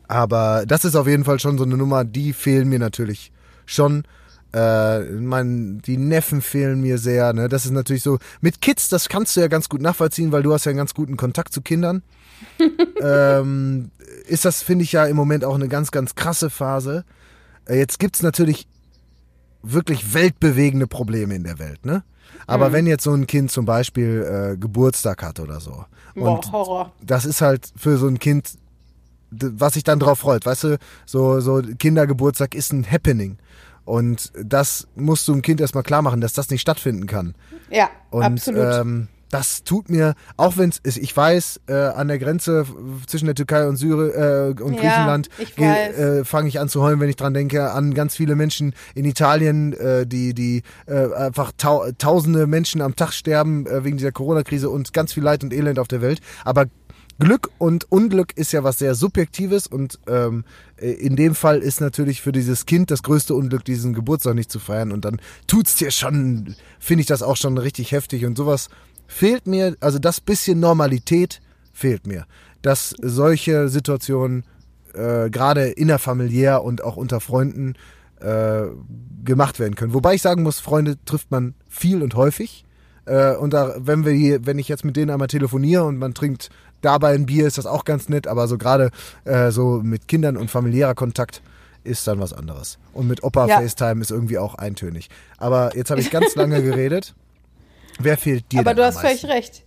Aber 0.09 0.65
das 0.67 0.85
ist 0.85 0.97
auf 0.97 1.07
jeden 1.07 1.25
Fall 1.25 1.39
schon 1.39 1.59
so 1.59 1.65
eine 1.65 1.77
Nummer, 1.77 2.05
die 2.05 2.33
fehlen 2.33 2.69
mir 2.69 2.79
natürlich 2.79 3.31
schon. 3.67 4.05
Äh, 4.59 5.05
mein, 5.12 5.81
die 5.83 5.97
Neffen 5.97 6.42
fehlen 6.42 6.81
mir 6.81 6.99
sehr. 6.99 7.33
Ne? 7.33 7.49
Das 7.49 7.64
ist 7.64 7.71
natürlich 7.71 8.03
so. 8.03 8.18
Mit 8.40 8.61
Kids, 8.61 8.88
das 8.88 9.09
kannst 9.09 9.37
du 9.37 9.40
ja 9.40 9.47
ganz 9.47 9.68
gut 9.68 9.81
nachvollziehen, 9.81 10.33
weil 10.33 10.42
du 10.42 10.53
hast 10.53 10.64
ja 10.64 10.71
einen 10.71 10.79
ganz 10.79 10.94
guten 10.94 11.16
Kontakt 11.16 11.53
zu 11.53 11.62
Kindern. 11.62 12.03
ähm, 13.01 13.90
ist 14.27 14.44
das, 14.44 14.62
finde 14.62 14.85
ich 14.85 14.92
ja 14.92 15.05
im 15.07 15.16
Moment 15.16 15.44
auch 15.44 15.55
eine 15.55 15.68
ganz, 15.68 15.92
ganz 15.92 16.16
krasse 16.16 16.51
Phase. 16.51 17.05
Äh, 17.66 17.79
jetzt 17.79 18.01
gibt's 18.01 18.21
natürlich 18.23 18.66
wirklich 19.62 20.12
weltbewegende 20.12 20.88
Probleme 20.88 21.37
in 21.37 21.44
der 21.44 21.59
Welt, 21.59 21.85
ne? 21.87 22.03
Aber 22.47 22.73
wenn 22.73 22.87
jetzt 22.87 23.05
so 23.05 23.12
ein 23.12 23.27
Kind 23.27 23.51
zum 23.51 23.64
Beispiel 23.64 24.53
äh, 24.55 24.57
Geburtstag 24.57 25.23
hat 25.23 25.40
oder 25.40 25.61
so 25.61 25.85
Boah, 26.14 26.37
und 26.37 26.53
Horror. 26.53 26.92
das 27.03 27.25
ist 27.25 27.40
halt 27.40 27.73
für 27.77 27.97
so 27.99 28.07
ein 28.07 28.18
Kind, 28.18 28.53
was 29.31 29.75
sich 29.75 29.85
dann 29.85 29.99
drauf 29.99 30.21
freut, 30.21 30.47
weißt 30.47 30.64
du, 30.64 30.79
so, 31.05 31.40
so 31.40 31.62
Kindergeburtstag 31.79 32.55
ist 32.55 32.73
ein 32.73 32.90
Happening. 32.90 33.38
Und 33.88 34.33
das 34.44 34.87
musst 34.96 35.27
du 35.27 35.33
dem 35.33 35.40
Kind 35.40 35.62
erstmal 35.62 35.83
klar 35.83 36.03
machen, 36.03 36.20
dass 36.20 36.35
das 36.35 36.51
nicht 36.51 36.61
stattfinden 36.61 37.07
kann. 37.07 37.35
Ja, 37.70 37.88
Und 38.11 38.22
absolut. 38.22 38.74
Ähm, 38.74 39.09
das 39.31 39.64
tut 39.64 39.88
mir, 39.88 40.14
auch 40.37 40.59
wenn 40.59 40.70
es, 40.83 40.98
ich 40.98 41.16
weiß, 41.16 41.61
äh, 41.68 41.72
an 41.72 42.09
der 42.09 42.18
Grenze 42.18 42.66
zwischen 43.07 43.24
der 43.24 43.35
Türkei 43.35 43.66
und 43.66 43.77
Syri 43.77 44.09
äh, 44.11 44.62
und 44.62 44.74
Ja, 44.74 44.81
Griechenland 44.81 45.31
äh, 45.57 46.22
fange 46.22 46.48
ich 46.48 46.61
an 46.61 46.68
zu 46.68 46.83
heulen, 46.83 47.01
wenn 47.01 47.09
ich 47.09 47.16
dran 47.16 47.33
denke, 47.33 47.70
an 47.70 47.94
ganz 47.94 48.14
viele 48.14 48.37
Menschen 48.37 48.74
in 48.94 49.07
Italien, 49.07 49.72
äh, 49.72 50.07
die, 50.07 50.35
die 50.35 50.64
äh, 50.87 51.11
einfach 51.14 51.53
tau 51.57 51.90
tausende 51.96 52.46
Menschen 52.46 52.83
am 52.83 52.94
Tag 52.94 53.12
sterben 53.12 53.66
äh, 53.66 53.85
wegen 53.85 53.96
dieser 53.96 54.12
Corona-Krise 54.12 54.68
und 54.68 54.92
ganz 54.92 55.14
viel 55.14 55.22
Leid 55.22 55.42
und 55.42 55.55
Elend 55.55 55.79
auf 55.79 55.88
der 55.88 56.03
Welt. 56.03 56.20
Aber 56.44 56.66
Glück 57.18 57.51
und 57.59 57.90
Unglück 57.90 58.37
ist 58.37 58.53
ja 58.53 58.62
was 58.62 58.79
sehr 58.79 58.94
Subjektives 58.94 59.66
und 59.66 59.98
ähm, 60.07 60.44
äh, 60.44 60.67
in 60.81 61.17
dem 61.17 61.35
Fall 61.35 61.59
ist 61.59 61.81
natürlich 61.81 62.23
für 62.23 62.33
dieses 62.33 62.67
Kind 62.67 62.91
das 62.91 63.03
größte 63.03 63.35
Unglück, 63.35 63.64
diesen 63.64 63.95
Geburtstag 63.95 64.35
nicht 64.35 64.51
zu 64.51 64.59
feiern 64.59 64.93
und 64.93 65.05
dann 65.05 65.21
tut's 65.47 65.77
dir 65.77 65.91
schon, 65.91 66.55
finde 66.79 67.01
ich 67.01 67.07
das 67.07 67.23
auch 67.23 67.37
schon 67.37 67.59
richtig 67.59 67.93
heftig 67.93 68.25
und 68.25 68.37
sowas 68.37 68.69
fehlt 69.07 69.47
mir, 69.47 69.77
also 69.81 69.99
das 69.99 70.21
bisschen 70.21 70.61
Normalität 70.61 71.41
fehlt 71.73 72.07
mir, 72.07 72.27
dass 72.62 72.95
solche 73.01 73.69
Situationen 73.69 74.45
äh, 74.95 75.31
gerade 75.31 75.69
innerfamiliär 75.69 76.62
und 76.62 76.85
auch 76.85 76.97
unter 76.97 77.21
Freunden 77.21 77.75
äh, 78.21 78.62
gemacht 79.25 79.59
werden 79.59 79.75
können. 79.75 79.95
Wobei 79.95 80.14
ich 80.14 80.23
sagen 80.23 80.43
muss, 80.43 80.61
Freunde 80.61 80.97
trifft 81.05 81.31
man 81.31 81.55
viel 81.69 82.03
und 82.03 82.14
häufig. 82.14 82.64
Äh, 83.05 83.37
und 83.37 83.53
da, 83.53 83.77
wenn 83.79 84.05
wir 84.05 84.12
hier, 84.12 84.45
wenn 84.47 84.59
ich 84.59 84.69
jetzt 84.69 84.85
mit 84.85 84.97
denen 84.97 85.11
einmal 85.11 85.29
telefoniere 85.29 85.85
und 85.85 85.99
man 85.99 86.14
trinkt 86.14 86.51
dabei 86.83 87.14
ein 87.14 87.27
Bier, 87.27 87.47
ist 87.47 87.59
das 87.59 87.67
auch 87.67 87.85
ganz 87.85 88.09
nett, 88.09 88.27
aber 88.27 88.49
so 88.49 88.59
gerade 88.59 88.91
äh, 89.25 89.51
so 89.51 89.81
mit 89.83 90.09
Kindern 90.09 90.37
und 90.37 90.51
familiärer 90.51 90.95
Kontakt 90.95 91.43
ist 91.85 92.07
dann 92.07 92.21
was 92.21 92.33
anderes. 92.33 92.79
Und 92.93 93.09
mit 93.09 93.23
Opa 93.23 93.47
Ja. 93.47 93.61
FaceTime 93.61 94.01
ist 94.03 94.11
irgendwie 94.11 94.38
auch 94.38 94.55
eintönig. 94.57 95.09
Aber 95.38 95.75
jetzt 95.77 95.91
habe 95.91 96.01
ich 96.01 96.11
ganz 96.11 96.35
lange 96.35 96.62
geredet. 96.62 97.14
Wer 97.99 98.17
fehlt 98.19 98.51
dir 98.53 98.61
Aber 98.61 98.75
du 98.75 98.85
hast 98.85 99.01
völlig 99.01 99.25
recht. 99.27 99.62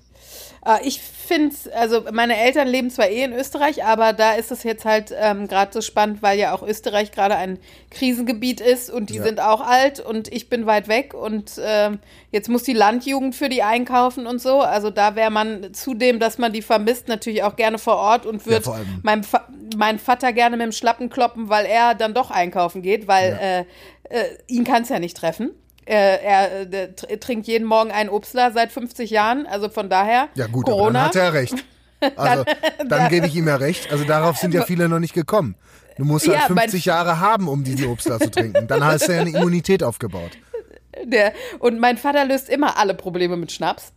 Äh, 0.66 0.80
Ich 0.88 1.02
finde 1.02 1.56
also 1.74 2.04
meine 2.12 2.36
Eltern 2.38 2.68
leben 2.68 2.90
zwar 2.90 3.08
eh 3.10 3.24
in 3.24 3.32
Österreich, 3.34 3.86
aber 3.86 4.12
da 4.14 4.34
ist 4.34 4.52
es 4.52 4.64
jetzt 4.64 4.84
halt 4.86 5.14
ähm, 5.18 5.48
gerade 5.48 5.72
so 5.74 5.82
spannend, 5.82 6.22
weil 6.22 6.38
ja 6.38 6.54
auch 6.54 6.62
Österreich 6.62 7.12
gerade 7.12 7.36
ein 7.38 7.58
Krisengebiet 7.90 8.60
ist 8.62 8.90
und 8.90 9.10
die 9.10 9.16
Ja. 9.16 9.24
sind 9.24 9.40
auch 9.40 9.62
alt 9.62 10.00
und 10.02 10.28
ich 10.34 10.50
bin 10.50 10.66
weit 10.66 10.88
weg 10.88 11.14
und 11.14 11.54
ähm, 11.64 12.00
jetzt 12.32 12.50
muss 12.50 12.64
die 12.64 12.74
Landjugend 12.74 13.34
für 13.36 13.48
die 13.50 13.64
einkaufen 13.64 14.28
und 14.28 14.42
so. 14.42 14.60
Also 14.62 14.90
da 14.90 15.16
wäre 15.16 15.32
man 15.32 15.74
zudem, 15.74 16.20
dass 16.20 16.38
man 16.38 16.52
die 16.52 16.62
vermisst, 16.62 17.08
natürlich 17.08 17.44
auch 17.44 17.56
gerne 17.56 17.78
vor 17.78 17.96
Ort 17.96 18.26
und 18.26 18.46
wird 18.46 18.68
allem. 18.68 19.00
meinem 19.04 19.24
Fa 19.24 19.48
meinen 19.78 20.00
Vater 20.00 20.34
gerne 20.34 20.58
mit 20.58 20.66
dem 20.66 20.74
Schlappen 20.74 21.10
kloppen, 21.10 21.48
weil 21.48 21.66
er 21.66 21.96
dann 21.96 22.14
doch 22.14 22.30
einkaufen 22.30 22.82
geht, 22.82 23.08
weil 23.08 23.38
äh, 23.42 23.60
äh, 24.14 24.26
ihn 24.48 24.66
kann 24.66 24.84
es 24.84 24.90
ja 24.90 25.00
nicht 25.00 25.16
treffen. 25.16 25.52
Äh, 25.86 26.24
er 26.24 26.72
äh, 26.74 27.18
trinkt 27.18 27.48
jeden 27.48 27.66
Morgen 27.68 27.92
einen 27.92 28.10
Obstler 28.10 28.52
seit 28.52 28.72
50 28.72 29.10
Jahren, 29.10 29.46
also 29.48 29.68
von 29.70 29.90
daher 29.90 30.30
Ja 30.36 30.48
gut, 30.48 30.66
Corona. 30.66 31.00
dann 31.00 31.08
hat 31.10 31.16
er 31.16 31.34
recht. 31.34 31.56
Also 32.16 32.44
dann, 32.88 33.10
gebe 33.10 33.28
ich 33.28 33.36
ihm 33.36 33.48
ja 33.48 33.58
recht. 33.58 33.92
Also 33.92 34.06
darauf 34.06 34.38
sind 34.38 34.56
ja 34.56 34.64
viele 34.64 34.90
noch 34.90 34.98
nicht 34.98 35.14
gekommen. 35.14 35.54
Du 35.98 36.04
musst 36.04 36.28
halt 36.28 36.36
Ja, 36.40 36.46
mein- 36.50 36.64
50 36.64 36.86
Jahre 36.86 37.20
haben, 37.20 37.48
um 37.48 37.64
diesen 37.64 37.86
Obstler 37.90 38.20
zu 38.20 38.32
trinken. 38.32 38.66
Dann 38.68 38.84
hast 38.84 39.08
du 39.08 39.12
ja 39.14 39.22
eine 39.22 39.30
Immunität 39.30 39.84
aufgebaut. 39.84 40.32
Der, 41.04 41.32
und 41.60 41.80
mein 41.80 41.98
Vater 41.98 42.26
löst 42.26 42.50
immer 42.50 42.78
alle 42.78 42.96
Probleme 42.96 43.38
mit 43.38 43.52
Schnaps. 43.52 43.94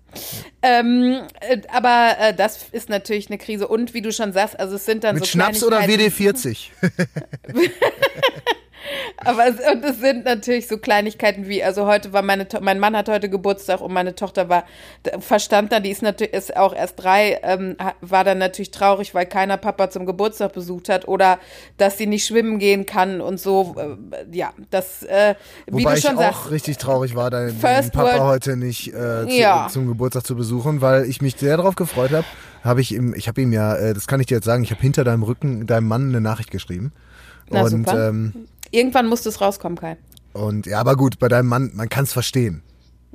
Ähm, 0.63 1.23
äh, 1.41 1.63
aber 1.73 2.15
äh, 2.21 2.35
das 2.35 2.67
ist 2.73 2.91
natürlich 2.91 3.29
eine 3.29 3.39
Krise. 3.39 3.69
Und 3.69 3.95
wie 3.95 4.03
du 4.03 4.13
schon 4.13 4.35
sagst, 4.35 4.61
also 4.61 4.77
es 4.77 4.85
sind 4.85 5.03
dann 5.03 5.15
Mit 5.15 5.25
so 5.25 5.31
Schnaps 5.31 5.65
oder 5.65 5.79
Kleinigkeiten- 5.81 6.37
WD-40? 6.37 6.59
Aber 9.25 9.47
es, 9.47 9.55
und 9.73 9.85
es 9.85 10.01
sind 10.01 10.25
natürlich 10.25 10.67
so 10.69 10.79
Kleinigkeiten 10.79 11.47
wie, 11.49 11.63
also 11.63 11.87
heute 11.87 12.13
war 12.13 12.23
meine, 12.23 12.47
To- 12.49 12.61
mein 12.61 12.79
Mann 12.79 12.97
hat 12.97 13.09
heute 13.09 13.29
Geburtstag 13.29 13.81
und 13.81 13.93
meine 13.93 14.15
Tochter 14.15 14.49
war, 14.49 14.65
verstand 15.19 15.73
dann, 15.73 15.83
die 15.83 15.91
ist 15.91 16.03
natürlich, 16.03 16.33
ist 16.35 16.57
auch 16.57 16.75
erst 16.75 17.03
drei, 17.03 17.39
ähm, 17.43 17.77
war 18.01 18.25
dann 18.25 18.39
natürlich 18.39 18.71
traurig, 18.71 19.15
weil 19.15 19.27
keiner 19.27 19.57
Papa 19.57 19.91
zum 19.91 20.07
Geburtstag 20.07 20.53
besucht 20.53 20.89
hat 20.89 21.09
oder 21.09 21.39
dass 21.77 21.99
sie 21.99 22.07
nicht 22.07 22.27
schwimmen 22.27 22.59
gehen 22.59 22.87
kann 22.87 23.21
und 23.21 23.41
so, 23.41 23.75
äh, 23.79 24.37
ja, 24.37 24.53
das, 24.71 25.03
äh, 25.05 25.35
wie 25.67 25.83
Wobei 25.85 25.93
du 25.93 25.99
ich 25.99 26.05
schon 26.05 26.17
auch 26.17 26.21
sagst, 26.23 26.51
richtig 26.51 26.79
traurig 26.79 27.15
war, 27.15 27.31
deinen 27.31 27.59
Papa 27.61 28.03
World- 28.03 28.21
heute 28.21 28.57
nicht 28.57 28.89
äh, 28.89 29.27
zu, 29.27 29.29
Ja. 29.31 29.69
zum 29.71 29.87
Geburtstag 29.89 30.27
zu 30.27 30.37
besuchen, 30.37 30.81
weil 30.81 31.05
ich 31.07 31.21
mich 31.23 31.37
sehr 31.37 31.57
darauf 31.57 31.75
gefreut 31.77 32.13
habe. 32.13 32.25
Habe 32.63 32.81
ich 32.81 32.93
ihm, 32.95 33.15
ich 33.15 33.29
habe 33.29 33.43
ihm 33.43 33.53
ja, 33.53 33.75
äh, 33.77 33.93
das 33.93 34.07
kann 34.07 34.21
ich 34.21 34.27
dir 34.27 34.37
jetzt 34.37 34.47
sagen, 34.47 34.63
ich 34.65 34.71
habe 34.71 34.81
hinter 34.81 35.05
deinem 35.05 35.23
Rücken 35.23 35.67
deinem 35.67 35.87
Mann 35.87 36.09
eine 36.09 36.21
Nachricht 36.23 36.51
geschrieben. 36.51 36.93
Na, 37.51 37.61
und 37.63 37.69
super. 37.71 38.09
ähm, 38.09 38.47
irgendwann 38.75 39.07
muss 39.07 39.23
das 39.23 39.41
rauskommen, 39.41 39.79
Kai. 39.79 39.97
und 40.33 40.67
ja, 40.67 40.81
aber 40.81 40.97
gut, 40.97 41.19
bei 41.19 41.29
deinem 41.29 41.49
Mann, 41.49 41.71
man 41.75 41.89
kann 41.89 42.05
es 42.05 42.13
verstehen. 42.13 42.63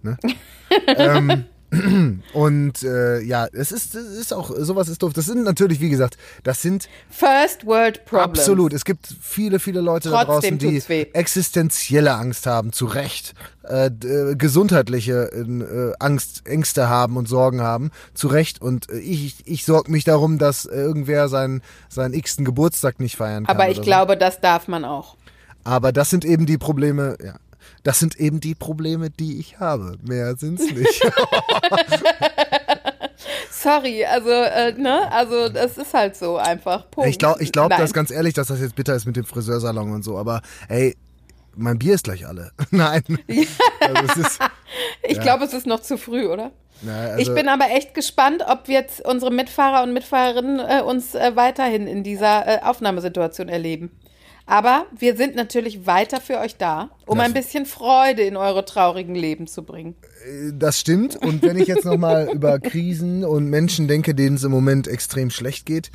Ne? 0.02 0.17
ähm, 0.88 1.45
und 2.34 2.82
äh, 2.82 3.22
ja, 3.22 3.48
es 3.54 3.72
ist, 3.72 3.93
es 3.93 4.17
ist 4.17 4.34
auch, 4.34 4.52
sowas 4.58 4.88
ist 4.88 5.04
doof. 5.04 5.13
Das 5.13 5.28
sind 5.28 5.43
natürlich, 5.43 5.80
wie 5.80 5.89
gesagt, 5.89 6.17
das 6.43 6.62
sind 6.62 6.89
First 7.10 7.65
World 7.65 8.06
Problems. 8.06 8.39
Absolut. 8.39 8.74
Es 8.74 8.86
gibt 8.86 9.08
viele, 9.22 9.60
viele 9.60 9.82
Leute 9.82 10.10
da 10.10 10.26
Trotzdem 10.26 10.58
draußen, 10.58 10.80
die 10.80 10.89
weh. 10.89 11.06
existenzielle 11.13 12.13
Angst 12.13 12.48
haben, 12.48 12.74
zu 12.74 12.86
Recht. 12.86 13.36
Äh, 13.63 13.88
äh, 13.88 14.36
gesundheitliche 14.36 15.32
äh, 15.32 15.93
Angst, 16.00 16.48
Ängste 16.48 16.89
haben 16.89 17.17
und 17.17 17.28
Sorgen 17.28 17.62
haben, 17.62 17.91
zu 18.15 18.28
Recht. 18.30 18.62
Und 18.62 18.89
äh, 18.89 18.98
ich, 18.98 19.45
ich 19.45 19.63
sorge 19.63 19.91
mich 19.91 20.04
darum, 20.04 20.39
dass 20.39 20.65
irgendwer 20.65 21.30
seinen, 21.30 21.62
seinen 21.88 22.15
x-ten 22.15 22.45
Geburtstag 22.45 23.00
nicht 23.00 23.15
feiern 23.15 23.45
kann. 23.45 23.56
Aber 23.56 23.69
ich 23.69 23.84
glaube, 23.84 24.17
das 24.17 24.41
darf 24.41 24.67
man 24.67 24.86
auch. 24.86 25.17
Aber 25.70 25.92
das 25.92 26.10
sind 26.10 26.26
eben 26.26 26.48
die 26.48 26.58
Probleme, 26.58 27.16
ja. 27.24 27.36
Das 27.84 28.00
sind 28.00 28.20
eben 28.20 28.40
die 28.40 28.56
Probleme, 28.56 29.12
die 29.12 29.40
ich 29.40 29.60
habe. 29.60 29.98
Mehr 30.02 30.36
sind's 30.36 30.64
nicht. 30.64 31.02
Sorry, 33.52 34.04
also, 34.04 34.32
äh, 34.32 34.74
ne, 34.74 35.12
also 35.12 35.48
das 35.50 35.78
ist 35.78 35.94
halt 35.94 36.16
so 36.16 36.38
einfach. 36.38 36.90
Punkt. 36.90 37.08
ich 37.10 37.20
glaube 37.20 37.44
ich 37.44 37.52
glaub 37.52 37.70
das 37.70 37.94
ganz 37.94 38.10
ehrlich, 38.10 38.34
dass 38.34 38.48
das 38.48 38.60
jetzt 38.60 38.76
bitter 38.76 38.96
ist 38.96 39.06
mit 39.06 39.16
dem 39.16 39.26
Friseursalon 39.26 39.92
und 39.92 40.04
so. 40.04 40.18
Aber 40.18 40.42
ey, 40.70 40.98
mein 41.56 41.78
Bier 41.78 41.94
ist 41.94 42.06
gleich 42.06 42.26
alle. 42.26 42.52
Nein. 42.72 43.04
also 43.80 44.04
es 44.08 44.18
ist, 44.18 44.40
Ich 45.04 45.20
glaube, 45.20 45.44
es 45.46 45.54
ist 45.54 45.68
noch 45.68 45.82
zu 45.82 45.98
früh, 45.98 46.26
oder? 46.26 46.52
na, 46.82 47.12
also, 47.12 47.20
ich 47.20 47.36
bin 47.36 47.48
aber 47.48 47.70
echt 47.70 47.94
gespannt, 47.94 48.44
ob 48.48 48.68
jetzt 48.70 49.06
unsere 49.06 49.32
Mitfahrer 49.32 49.84
und 49.84 49.94
Mitfahrerinnen 49.94 50.60
äh, 50.60 50.82
uns 50.82 51.14
äh, 51.14 51.36
weiterhin 51.36 51.86
in 51.86 52.04
dieser 52.04 52.48
äh, 52.48 52.64
Aufnahmesituation 52.64 53.48
erleben. 53.50 53.92
Aber 54.52 54.88
wir 54.98 55.16
sind 55.16 55.36
natürlich 55.36 55.86
weiter 55.86 56.20
für 56.20 56.40
euch 56.40 56.58
da, 56.58 56.90
um 57.06 57.20
Das- 57.20 57.28
ein 57.28 57.34
bisschen 57.34 57.68
Freude 57.68 58.24
in 58.24 58.36
eure 58.36 58.66
traurigen 58.66 59.14
Leben 59.14 59.46
zu 59.46 59.62
bringen. 59.62 59.94
Das 60.54 60.80
stimmt. 60.80 61.16
Und 61.18 61.44
wenn 61.44 61.56
ich 61.56 61.68
jetzt 61.68 61.86
nochmal 61.86 62.30
über 62.34 62.58
Krisen 62.60 63.24
und 63.24 63.46
Menschen 63.48 63.88
denke, 63.88 64.16
denen 64.16 64.38
es 64.38 64.44
im 64.44 64.50
Moment 64.52 64.88
extrem 64.88 65.30
schlecht 65.30 65.68
geht, 65.68 65.92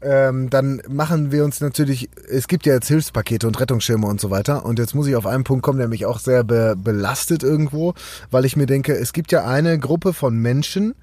ähm, 0.00 0.48
dann 0.48 0.80
machen 0.88 1.32
wir 1.32 1.44
uns 1.44 1.60
natürlich, 1.60 2.08
es 2.30 2.48
gibt 2.48 2.64
ja 2.64 2.72
jetzt 2.74 2.88
Hilfspakete 2.88 3.46
und 3.46 3.60
Rettungsschirme 3.60 4.06
und 4.06 4.22
so 4.22 4.30
weiter. 4.30 4.64
Und 4.64 4.78
jetzt 4.78 4.94
muss 4.94 5.06
ich 5.06 5.14
auf 5.16 5.26
einen 5.26 5.44
Punkt 5.44 5.62
kommen, 5.62 5.78
der 5.78 5.88
mich 5.88 6.06
auch 6.06 6.18
sehr 6.18 6.44
be 6.44 6.76
belastet 6.78 7.42
irgendwo, 7.42 7.92
weil 8.30 8.46
ich 8.46 8.56
mir 8.56 8.66
denke, 8.66 8.94
es 8.94 9.12
gibt 9.12 9.32
ja 9.32 9.44
eine 9.46 9.78
Gruppe 9.78 10.14
von 10.14 10.36
Menschen, 10.38 10.94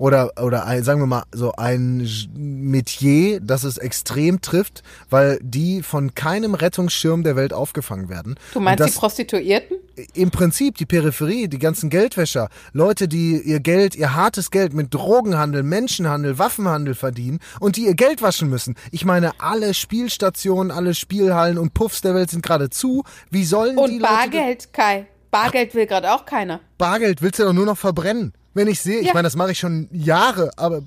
oder, 0.00 0.32
oder 0.40 0.64
ein, 0.64 0.82
sagen 0.82 1.00
wir 1.00 1.06
mal 1.06 1.24
so 1.30 1.52
ein 1.52 2.08
Metier, 2.34 3.38
das 3.40 3.64
es 3.64 3.76
extrem 3.76 4.40
trifft, 4.40 4.82
weil 5.10 5.38
die 5.42 5.82
von 5.82 6.14
keinem 6.14 6.54
Rettungsschirm 6.54 7.22
der 7.22 7.36
Welt 7.36 7.52
aufgefangen 7.52 8.08
werden. 8.08 8.36
Du 8.54 8.60
meinst 8.60 8.80
Und 8.80 8.86
die 8.86 8.92
das, 8.92 8.98
Prostituierten? 8.98 9.76
im 10.14 10.30
Prinzip 10.30 10.78
die 10.78 10.86
Peripherie, 10.86 11.48
die 11.48 11.58
ganzen 11.58 11.90
Geldwäscher, 11.90 12.48
Leute, 12.72 13.08
die 13.08 13.42
ihr 13.42 13.60
Geld, 13.60 13.94
ihr 13.94 14.14
hartes 14.14 14.50
Geld 14.50 14.72
mit 14.72 14.94
Drogenhandel, 14.94 15.62
Menschenhandel, 15.62 16.38
Waffenhandel 16.38 16.94
verdienen 16.94 17.38
und 17.60 17.76
die 17.76 17.84
ihr 17.84 17.94
Geld 17.94 18.22
waschen 18.22 18.48
müssen. 18.48 18.76
Ich 18.92 19.04
meine, 19.04 19.32
alle 19.38 19.74
Spielstationen, 19.74 20.72
alle 20.72 20.94
Spielhallen 20.94 21.58
und 21.58 21.74
Puffs 21.74 22.00
der 22.00 22.14
Welt 22.14 22.30
sind 22.30 22.42
gerade 22.42 22.70
zu. 22.70 23.04
Wie 23.30 23.44
sollen 23.44 23.76
die 23.76 23.82
Und 23.82 23.90
Leute 24.00 24.02
Bargeld, 24.02 24.72
Kai. 24.72 25.06
Bargeld 25.30 25.74
will 25.74 25.86
gerade 25.86 26.10
auch 26.10 26.24
keiner. 26.24 26.60
Bargeld 26.78 27.20
willst 27.20 27.38
du 27.38 27.44
doch 27.44 27.52
nur 27.52 27.66
noch 27.66 27.78
verbrennen. 27.78 28.32
Wenn 28.54 28.66
ich 28.68 28.80
sehe, 28.80 29.00
ich 29.00 29.06
Ja. 29.08 29.14
meine, 29.14 29.26
das 29.26 29.36
mache 29.36 29.52
ich 29.52 29.58
schon 29.58 29.88
Jahre, 29.92 30.50
aber 30.56 30.82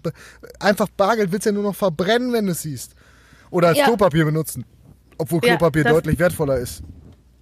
einfach 0.59 0.87
Bargeld 0.97 1.31
willst 1.31 1.45
du 1.45 1.49
ja 1.51 1.53
nur 1.53 1.63
noch 1.63 1.75
verbrennen, 1.75 2.33
wenn 2.33 2.45
du 2.45 2.51
es 2.51 2.61
siehst. 2.61 2.93
Oder 3.49 3.69
als 3.69 3.77
Ja. 3.77 3.85
Klopapier 3.85 4.25
benutzen. 4.25 4.65
Obwohl 5.17 5.39
Klopapier 5.41 5.83
deutlich 5.83 6.19
wertvoller 6.19 6.57
ist. 6.57 6.81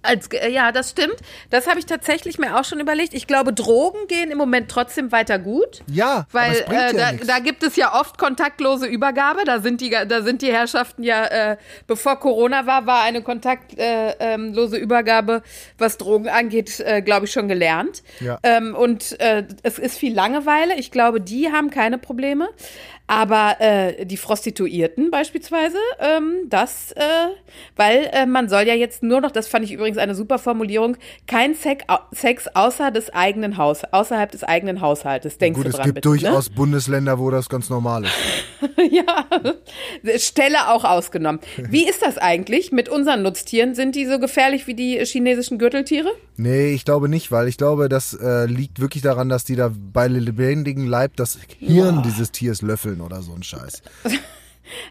Als, 0.02 0.28
ja, 0.50 0.72
das 0.72 0.90
stimmt. 0.90 1.16
Das 1.50 1.68
habe 1.68 1.78
ich 1.78 1.86
tatsächlich 1.86 2.38
mir 2.38 2.58
auch 2.58 2.64
schon 2.64 2.80
überlegt. 2.80 3.14
Ich 3.14 3.26
glaube, 3.26 3.52
Drogen 3.52 4.08
gehen 4.08 4.30
im 4.30 4.38
Moment 4.38 4.68
trotzdem 4.70 5.12
weiter 5.12 5.38
gut. 5.38 5.82
Ja, 5.86 6.26
Weil 6.32 6.64
äh, 6.68 6.96
ja 6.96 7.12
da, 7.12 7.38
gibt 7.38 7.62
es 7.62 7.76
ja 7.76 7.98
oft 7.98 8.18
kontaktlose 8.18 8.86
Übergabe. 8.86 9.44
Da 9.44 9.60
sind 9.60 9.80
die, 9.80 9.90
da 9.90 10.22
sind 10.22 10.42
die 10.42 10.52
Herrschaften 10.52 11.02
ja, 11.02 11.24
äh, 11.26 11.56
bevor 11.86 12.18
Corona 12.18 12.66
war, 12.66 12.86
war 12.86 13.02
eine 13.02 13.22
kontaktlose 13.22 13.78
äh, 13.78 14.34
ähm, 14.34 14.54
Übergabe, 14.54 15.42
was 15.78 15.98
Drogen 15.98 16.28
angeht, 16.28 16.80
äh, 16.80 17.00
glaube 17.00 17.26
ich, 17.26 17.32
schon 17.32 17.48
gelernt. 17.48 18.02
Ja. 18.20 18.38
Ähm, 18.42 18.74
und 18.74 19.20
äh, 19.20 19.44
es 19.62 19.78
ist 19.78 19.98
viel 19.98 20.14
Langeweile. 20.14 20.74
Ich 20.74 20.90
glaube, 20.90 21.20
die 21.20 21.52
haben 21.52 21.70
keine 21.70 21.98
Probleme. 21.98 22.48
Aber 23.06 23.56
äh, 23.60 24.06
die 24.06 24.16
Prostituierten 24.16 25.10
beispielsweise, 25.10 25.76
ähm, 25.98 26.46
das, 26.48 26.92
äh, 26.92 27.02
weil 27.76 28.08
äh, 28.12 28.26
man 28.26 28.48
soll 28.48 28.62
ja 28.62 28.74
jetzt 28.74 29.02
nur 29.02 29.20
noch, 29.20 29.30
das 29.30 29.48
fand 29.48 29.64
ich 29.64 29.72
übrigens 29.72 29.98
eine 29.98 30.14
super 30.14 30.38
Formulierung, 30.38 30.96
kein 31.26 31.54
Sex, 31.54 31.84
Sex 32.12 32.48
außer 32.54 32.90
des 32.90 33.10
eigenen 33.10 33.58
Haus, 33.58 33.82
außerhalb 33.84 34.30
des 34.30 34.44
eigenen 34.44 34.80
Haushaltes. 34.80 35.38
Denkst 35.38 35.56
Gut, 35.56 35.66
du 35.66 35.70
es 35.70 35.76
dran, 35.76 35.84
gibt 35.86 35.96
bitte, 35.96 36.08
durchaus 36.08 36.48
Bundesländer, 36.48 37.18
wo 37.18 37.30
das 37.30 37.48
ganz 37.48 37.68
normal 37.68 38.04
ist. 38.04 38.12
Ne? 38.76 38.88
ja, 38.90 39.26
Stelle 40.16 40.68
auch 40.68 40.84
ausgenommen. 40.84 41.40
Wie 41.56 41.86
ist 41.86 42.02
das 42.02 42.18
eigentlich 42.18 42.72
mit 42.72 42.88
unseren 42.88 43.22
Nutztieren? 43.22 43.74
Sind 43.74 43.94
die 43.94 44.06
so 44.06 44.18
gefährlich 44.20 44.66
wie 44.66 44.74
die 44.74 45.04
chinesischen 45.04 45.58
Gürteltiere? 45.58 46.10
Nee, 46.36 46.72
ich 46.72 46.84
glaube 46.84 47.08
nicht, 47.08 47.30
weil 47.30 47.48
ich 47.48 47.58
glaube, 47.58 47.88
das 47.88 48.14
äh, 48.14 48.46
liegt 48.46 48.80
wirklich 48.80 49.02
daran, 49.02 49.28
dass 49.28 49.44
die 49.44 49.56
da 49.56 49.70
bei 49.92 50.08
lebendigem 50.08 50.86
Leib 50.86 51.16
das 51.16 51.38
Hirn 51.58 52.02
dieses 52.02 52.32
Tiers 52.32 52.62
löffeln 52.62 52.91
oder 53.00 53.22
so 53.22 53.32
ein 53.34 53.42
Scheiß. 53.42 53.82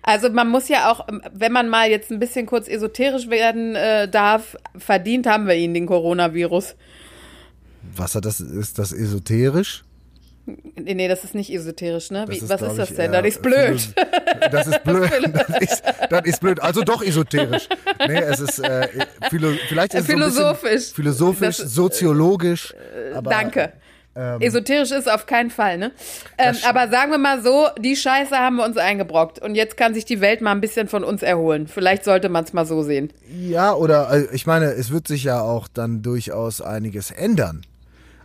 Also 0.03 0.29
man 0.29 0.49
muss 0.49 0.67
ja 0.67 0.91
auch, 0.91 1.07
wenn 1.33 1.53
man 1.53 1.69
mal 1.69 1.89
jetzt 1.89 2.11
ein 2.11 2.19
bisschen 2.19 2.45
kurz 2.45 2.67
esoterisch 2.67 3.29
werden 3.29 3.73
äh, 3.75 4.07
darf, 4.09 4.57
verdient 4.77 5.25
haben 5.25 5.47
wir 5.47 5.55
ihn, 5.55 5.73
den 5.73 5.85
Coronavirus. 5.85 6.75
Was 7.95 8.13
hat 8.13 8.25
das? 8.25 8.41
Ist 8.41 8.77
das 8.79 8.91
esoterisch? 8.91 9.85
Nee, 10.75 10.93
nee, 10.95 11.07
das 11.07 11.23
ist 11.23 11.35
nicht 11.35 11.51
esoterisch, 11.53 12.11
ne? 12.11 12.25
Wie, 12.27 12.37
Das 12.39 12.49
was 12.49 12.61
ist 12.61 12.77
das 12.77 12.89
ich, 12.91 12.95
denn? 12.97 13.11
Das 13.13 13.25
ist 13.25 13.41
blöd. 13.41 13.93
Das 14.51 14.67
ist 14.67 14.83
blöd. 14.83 15.11
Das 15.33 15.57
ist, 15.61 15.83
das 16.09 16.25
ist 16.25 16.39
blöd. 16.41 16.59
Also 16.61 16.81
doch 16.81 17.01
esoterisch. 17.01 17.69
Nee, 18.07 18.19
es 18.19 18.39
ist 18.41 18.59
äh, 18.59 18.87
philo, 19.29 19.53
vielleicht 19.69 19.93
ist 19.93 20.01
es 20.01 20.07
so 20.07 20.13
Philosophisch. 20.13 20.91
philosophisch, 20.91 21.57
Das- 21.57 21.73
soziologisch. 21.73 22.73
Aber, 23.15 23.29
Danke. 23.31 23.71
Ähm, 24.15 24.41
Esoterisch 24.41 24.91
ist 24.91 25.09
auf 25.09 25.25
keinen 25.25 25.49
Fall, 25.49 25.77
ne? 25.77 25.91
Ähm, 26.37 26.55
aber 26.67 26.89
sagen 26.89 27.11
wir 27.11 27.17
mal 27.17 27.41
so, 27.41 27.67
die 27.79 27.95
Scheiße 27.95 28.35
haben 28.35 28.57
wir 28.57 28.65
uns 28.65 28.77
eingebrockt. 28.77 29.39
Und 29.39 29.55
jetzt 29.55 29.77
kann 29.77 29.93
sich 29.93 30.03
die 30.05 30.19
Welt 30.19 30.41
mal 30.41 30.51
ein 30.51 30.61
bisschen 30.61 30.87
von 30.89 31.03
uns 31.03 31.23
erholen. 31.23 31.67
Vielleicht 31.67 32.03
sollte 32.03 32.27
man 32.29 32.43
es 32.43 32.51
mal 32.53 32.65
so 32.65 32.83
sehen. 32.83 33.11
Ja, 33.33 33.73
oder 33.73 34.11
äh, 34.11 34.27
ich 34.33 34.45
meine, 34.45 34.65
es 34.65 34.91
wird 34.91 35.07
sich 35.07 35.23
ja 35.23 35.41
auch 35.41 35.67
dann 35.73 36.01
durchaus 36.01 36.61
einiges 36.61 37.11
ändern. 37.11 37.61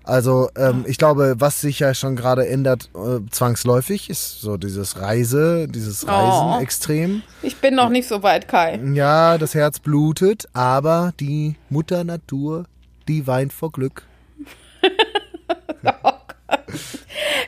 Also 0.02 0.48
ähm, 0.56 0.84
ich 0.86 0.98
glaube, 0.98 1.34
was 1.38 1.60
sich 1.60 1.80
ja 1.80 1.92
schon 1.92 2.14
gerade 2.14 2.46
ändert, 2.46 2.90
äh, 2.94 3.28
zwangsläufig, 3.30 4.08
ist 4.08 4.40
so 4.40 4.56
dieses 4.56 5.00
Reise, 5.00 5.66
dieses 5.68 6.06
Reisen 6.06 6.58
Oh. 6.58 6.60
extrem. 6.60 7.22
Ich 7.42 7.56
bin 7.56 7.74
noch 7.74 7.88
nicht 7.88 8.06
so 8.06 8.22
weit, 8.22 8.46
Kai. 8.46 8.78
Ja, 8.94 9.36
das 9.36 9.54
Herz 9.56 9.80
blutet, 9.80 10.46
aber 10.52 11.12
die 11.18 11.56
Mutter 11.70 12.04
Natur, 12.04 12.66
die 13.08 13.26
weint 13.26 13.52
vor 13.52 13.72
Glück. 13.72 14.04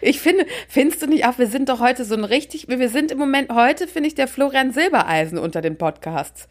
Ich 0.01 0.21
finde, 0.21 0.47
findest 0.69 1.03
du 1.03 1.07
nicht 1.07 1.27
auch, 1.27 1.39
wir 1.39 1.49
sind 1.49 1.69
doch 1.69 1.81
heute 1.81 2.05
so 2.05 2.15
ein 2.15 2.25
richtig, 2.25 2.69
wir 2.69 2.89
sind 2.89 3.11
im 3.11 3.19
Moment, 3.19 3.53
heute 3.53 3.87
finde 3.87 4.09
ich 4.09 4.15
der 4.15 4.29
Florian 4.29 4.73
Silbereisen 4.73 5.39
unter 5.39 5.61
den 5.61 5.77
Podcasts. 5.77 6.49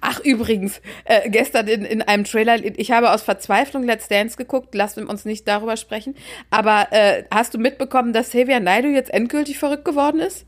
Ach, 0.00 0.20
übrigens, 0.20 0.80
äh, 1.04 1.30
gestern 1.30 1.66
in, 1.66 1.84
in 1.84 2.02
einem 2.02 2.24
Trailer, 2.24 2.62
ich 2.62 2.90
habe 2.90 3.10
aus 3.10 3.22
Verzweiflung 3.22 3.84
Let's 3.84 4.08
Dance 4.08 4.36
geguckt, 4.36 4.74
wir 4.74 5.08
uns 5.08 5.24
nicht 5.24 5.48
darüber 5.48 5.76
sprechen, 5.76 6.14
aber 6.50 6.88
äh, 6.90 7.24
hast 7.30 7.54
du 7.54 7.58
mitbekommen, 7.58 8.12
dass 8.12 8.28
Xavier 8.28 8.60
Naidoo 8.60 8.90
jetzt 8.90 9.12
endgültig 9.12 9.58
verrückt 9.58 9.84
geworden 9.84 10.20
ist? 10.20 10.44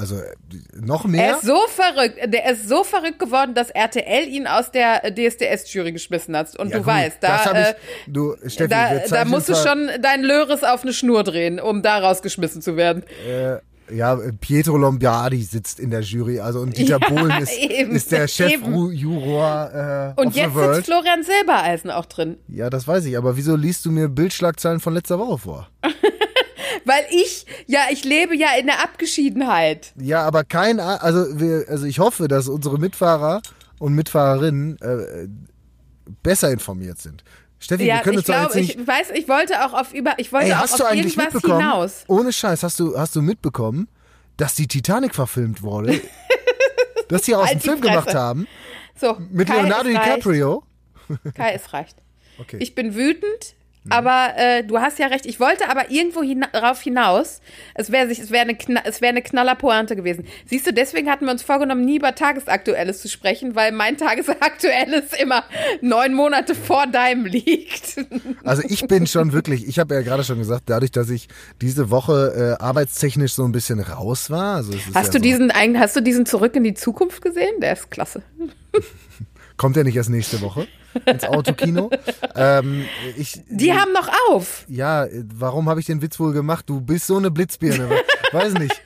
Also 0.00 0.16
äh, 0.16 0.22
noch 0.80 1.04
Er 1.04 1.10
mehr? 1.10 1.36
ist 1.36 1.42
so 1.42 1.58
verrückt, 1.68 2.16
der 2.32 2.50
ist 2.52 2.68
so 2.68 2.84
verrückt 2.84 3.18
geworden, 3.18 3.52
dass 3.54 3.68
RTL 3.70 4.26
ihn 4.28 4.46
aus 4.46 4.70
der 4.70 5.02
DSDS-Jury 5.14 5.92
geschmissen 5.92 6.34
hat. 6.34 6.56
Und 6.58 6.70
Ja, 6.70 6.78
du 6.78 6.82
gut, 6.84 6.86
weißt, 6.86 7.18
da, 7.20 7.44
ich, 7.44 7.50
äh, 7.68 7.74
du, 8.06 8.34
Steffi, 8.46 8.70
da, 8.70 8.98
da 9.08 9.24
musst 9.26 9.50
du 9.50 9.54
schon 9.54 9.90
deinen 10.00 10.24
Löres 10.24 10.64
auf 10.64 10.82
eine 10.84 10.94
Schnur 10.94 11.22
drehen, 11.22 11.60
um 11.60 11.82
da 11.82 11.98
rausgeschmissen 11.98 12.62
zu 12.62 12.76
werden. 12.76 13.04
Ja, 13.92 14.16
Pietro 14.40 14.76
Lombardi 14.78 15.42
sitzt 15.42 15.80
in 15.80 15.90
der 15.90 16.00
Jury, 16.00 16.40
also 16.40 16.60
und 16.60 16.78
Dieter 16.78 16.98
Ja, 17.00 17.08
Bohlen 17.08 17.42
ist, 17.42 17.58
eben, 17.58 17.94
ist 17.94 18.10
der. 18.12 18.26
Chefjuror 18.28 20.14
äh, 20.16 20.20
Und 20.20 20.34
jetzt 20.34 20.54
sitzt 20.54 20.86
Florian 20.86 21.22
Silbereisen 21.24 21.90
auch 21.90 22.06
drin. 22.06 22.36
Ja, 22.48 22.70
das 22.70 22.86
weiß 22.88 23.04
ich, 23.06 23.18
aber 23.18 23.36
wieso 23.36 23.56
liest 23.56 23.84
du 23.84 23.90
mir 23.90 24.08
Bildschlagzeilen 24.08 24.80
von 24.80 24.94
letzter 24.94 25.18
Woche 25.18 25.38
vor? 25.38 25.68
Weil 26.84 27.04
ich, 27.10 27.46
ja, 27.66 27.80
ich 27.90 28.04
lebe 28.04 28.36
ja 28.36 28.48
in 28.58 28.66
der 28.66 28.82
Abgeschiedenheit. 28.82 29.92
Ja, 30.00 30.22
aber 30.24 30.44
kein, 30.44 30.80
also 30.80 31.38
wir, 31.40 31.64
also 31.68 31.84
ich 31.86 31.98
hoffe, 31.98 32.28
dass 32.28 32.48
unsere 32.48 32.78
Mitfahrer 32.78 33.42
und 33.78 33.94
Mitfahrerinnen 33.94 34.78
äh, 34.80 35.28
besser 36.22 36.50
informiert 36.50 36.98
sind. 36.98 37.24
Steffi, 37.58 37.84
Ja, 37.84 37.96
wir 37.96 38.02
können 38.02 38.14
ich 38.14 38.18
uns 38.18 38.26
doch 38.26 38.34
glaube, 38.34 38.58
jetzt 38.58 38.68
nicht. 38.68 38.80
ich 38.80 38.86
weiß, 38.86 39.10
ich 39.14 39.28
wollte 39.28 39.64
auch 39.64 39.74
auf 39.74 39.92
über, 39.92 40.14
ich 40.18 40.32
wollte 40.32 40.46
Ey, 40.48 40.54
auch 40.54 40.62
auf 40.62 40.94
irgendwas 40.94 41.42
hinaus. 41.42 42.04
Ohne 42.08 42.32
Scheiß, 42.32 42.62
hast 42.62 42.80
du, 42.80 42.98
hast 42.98 43.14
du 43.16 43.22
mitbekommen, 43.22 43.88
dass 44.36 44.54
die 44.54 44.66
Titanic 44.66 45.14
verfilmt 45.14 45.62
wurde? 45.62 46.00
dass 47.08 47.22
die 47.22 47.34
aus 47.34 47.48
dem 47.48 47.54
Halt 47.54 47.62
Film 47.62 47.78
Fresse. 47.78 47.90
gemacht 47.90 48.14
haben? 48.14 48.46
So, 48.98 49.18
Mit 49.30 49.48
Kai, 49.48 49.60
Leonardo. 49.62 49.88
DiCaprio? 49.90 50.62
Kai, 51.34 51.52
es 51.54 51.72
reicht. 51.72 51.96
Okay. 52.38 52.56
Ich 52.60 52.74
bin 52.74 52.94
wütend, 52.94 53.54
aber 53.88 54.34
äh, 54.36 54.62
du 54.62 54.78
hast 54.78 54.98
ja 54.98 55.06
recht. 55.06 55.24
Ich 55.24 55.40
wollte 55.40 55.68
aber 55.70 55.90
irgendwo 55.90 56.22
hina 56.22 56.48
darauf 56.52 56.82
hinaus. 56.82 57.40
Es 57.74 57.90
wäre 57.90 58.10
es 58.10 58.30
wäre 58.30 58.42
eine, 58.42 58.54
Kna 58.54 58.82
es 58.84 59.00
wäre 59.00 59.10
eine 59.10 59.22
Knallerpointe 59.22 59.96
gewesen. 59.96 60.26
Siehst 60.44 60.66
du, 60.66 60.72
deswegen 60.72 61.08
hatten 61.08 61.24
wir 61.24 61.32
uns 61.32 61.42
vorgenommen, 61.42 61.84
nie 61.84 61.96
über 61.96 62.14
Tagesaktuelles 62.14 63.00
zu 63.00 63.08
sprechen, 63.08 63.54
weil 63.54 63.72
mein 63.72 63.96
Tagesaktuelles 63.96 65.12
immer 65.20 65.44
neun 65.80 66.12
Monate 66.12 66.54
vor 66.54 66.86
deinem 66.86 67.24
liegt. 67.24 67.96
Also 68.44 68.62
ich 68.66 68.86
bin 68.86 69.06
schon 69.06 69.32
wirklich, 69.32 69.66
ich 69.68 69.78
habe 69.78 69.94
ja 69.94 70.00
gerade 70.00 70.24
schon 70.24 70.38
gesagt, 70.38 70.64
dadurch, 70.66 70.90
dass 70.90 71.10
ich 71.10 71.28
diese 71.60 71.90
Woche 71.90 72.56
äh, 72.58 72.62
arbeitstechnisch 72.62 73.34
so 73.34 73.44
ein 73.44 73.52
bisschen 73.52 73.80
raus 73.80 74.30
war. 74.30 74.56
Also 74.56 74.72
Hast 74.72 74.94
ja 74.94 75.02
du 75.02 75.12
so, 75.12 75.18
diesen 75.18 75.52
hast 75.78 75.96
du 75.96 76.00
diesen 76.00 76.26
Zurück 76.26 76.56
in 76.56 76.64
die 76.64 76.74
Zukunft 76.74 77.22
gesehen? 77.22 77.60
Der 77.60 77.74
ist 77.74 77.90
klasse. 77.90 78.22
Kommt 79.60 79.76
ja 79.76 79.84
nicht 79.84 79.94
erst 79.96 80.08
nächste 80.08 80.40
Woche 80.40 80.66
ins 81.04 81.22
Autokino. 81.24 81.90
ähm, 82.34 82.86
ich, 83.18 83.42
Die 83.50 83.74
haben 83.74 83.92
noch 83.92 84.08
auf. 84.30 84.64
Ja, 84.68 85.06
warum 85.34 85.68
habe 85.68 85.80
ich 85.80 85.84
den 85.84 86.00
Witz 86.00 86.18
wohl 86.18 86.32
gemacht? 86.32 86.64
Du 86.66 86.80
bist 86.80 87.06
so 87.06 87.18
eine 87.18 87.30
Blitzbirne. 87.30 87.90
Weiß 88.32 88.54
nicht. 88.54 88.80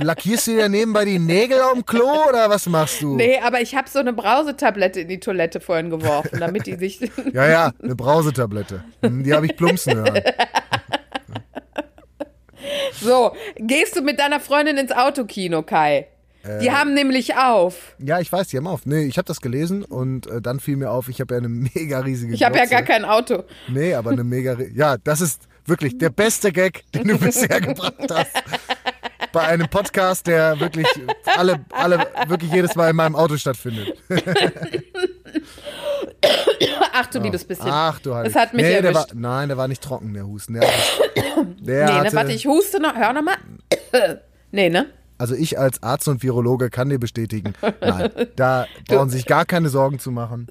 Lackierst 0.00 0.48
du 0.48 0.56
dir 0.56 0.68
nebenbei 0.68 1.04
die 1.04 1.20
Nägel 1.20 1.60
auf 1.60 1.74
dem 1.74 1.86
Klo 1.86 2.28
oder 2.28 2.50
was 2.50 2.66
machst 2.66 3.00
du? 3.00 3.14
Nee, 3.14 3.38
aber 3.38 3.60
ich 3.60 3.76
habe 3.76 3.88
so 3.88 4.00
eine 4.00 4.12
Brausetablette 4.12 5.02
in 5.02 5.08
die 5.08 5.20
Toilette 5.20 5.60
vorhin 5.60 5.88
geworfen, 5.90 6.40
damit 6.40 6.66
die 6.66 6.74
sich. 6.74 6.98
Ja, 7.32 7.46
ja, 7.46 7.72
eine 7.80 7.94
Brausetablette. 7.94 8.82
Hm, 9.02 9.22
Die 9.22 9.32
habe 9.32 9.46
ich 9.46 9.56
plumpsen 9.56 9.94
hören. 9.94 10.20
So, 13.00 13.36
gehst 13.56 13.94
du 13.96 14.00
mit 14.02 14.18
deiner 14.18 14.40
Freundin 14.40 14.78
ins 14.78 14.90
Autokino, 14.90 15.62
Kai? 15.62 16.08
Die 16.60 16.70
haben 16.70 16.92
nämlich 16.92 17.36
auf. 17.36 17.94
Ja, 17.98 18.20
ich 18.20 18.30
weiß, 18.30 18.48
die 18.48 18.58
haben 18.58 18.66
auf. 18.66 18.84
Nee, 18.84 19.04
ich 19.04 19.16
habe 19.16 19.26
das 19.26 19.40
gelesen 19.40 19.82
und 19.82 20.26
äh, 20.26 20.42
dann 20.42 20.60
fiel 20.60 20.76
mir 20.76 20.90
auf, 20.90 21.08
ich 21.08 21.20
habe 21.20 21.34
ja 21.34 21.38
eine 21.38 21.48
mega 21.74 22.00
riesige 22.00 22.34
Ich 22.34 22.42
habe 22.42 22.58
ja 22.58 22.66
gar 22.66 22.82
kein 22.82 23.04
Auto. 23.04 23.44
Nee, 23.68 23.94
aber 23.94 24.10
eine 24.10 24.24
mega. 24.24 24.56
Ja, 24.74 24.96
das 24.98 25.20
ist 25.20 25.48
wirklich 25.64 25.96
der 25.98 26.10
beste 26.10 26.52
Gag, 26.52 26.84
den 26.92 27.08
du 27.08 27.18
bisher 27.18 27.60
gebracht 27.60 28.10
hast. 28.10 28.42
Bei 29.32 29.40
einem 29.42 29.68
Podcast, 29.68 30.26
der 30.26 30.60
wirklich 30.60 30.86
alle, 31.36 31.64
alle, 31.70 32.06
wirklich 32.28 32.52
jedes 32.52 32.74
Mal 32.76 32.90
in 32.90 32.96
meinem 32.96 33.16
Auto 33.16 33.36
stattfindet. 33.36 33.96
Ach 36.92 37.06
du 37.06 37.18
liebes 37.18 37.44
bisschen. 37.44 37.68
Ach 37.68 37.98
du 37.98 38.14
Heilige. 38.14 38.32
Das 38.32 38.42
hat 38.42 38.54
mich 38.54 38.64
nee, 38.64 38.80
der 38.80 38.94
war. 38.94 39.06
Nein, 39.14 39.48
der 39.48 39.56
war 39.56 39.66
nicht 39.66 39.82
trocken, 39.82 40.14
der 40.14 40.26
Husten. 40.26 40.54
Der, 40.54 40.62
der 41.58 41.86
nee, 41.86 41.92
ne, 41.92 42.00
hatte, 42.00 42.14
warte, 42.14 42.32
ich 42.32 42.46
huste 42.46 42.80
noch. 42.80 42.94
Hör 42.94 43.12
noch 43.12 43.22
mal. 43.22 43.36
nee, 44.52 44.68
ne? 44.68 44.86
Also 45.24 45.36
ich 45.36 45.58
als 45.58 45.82
Arzt 45.82 46.06
und 46.06 46.22
Virologe 46.22 46.68
kann 46.68 46.90
dir 46.90 46.98
bestätigen, 46.98 47.54
nein, 47.80 48.10
da 48.36 48.66
brauchen 48.86 49.08
Sie 49.08 49.16
sich 49.16 49.24
gar 49.26 49.46
keine 49.46 49.70
Sorgen 49.70 49.98
zu 49.98 50.10
machen. 50.10 50.48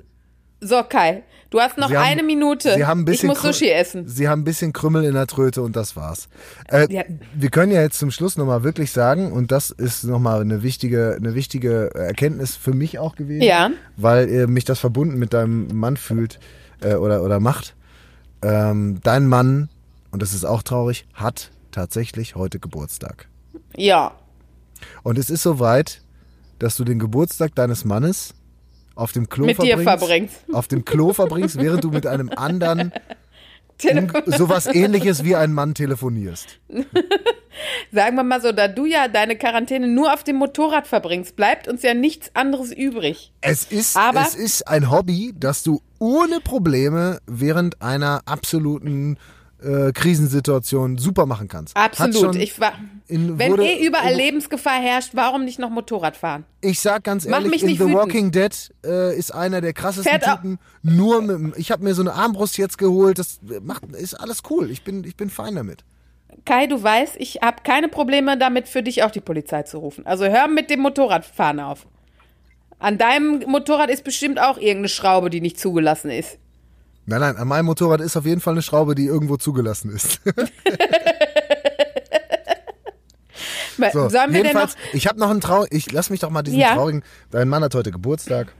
So, 0.62 0.82
Kai, 0.82 1.22
du 1.52 1.60
hast 1.60 1.78
noch 1.78 1.92
haben- 1.92 1.98
eine 1.98 2.24
Minute. 2.24 2.74
Sie 2.74 2.88
haben 2.88 3.02
ein 3.02 3.06
bisschen 3.06 3.30
ich 3.30 3.36
muss 3.36 3.44
Sushi 3.60 3.70
essen. 3.70 4.08
Sie 4.08 4.28
haben 4.28 4.42
ein 4.42 4.44
bisschen 4.46 4.74
Krümmel 4.74 5.04
in 5.04 5.14
der 5.14 5.28
Tröte 5.28 5.62
und 5.62 5.76
das 5.76 5.96
war's. 5.96 6.28
Äh, 6.72 6.88
Ja. 6.92 7.04
Wir 7.36 7.52
können 7.52 7.72
ja 7.72 7.84
jetzt 7.84 8.00
zum 8.00 8.10
Schluss 8.10 8.36
nochmal 8.36 8.64
wirklich 8.64 8.90
sagen, 8.92 9.32
und 9.32 9.52
das 9.52 9.70
ist 9.70 10.06
nochmal 10.06 10.42
eine 10.42 10.64
wichtige, 10.64 11.14
eine 11.20 11.36
wichtige 11.36 11.94
Erkenntnis 11.94 12.56
für 12.56 12.74
mich 12.74 12.98
auch 12.98 13.16
gewesen, 13.16 13.44
Ja. 13.44 13.70
weil 13.96 14.28
äh, 14.28 14.48
mich 14.48 14.66
das 14.66 14.80
verbunden 14.80 15.20
mit 15.20 15.34
deinem 15.36 15.68
Mann 15.78 15.98
fühlt 15.98 16.40
äh, 16.82 16.96
oder, 16.96 17.22
oder 17.22 17.40
macht. 17.40 17.76
Ähm, 18.42 19.02
dein 19.04 19.28
Mann, 19.28 19.70
und 20.10 20.24
das 20.24 20.34
ist 20.34 20.46
auch 20.46 20.64
traurig, 20.64 21.06
hat 21.14 21.52
tatsächlich 21.70 22.36
heute 22.36 22.58
Geburtstag. 22.60 23.28
Ja. 23.78 24.14
Und 25.04 25.18
es 25.18 25.30
ist 25.30 25.44
soweit, 25.44 26.02
dass 26.60 26.78
du 26.78 26.84
den 26.84 27.00
Geburtstag 27.00 27.56
deines 27.56 27.86
Mannes 27.86 28.34
auf 28.96 29.12
dem 29.12 29.28
Klo 29.28 29.46
Mit 29.46 29.62
dir 29.62 29.78
verbringst, 29.78 30.00
verbringst. 30.00 30.36
Auf 30.54 30.68
dem 30.68 30.86
Klo 30.86 31.14
verbringst, 31.14 31.58
während 31.58 31.84
du 31.84 31.90
mit 31.90 32.06
einem 32.06 32.30
anderen 32.30 32.92
sowas 34.28 34.68
ähnliches 34.68 35.24
wie 35.24 35.36
ein 35.36 35.52
Mann 35.52 35.74
telefonierst. 35.74 36.60
Sagen 37.92 38.16
wir 38.16 38.24
mal 38.24 38.42
so, 38.42 38.52
da 38.52 38.68
du 38.68 38.86
ja 38.86 39.08
deine 39.08 39.36
Quarantäne 39.38 39.88
nur 39.88 40.14
auf 40.14 40.24
dem 40.24 40.38
Motorrad 40.38 40.88
verbringst, 40.88 41.36
bleibt 41.36 41.68
uns 41.68 41.82
ja 41.84 41.94
nichts 41.94 42.32
anderes 42.36 42.72
übrig. 42.72 43.34
Es 43.42 43.66
ist, 43.66 43.98
Aber- 43.98 44.22
es 44.22 44.36
ist 44.36 44.68
ein 44.68 44.90
Hobby, 44.92 45.34
das 45.38 45.64
du 45.64 45.82
ohne 46.00 46.40
Probleme 46.40 47.20
während 47.28 47.82
einer 47.82 48.22
absoluten 48.26 49.18
äh, 49.64 49.92
Krisensituation 49.94 50.98
super 50.98 51.26
machen 51.26 51.48
kannst. 51.48 51.76
Absolut. 51.76 52.36
Ich 52.36 52.60
war, 52.60 52.74
in- 53.08 53.38
wenn 53.40 53.52
wurde- 53.52 53.64
eh 53.66 53.86
überall 53.86 54.12
in- 54.12 54.18
Lebensgefahr 54.18 54.80
herrscht, 54.82 55.12
warum 55.14 55.46
nicht 55.46 55.60
noch 55.60 55.70
Motorrad 55.70 56.16
fahren? 56.18 56.46
Ich 56.62 56.80
sag 56.80 57.04
ganz 57.04 57.26
Mach 57.26 57.38
ehrlich, 57.38 57.52
mich 57.52 57.62
in 57.64 57.68
nicht 57.70 57.78
The 57.80 57.86
wütend. 57.86 57.98
Walking 58.00 58.32
Dead 58.32 58.74
äh, 58.86 59.18
ist 59.18 59.34
einer 59.34 59.62
der 59.62 59.74
krassesten 59.74 60.10
Fährt 60.12 60.24
Typen. 60.26 60.60
Nur 60.82 61.22
mit, 61.22 61.58
ich 61.58 61.72
habe 61.72 61.84
mir 61.84 61.94
so 61.96 62.02
eine 62.02 62.14
Armbrust 62.14 62.58
jetzt 62.58 62.78
geholt. 62.78 63.20
Das 63.20 63.40
macht, 63.62 63.84
ist 63.96 64.14
alles 64.16 64.42
cool. 64.50 64.70
Ich 64.72 64.84
bin, 64.84 65.04
ich 65.04 65.16
bin 65.16 65.30
fein 65.30 65.56
damit. 65.56 65.84
Kai, 66.46 66.68
du 66.68 66.82
weißt, 66.82 67.16
ich 67.20 67.40
habe 67.42 67.58
keine 67.64 67.88
Probleme 67.88 68.38
damit, 68.38 68.68
für 68.68 68.84
dich 68.84 69.04
auch 69.04 69.12
die 69.12 69.22
Polizei 69.22 69.64
zu 69.64 69.78
rufen. 69.78 70.06
Also 70.06 70.26
hör 70.26 70.48
mit 70.48 70.70
dem 70.70 70.82
Motorradfahren 70.82 71.60
auf. 71.60 71.86
An 72.80 72.98
deinem 72.98 73.44
Motorrad 73.48 73.90
ist 73.90 74.04
bestimmt 74.04 74.42
auch 74.42 74.58
irgendeine 74.58 74.90
Schraube, 74.90 75.30
die 75.30 75.40
nicht 75.40 75.58
zugelassen 75.60 76.10
ist. 76.12 76.38
Nein, 77.06 77.20
nein, 77.20 77.36
an 77.38 77.48
meinem 77.48 77.66
Motorrad 77.66 78.00
ist 78.02 78.16
auf 78.16 78.26
jeden 78.26 78.40
Fall 78.42 78.54
eine 78.54 78.62
Schraube, 78.62 78.96
die 78.96 79.06
irgendwo 79.06 79.38
zugelassen 79.38 79.92
ist. 79.92 80.22
So, 83.92 84.08
Sollen 84.08 84.32
wir 84.34 84.44
denn 84.44 84.54
noch? 84.54 84.70
ich 84.94 85.08
habe 85.08 85.20
noch 85.20 85.30
einen 85.32 85.42
Trau, 85.42 85.66
ich 85.70 85.92
lass 85.92 86.10
mich 86.10 86.20
doch 86.20 86.30
mal 86.30 86.44
diesen 86.44 86.60
Ja. 86.60 86.76
traurigen. 86.76 87.04
Dein 87.32 87.50
Mann 87.50 87.64
hat 87.64 87.74
heute 87.76 87.92
Geburtstag 87.92 88.54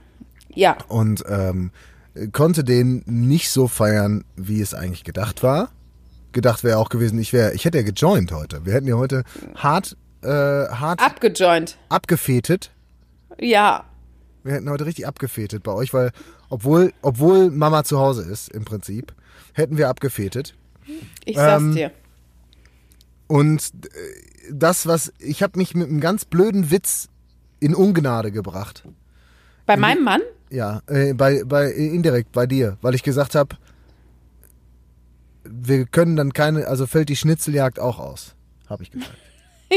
Ja, 0.52 0.76
und 0.88 1.24
ähm, 1.28 1.70
konnte 2.32 2.62
den 2.64 3.02
nicht 3.06 3.50
so 3.50 3.68
feiern, 3.68 4.24
wie 4.36 4.60
es 4.60 4.74
eigentlich 4.74 5.04
gedacht 5.04 5.42
war. 5.42 5.70
Gedacht 6.32 6.64
wäre 6.64 6.78
auch 6.78 6.88
gewesen, 6.88 7.18
ich 7.20 7.32
wäre, 7.32 7.54
ich 7.54 7.64
hätte 7.64 7.78
ja 7.78 7.84
gejoint 7.84 8.32
heute. 8.32 8.66
Wir 8.66 8.74
hätten 8.74 8.88
ja 8.88 8.96
heute 8.96 9.22
hart, 9.54 9.96
äh, 10.22 10.28
hart 10.28 11.00
abgejoint. 11.00 11.78
abgefetet. 11.88 12.72
Ja, 13.40 13.84
Wir 14.42 14.54
hätten 14.54 14.68
heute 14.68 14.84
richtig 14.84 15.06
abgefetet 15.06 15.62
bei 15.62 15.72
euch, 15.72 15.94
weil 15.94 16.10
obwohl, 16.48 16.92
obwohl 17.02 17.50
Mama 17.50 17.84
zu 17.84 17.98
Hause 17.98 18.22
ist 18.22 18.48
im 18.50 18.64
Prinzip, 18.64 19.14
hätten 19.52 19.76
wir 19.76 19.88
abgefetet. 19.88 20.54
ich 21.24 21.36
sag's 21.36 21.62
Ähm, 21.62 21.74
dir. 21.74 21.90
Und 23.26 23.72
äh, 23.84 24.52
das, 24.52 24.86
was 24.86 25.12
ich 25.18 25.42
habe 25.42 25.58
mich 25.58 25.74
mit 25.74 25.88
einem 25.88 26.00
ganz 26.00 26.24
blöden 26.24 26.70
Witz 26.70 27.08
in 27.60 27.74
Ungnade 27.74 28.30
gebracht. 28.30 28.86
Bei 29.66 29.76
meinem 29.76 30.04
Mann? 30.04 30.20
Ja, 30.50 30.82
äh, 30.86 31.14
bei, 31.14 31.42
bei 31.44 31.70
indirekt 31.70 32.32
bei 32.32 32.46
dir, 32.46 32.76
weil 32.82 32.94
ich 32.94 33.02
gesagt 33.02 33.34
habe, 33.34 33.56
wir 35.44 35.86
können 35.86 36.16
dann 36.16 36.32
keine, 36.32 36.66
also 36.66 36.86
fällt 36.86 37.08
die 37.08 37.16
Schnitzeljagd 37.16 37.78
auch 37.78 37.98
aus, 37.98 38.34
habe 38.68 38.82
ich 38.82 38.90
gesagt. 38.90 39.16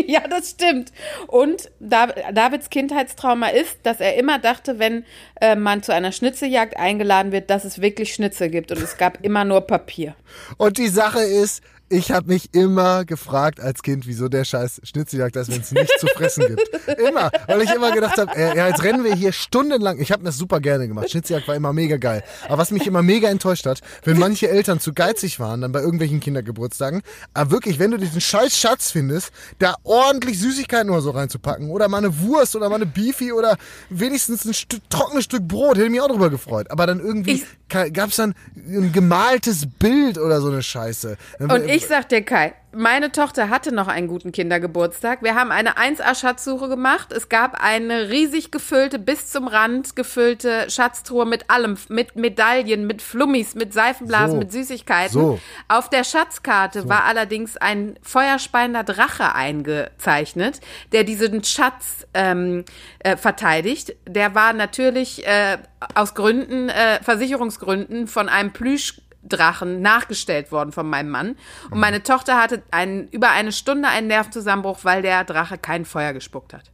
Ja, 0.08 0.28
das 0.28 0.52
stimmt. 0.52 0.92
Und 1.28 1.70
Dav- 1.80 2.14
Davids 2.34 2.70
Kindheitstrauma 2.70 3.48
ist, 3.48 3.78
dass 3.84 4.00
er 4.00 4.16
immer 4.16 4.40
dachte, 4.40 4.80
wenn 4.80 5.06
äh, 5.42 5.56
man 5.56 5.84
zu 5.84 5.94
einer 5.94 6.12
Schnitzeljagd 6.12 6.78
eingeladen 6.78 7.32
wird, 7.32 7.50
dass 7.50 7.66
es 7.66 7.82
wirklich 7.82 8.14
Schnitzel 8.14 8.50
gibt. 8.50 8.72
Und 8.72 8.82
es 8.82 8.98
gab 8.98 9.24
immer 9.24 9.44
nur 9.46 9.62
Papier. 9.62 10.16
Und 10.58 10.78
die 10.78 10.88
Sache 10.90 11.22
ist, 11.22 11.64
Ich 11.90 12.12
habe 12.12 12.28
mich 12.28 12.54
immer 12.54 13.06
gefragt 13.06 13.62
als 13.62 13.82
Kind, 13.82 14.08
wieso 14.08 14.28
der 14.28 14.44
scheiß 14.44 14.82
Schnitzeljagd 14.84 15.38
ist, 15.38 15.50
wenn 15.50 15.62
es 15.62 15.72
nichts 15.72 16.00
zu 16.00 16.08
fressen 16.08 16.46
gibt. 16.48 16.70
Immer. 17.00 17.32
Weil 17.48 17.62
ich 17.62 17.74
immer 17.74 17.92
gedacht 17.92 18.18
habe, 18.18 18.36
äh, 18.36 18.58
ja, 18.58 18.68
jetzt 18.68 18.84
rennen 18.84 19.04
wir 19.04 19.14
hier 19.14 19.32
stundenlang. 19.32 20.00
Ich 20.00 20.12
habe 20.12 20.24
das 20.24 20.38
super 20.38 20.60
gerne 20.60 20.88
gemacht. 20.88 21.10
Schnitzeljagd 21.10 21.48
war 21.48 21.56
immer 21.56 21.74
mega 21.74 21.98
geil. 21.98 22.24
Aber 22.48 22.58
was 22.58 22.72
mich 22.72 22.88
immer 22.88 23.04
mega 23.04 23.30
enttäuscht 23.30 23.66
hat, 23.66 23.82
wenn 24.04 24.18
manche 24.18 24.50
Eltern 24.50 24.80
zu 24.80 24.94
geizig 24.94 25.40
waren, 25.40 25.62
dann 25.62 25.72
bei 25.72 25.80
irgendwelchen 25.80 26.20
Kindergeburtstagen, 26.20 27.02
aber 27.34 27.52
wirklich, 27.52 27.80
wenn 27.80 27.92
du 27.92 27.98
diesen 27.98 28.22
scheiß 28.22 28.58
Schatz 28.58 28.92
findest, 28.92 29.32
da 29.60 29.76
ordentlich 29.84 30.40
Süßigkeiten 30.40 30.90
oder 30.90 31.02
so 31.02 31.12
reinzupacken. 31.12 31.70
Oder 31.70 31.88
mal 31.88 32.00
eine 32.00 32.20
Wurst 32.20 32.56
oder 32.56 32.70
mal 32.70 32.76
eine 32.76 32.86
Beefy 32.86 33.32
oder 33.32 33.58
wenigstens 33.90 34.46
ein 34.46 34.54
Stück, 34.54 34.82
trockenes 34.90 35.26
Stück 35.26 35.48
Brot. 35.48 35.76
Hätte 35.76 35.86
ich 35.86 35.92
mich 35.92 36.02
auch 36.02 36.10
drüber 36.10 36.30
gefreut. 36.30 36.72
Aber 36.72 36.88
dann 36.88 37.00
irgendwie 37.00 37.44
gab 37.70 38.10
es 38.10 38.16
dann 38.16 38.34
ein 38.56 38.92
gemaltes 38.92 39.66
Bild 39.80 40.18
oder 40.18 40.42
so 40.42 40.48
eine 40.48 40.64
Scheiße. 40.64 41.18
Und 41.40 41.68
ich 41.78 41.88
sag 41.88 42.10
dir, 42.10 42.22
Kai, 42.24 42.54
meine 42.74 43.12
Tochter 43.12 43.50
hatte 43.50 43.74
noch 43.74 43.88
einen 43.88 44.08
guten 44.08 44.32
Kindergeburtstag. 44.32 45.24
Wir 45.24 45.36
haben 45.36 45.52
eine 45.52 45.78
1A-Schatzsuche 45.78 46.70
gemacht. 46.70 47.12
Es 47.12 47.28
gab 47.28 47.64
eine 47.64 48.10
riesig 48.10 48.52
gefüllte, 48.52 49.00
bis 49.00 49.32
zum 49.32 49.48
Rand 49.48 49.96
gefüllte 49.96 50.70
Schatztruhe 50.70 51.26
mit 51.26 51.50
allem, 51.50 51.78
mit 51.90 52.16
Medaillen, 52.16 52.86
mit 52.86 53.02
Flummis, 53.02 53.56
mit 53.56 53.74
Seifenblasen, 53.74 54.32
So. 54.32 54.38
mit 54.38 54.52
Süßigkeiten. 54.52 55.14
So. 55.14 55.40
Auf 55.68 55.90
der 55.90 56.04
Schatzkarte 56.04 56.88
war 56.88 57.06
allerdings 57.06 57.58
ein 57.58 57.98
feuerspeiender 58.04 58.84
Drache 58.84 59.34
eingezeichnet, 59.34 60.60
der 60.92 61.04
diesen 61.04 61.44
Schatz 61.44 62.06
ähm, 62.14 62.66
äh, 63.00 63.18
verteidigt. 63.18 63.96
Der 64.08 64.36
war 64.36 64.54
natürlich 64.54 65.26
äh, 65.26 65.58
aus 65.96 66.14
Gründen, 66.16 66.70
äh, 66.70 67.02
Versicherungsgründen 67.02 68.08
von 68.08 68.30
einem 68.30 68.52
Plüsch 68.52 69.02
Drachen 69.30 69.82
nachgestellt 69.82 70.52
worden 70.52 70.72
von 70.72 70.90
meinem 70.90 71.10
Mann. 71.10 71.36
Und 71.70 71.80
meine 71.80 72.04
Tochter 72.04 72.42
hatte 72.42 72.64
einen, 72.72 73.08
über 73.10 73.32
eine 73.32 73.52
Stunde 73.52 73.88
einen 73.88 74.08
Nervenzusammenbruch, 74.08 74.80
weil 74.84 75.02
der 75.02 75.24
Drache 75.24 75.58
kein 75.58 75.86
Feuer 75.86 76.14
gespuckt 76.14 76.54
hat. 76.54 76.72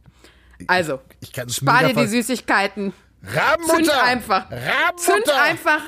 Also, 0.66 1.00
Ich 1.20 1.36
es 1.36 1.56
spar 1.56 1.84
dir 1.84 1.94
die 1.94 2.06
Süßigkeiten. 2.06 2.92
Rabenmutter! 3.22 3.76
Zünd 3.76 3.90
einfach. 3.90 4.50
Rabenmutter! 4.50 4.96
Zünd 4.96 5.30
einfach, 5.30 5.80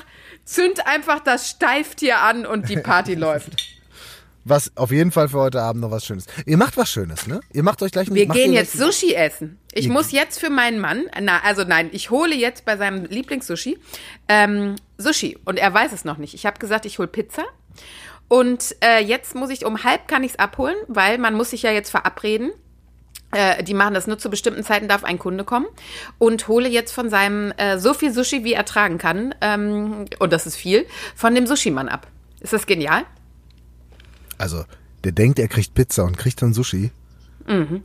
zünd 0.43 0.87
einfach 0.87 1.19
das 1.19 1.49
Steiftier 1.49 2.19
an 2.19 2.45
und 2.45 2.69
die 2.69 2.77
Party 2.77 3.15
läuft. 3.15 3.76
Was 4.49 4.71
auf 4.77 4.91
jeden 4.91 5.11
Fall 5.11 5.27
für 5.27 5.39
heute 5.39 5.61
Abend 5.61 5.81
noch 5.81 5.91
was 5.91 6.05
Schönes. 6.05 6.25
Ihr 6.45 6.57
macht 6.57 6.77
was 6.77 6.89
Schönes, 6.89 7.27
ne? 7.27 7.41
Ihr 7.51 7.63
macht 7.63 7.81
euch 7.81 7.91
gleich 7.91 8.09
Wir 8.13 8.27
macht 8.27 8.37
gehen 8.37 8.53
jetzt 8.53 8.77
Sushi 8.77 9.13
essen. 9.13 9.59
Ich 9.73 9.89
muss 9.89 10.11
jetzt 10.11 10.39
für 10.39 10.49
meinen 10.49 10.79
Mann, 10.79 11.03
na, 11.19 11.41
also 11.43 11.65
nein, 11.65 11.89
ich 11.91 12.11
hole 12.11 12.33
jetzt 12.33 12.63
bei 12.63 12.77
seinem 12.77 13.05
Lieblingssushi 13.05 13.77
ähm, 14.29 14.75
Sushi 14.97 15.37
und 15.43 15.59
er 15.59 15.73
weiß 15.73 15.91
es 15.91 16.05
noch 16.05 16.17
nicht. 16.17 16.33
Ich 16.33 16.45
habe 16.45 16.59
gesagt, 16.59 16.85
ich 16.85 16.97
hole 16.97 17.09
Pizza 17.09 17.43
und 18.29 18.75
äh, 18.81 19.03
jetzt 19.03 19.35
muss 19.35 19.49
ich 19.49 19.65
um 19.65 19.83
halb 19.83 20.07
kann 20.07 20.23
ich 20.23 20.31
es 20.31 20.39
abholen, 20.39 20.77
weil 20.87 21.17
man 21.17 21.33
muss 21.33 21.49
sich 21.49 21.63
ja 21.63 21.71
jetzt 21.71 21.89
verabreden. 21.89 22.51
Äh, 23.33 23.63
die 23.63 23.73
machen 23.73 23.93
das 23.93 24.07
nur 24.07 24.17
zu 24.17 24.29
bestimmten 24.29 24.63
Zeiten, 24.63 24.87
darf 24.87 25.03
ein 25.03 25.19
Kunde 25.19 25.43
kommen 25.43 25.67
und 26.19 26.47
hole 26.47 26.69
jetzt 26.69 26.93
von 26.93 27.09
seinem 27.09 27.51
äh, 27.57 27.77
so 27.77 27.93
viel 27.93 28.13
Sushi, 28.13 28.45
wie 28.45 28.53
er 28.53 28.63
tragen 28.63 28.97
kann, 28.97 29.35
ähm, 29.41 30.05
und 30.19 30.31
das 30.31 30.47
ist 30.47 30.55
viel, 30.55 30.85
von 31.13 31.35
dem 31.35 31.45
Sushi-Mann 31.45 31.89
ab. 31.89 32.07
Ist 32.39 32.53
das 32.53 32.65
genial? 32.65 33.03
Also, 34.37 34.65
der 35.03 35.11
denkt, 35.11 35.39
er 35.39 35.47
kriegt 35.47 35.73
Pizza 35.73 36.03
und 36.03 36.17
kriegt 36.17 36.41
dann 36.41 36.53
Sushi. 36.53 36.91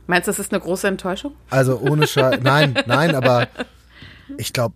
Meinst 0.07 0.27
du, 0.27 0.31
das 0.31 0.39
ist 0.39 0.51
eine 0.51 0.61
große 0.61 0.87
Enttäuschung? 0.87 1.33
Also 1.49 1.79
ohne 1.79 2.05
Scheiß. 2.05 2.39
nein, 2.43 2.75
nein, 2.85 3.15
aber 3.15 3.47
ich 4.37 4.51
glaube, 4.51 4.75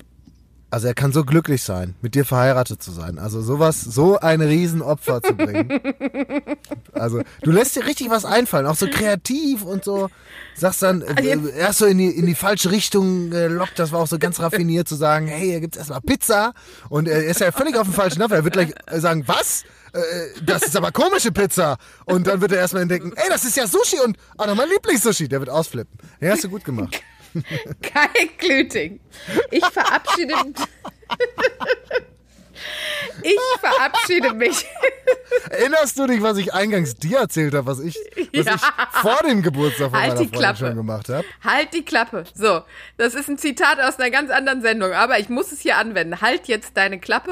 also 0.70 0.88
er 0.88 0.93
kann 0.93 1.13
so 1.13 1.24
glücklich 1.24 1.63
sein, 1.63 1.95
mit 2.01 2.13
dir 2.13 2.26
verheiratet 2.26 2.84
zu 2.84 2.91
sein. 2.91 3.20
Also 3.20 3.41
sowas, 3.41 3.82
so 3.82 4.20
ein 4.20 4.41
Riesenopfer 4.41 5.22
zu 5.22 5.34
bringen. 5.34 5.82
Also 6.93 7.22
du 7.43 7.51
lässt 7.51 7.76
dir 7.76 7.86
richtig 7.86 8.09
was 8.09 8.26
einfallen, 8.26 8.65
auch 8.65 8.76
so 8.76 8.88
kreativ 8.88 9.61
und 9.61 9.84
so. 9.84 10.09
Sagst 10.55 10.82
dann, 10.82 11.03
äh, 11.03 11.38
erst 11.55 11.78
so 11.78 11.86
in 11.86 11.99
die, 11.99 12.07
in 12.07 12.26
die 12.26 12.34
falsche 12.34 12.72
Richtung 12.72 13.30
gelockt, 13.30 13.78
das 13.78 13.91
war 13.91 13.99
auch 13.99 14.07
so 14.07 14.18
ganz 14.18 14.39
raffiniert 14.39 14.88
zu 14.88 14.95
sagen, 14.95 15.28
hey, 15.28 15.47
hier 15.47 15.59
gibt's 15.59 15.78
erstmal 15.78 16.01
Pizza. 16.01 16.53
Und 16.89 17.07
er 17.07 17.24
ist 17.26 17.39
ja 17.39 17.51
völlig 17.51 17.78
auf 17.78 17.84
dem 17.84 17.93
falschen 17.93 18.20
Dampfer. 18.20 18.38
Er 18.38 18.43
wird 18.43 18.53
gleich 18.53 18.74
äh, 18.88 18.99
sagen, 18.99 19.24
was? 19.28 19.63
Äh, 19.93 19.99
das 20.43 20.63
ist 20.63 20.76
aber 20.76 20.91
komische 20.91 21.32
Pizza. 21.32 21.78
Und 22.05 22.26
dann 22.26 22.41
wird 22.41 22.51
er 22.51 22.57
erstmal 22.59 22.88
denken, 22.88 23.13
ey, 23.15 23.30
das 23.30 23.45
ist 23.45 23.57
ja 23.57 23.68
Sushi 23.68 23.99
und 24.03 24.18
auch 24.38 24.47
noch 24.47 24.55
mein 24.55 24.70
Lieblingssushi. 24.70 25.28
Der 25.28 25.39
wird 25.39 25.51
ausflippen. 25.51 25.99
Ja, 26.20 26.32
hast 26.32 26.43
du 26.43 26.49
gut 26.49 26.65
gemacht. 26.65 26.99
Kai 27.82 28.30
Klüting. 28.38 29.00
Ich 29.52 29.66
verabschiede. 29.66 30.34
ich 33.24 33.40
verabschiede 33.60 34.34
mich. 34.34 34.66
Erinnerst 35.50 35.98
du 35.98 36.08
dich, 36.08 36.22
was 36.22 36.38
ich 36.38 36.54
eingangs 36.54 36.96
dir 36.96 37.20
erzählt 37.20 37.54
habe, 37.54 37.66
was 37.68 37.80
ich, 37.80 37.98
was 38.34 38.46
Ja. 38.46 38.56
ich 38.56 39.00
vor 39.02 39.20
dem 39.28 39.42
Geburtstag 39.42 39.92
von 39.92 40.00
Halt 40.00 40.10
meiner 40.16 40.20
die 40.22 40.28
Freundin 40.28 40.40
Klappe. 40.40 40.58
schon 40.58 40.76
gemacht 40.76 41.10
habe? 41.10 41.26
Halt 41.44 41.74
die 41.74 41.84
Klappe. 41.86 42.24
So, 42.34 42.62
das 42.98 43.14
ist 43.14 43.30
ein 43.30 43.38
Zitat 43.38 43.80
aus 43.80 44.00
einer 44.00 44.10
ganz 44.12 44.32
anderen 44.32 44.62
Sendung, 44.62 44.92
aber 44.94 45.20
ich 45.20 45.30
muss 45.30 45.52
es 45.52 45.60
hier 45.62 45.78
anwenden. 45.78 46.22
Halt 46.22 46.48
jetzt 46.48 46.76
deine 46.76 47.00
Klappe. 47.00 47.32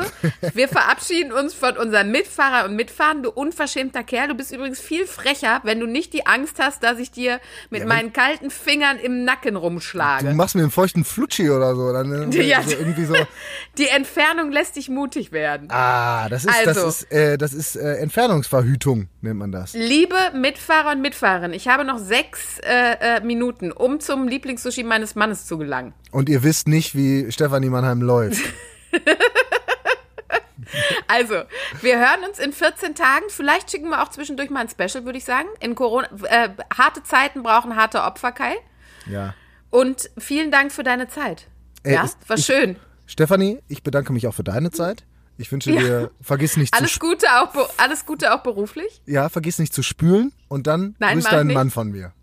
Wir 0.53 0.68
verabschieden 0.68 1.32
uns 1.32 1.53
von 1.53 1.78
unserem 1.78 2.12
Mitfahrer 2.12 2.66
und 2.66 2.76
Mitfahren. 2.76 3.24
Du 3.24 3.30
unverschämter 3.32 4.03
Kerl. 4.03 4.28
Du 4.30 4.36
bist 4.36 4.51
übrigens 4.51 4.80
viel 4.80 5.06
frecher, 5.06 5.62
wenn 5.64 5.80
du 5.80 5.86
nicht 5.88 6.14
die 6.14 6.26
Angst 6.26 6.56
hast, 6.60 6.84
dass 6.84 6.99
ich 6.99 7.12
dir 7.12 7.39
mit 7.70 7.86
meinen 7.86 8.14
kalten 8.14 8.49
Fingern 8.49 8.97
im 8.97 9.24
Nacken 9.26 9.56
Du 9.56 9.60
rumschlage. 9.62 10.34
machst 10.34 10.56
mir 10.56 10.62
einen 10.62 10.72
feuchten 10.72 11.03
Flutschi 11.06 11.49
oder 11.49 11.76
so. 11.76 11.91
Dann, 11.93 12.32
äh, 12.32 12.41
Ja. 12.45 12.62
so 12.62 12.72
irgendwie 12.72 13.06
so. 13.06 13.16
Die 13.78 13.88
Entfernung 13.88 14.51
lässt 14.51 14.76
dich 14.76 14.89
mutig 14.89 15.32
werden. 15.32 15.68
Ah, 15.72 16.30
das 16.30 16.45
ist, 16.45 16.53
Also. 16.68 16.82
das 16.84 17.01
ist, 17.01 17.12
äh, 17.12 17.38
das 17.38 17.53
ist 17.53 17.76
äh, 17.76 17.94
Entfernungsverhütung, 17.97 19.07
nennt 19.21 19.39
man 19.39 19.51
das. 19.51 19.73
Liebe 19.73 20.15
Mitfahrer 20.33 20.91
und 20.91 21.01
Mitfahrerinnen, 21.01 21.53
ich 21.53 21.67
habe 21.67 21.83
noch 21.85 21.97
sechs 21.99 22.59
äh, 22.59 23.17
äh, 23.17 23.21
Minuten, 23.21 23.71
um 23.71 23.99
zum 23.99 24.27
Lieblingssushi 24.27 24.83
meines 24.83 25.15
Mannes 25.15 25.45
zu 25.45 25.57
gelangen. 25.57 25.93
Und 26.11 26.29
ihr 26.29 26.43
wisst 26.43 26.67
nicht, 26.67 26.95
wie 26.95 27.31
Stefanie 27.31 27.69
Mannheim 27.69 28.01
läuft. 28.01 28.41
Also, 31.07 31.43
wir 31.81 31.99
hören 31.99 32.23
uns 32.27 32.39
in 32.39 32.51
14 32.51 32.95
Tagen. 32.95 33.25
Vielleicht 33.29 33.69
schicken 33.71 33.89
wir 33.89 34.01
auch 34.01 34.09
zwischendurch 34.09 34.49
mal 34.49 34.61
ein 34.61 34.69
Special, 34.69 35.05
würde 35.05 35.17
ich 35.17 35.23
sagen. 35.25 35.47
In 35.59 35.75
Corona, 35.75 36.07
äh, 36.23 36.49
harte 36.75 37.03
Zeiten 37.03 37.43
brauchen 37.43 37.75
harte 37.75 38.01
Opfer, 38.03 38.31
Kai. 38.31 38.55
Ja. 39.05 39.35
Und 39.69 40.09
vielen 40.17 40.51
Dank 40.51 40.71
für 40.71 40.83
deine 40.83 41.07
Zeit. 41.07 41.47
Ey, 41.83 41.93
ja, 41.93 42.03
ist- 42.03 42.17
war 42.27 42.37
ich- 42.37 42.45
schön. 42.45 42.77
Stefanie, 43.05 43.59
ich 43.67 43.83
bedanke 43.83 44.11
mich 44.11 44.25
auch 44.27 44.33
für 44.33 44.43
deine 44.43 44.71
Zeit. 44.71 45.03
Ich 45.38 45.51
wünsche 45.51 45.71
dir, 45.71 46.11
vergiss 46.21 46.55
nicht 46.57 46.73
zu, 46.73 46.79
Alles 46.79 46.91
sp- 46.95 47.01
Gute 47.05 47.27
auch, 47.41 47.69
alles 47.77 48.05
Gute 48.05 48.33
auch 48.33 48.41
beruflich. 48.43 49.01
ja, 49.05 49.27
vergiss 49.29 49.59
nicht 49.59 49.73
zu 49.73 49.83
spülen 49.83 50.31
und 50.47 50.65
dann 50.67 50.95
Nein, 50.99 51.15
grüß 51.15 51.23
mach 51.25 51.31
ich 51.31 51.38
deinen 51.38 51.47
nicht. 51.47 51.55
Mann 51.55 51.69
von 51.71 51.89
mir. 51.91 52.13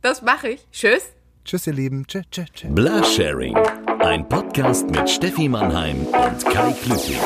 Das 0.00 0.22
mache 0.22 0.48
ich. 0.50 0.66
Tschüss. 0.70 1.02
Tschüss, 1.44 1.66
ihr 1.66 1.74
Lieben. 1.74 2.06
Tschüss, 2.06 2.24
tschüss, 2.30 2.46
tschüss. 2.54 2.70
Blasharing. 2.74 3.56
Ein 4.00 4.26
Podcast 4.28 4.88
mit 4.90 5.08
Steffi 5.10 5.48
Mannheim 5.48 6.06
und 6.06 6.44
Kai 6.46 6.72
Klüting. 6.82 7.18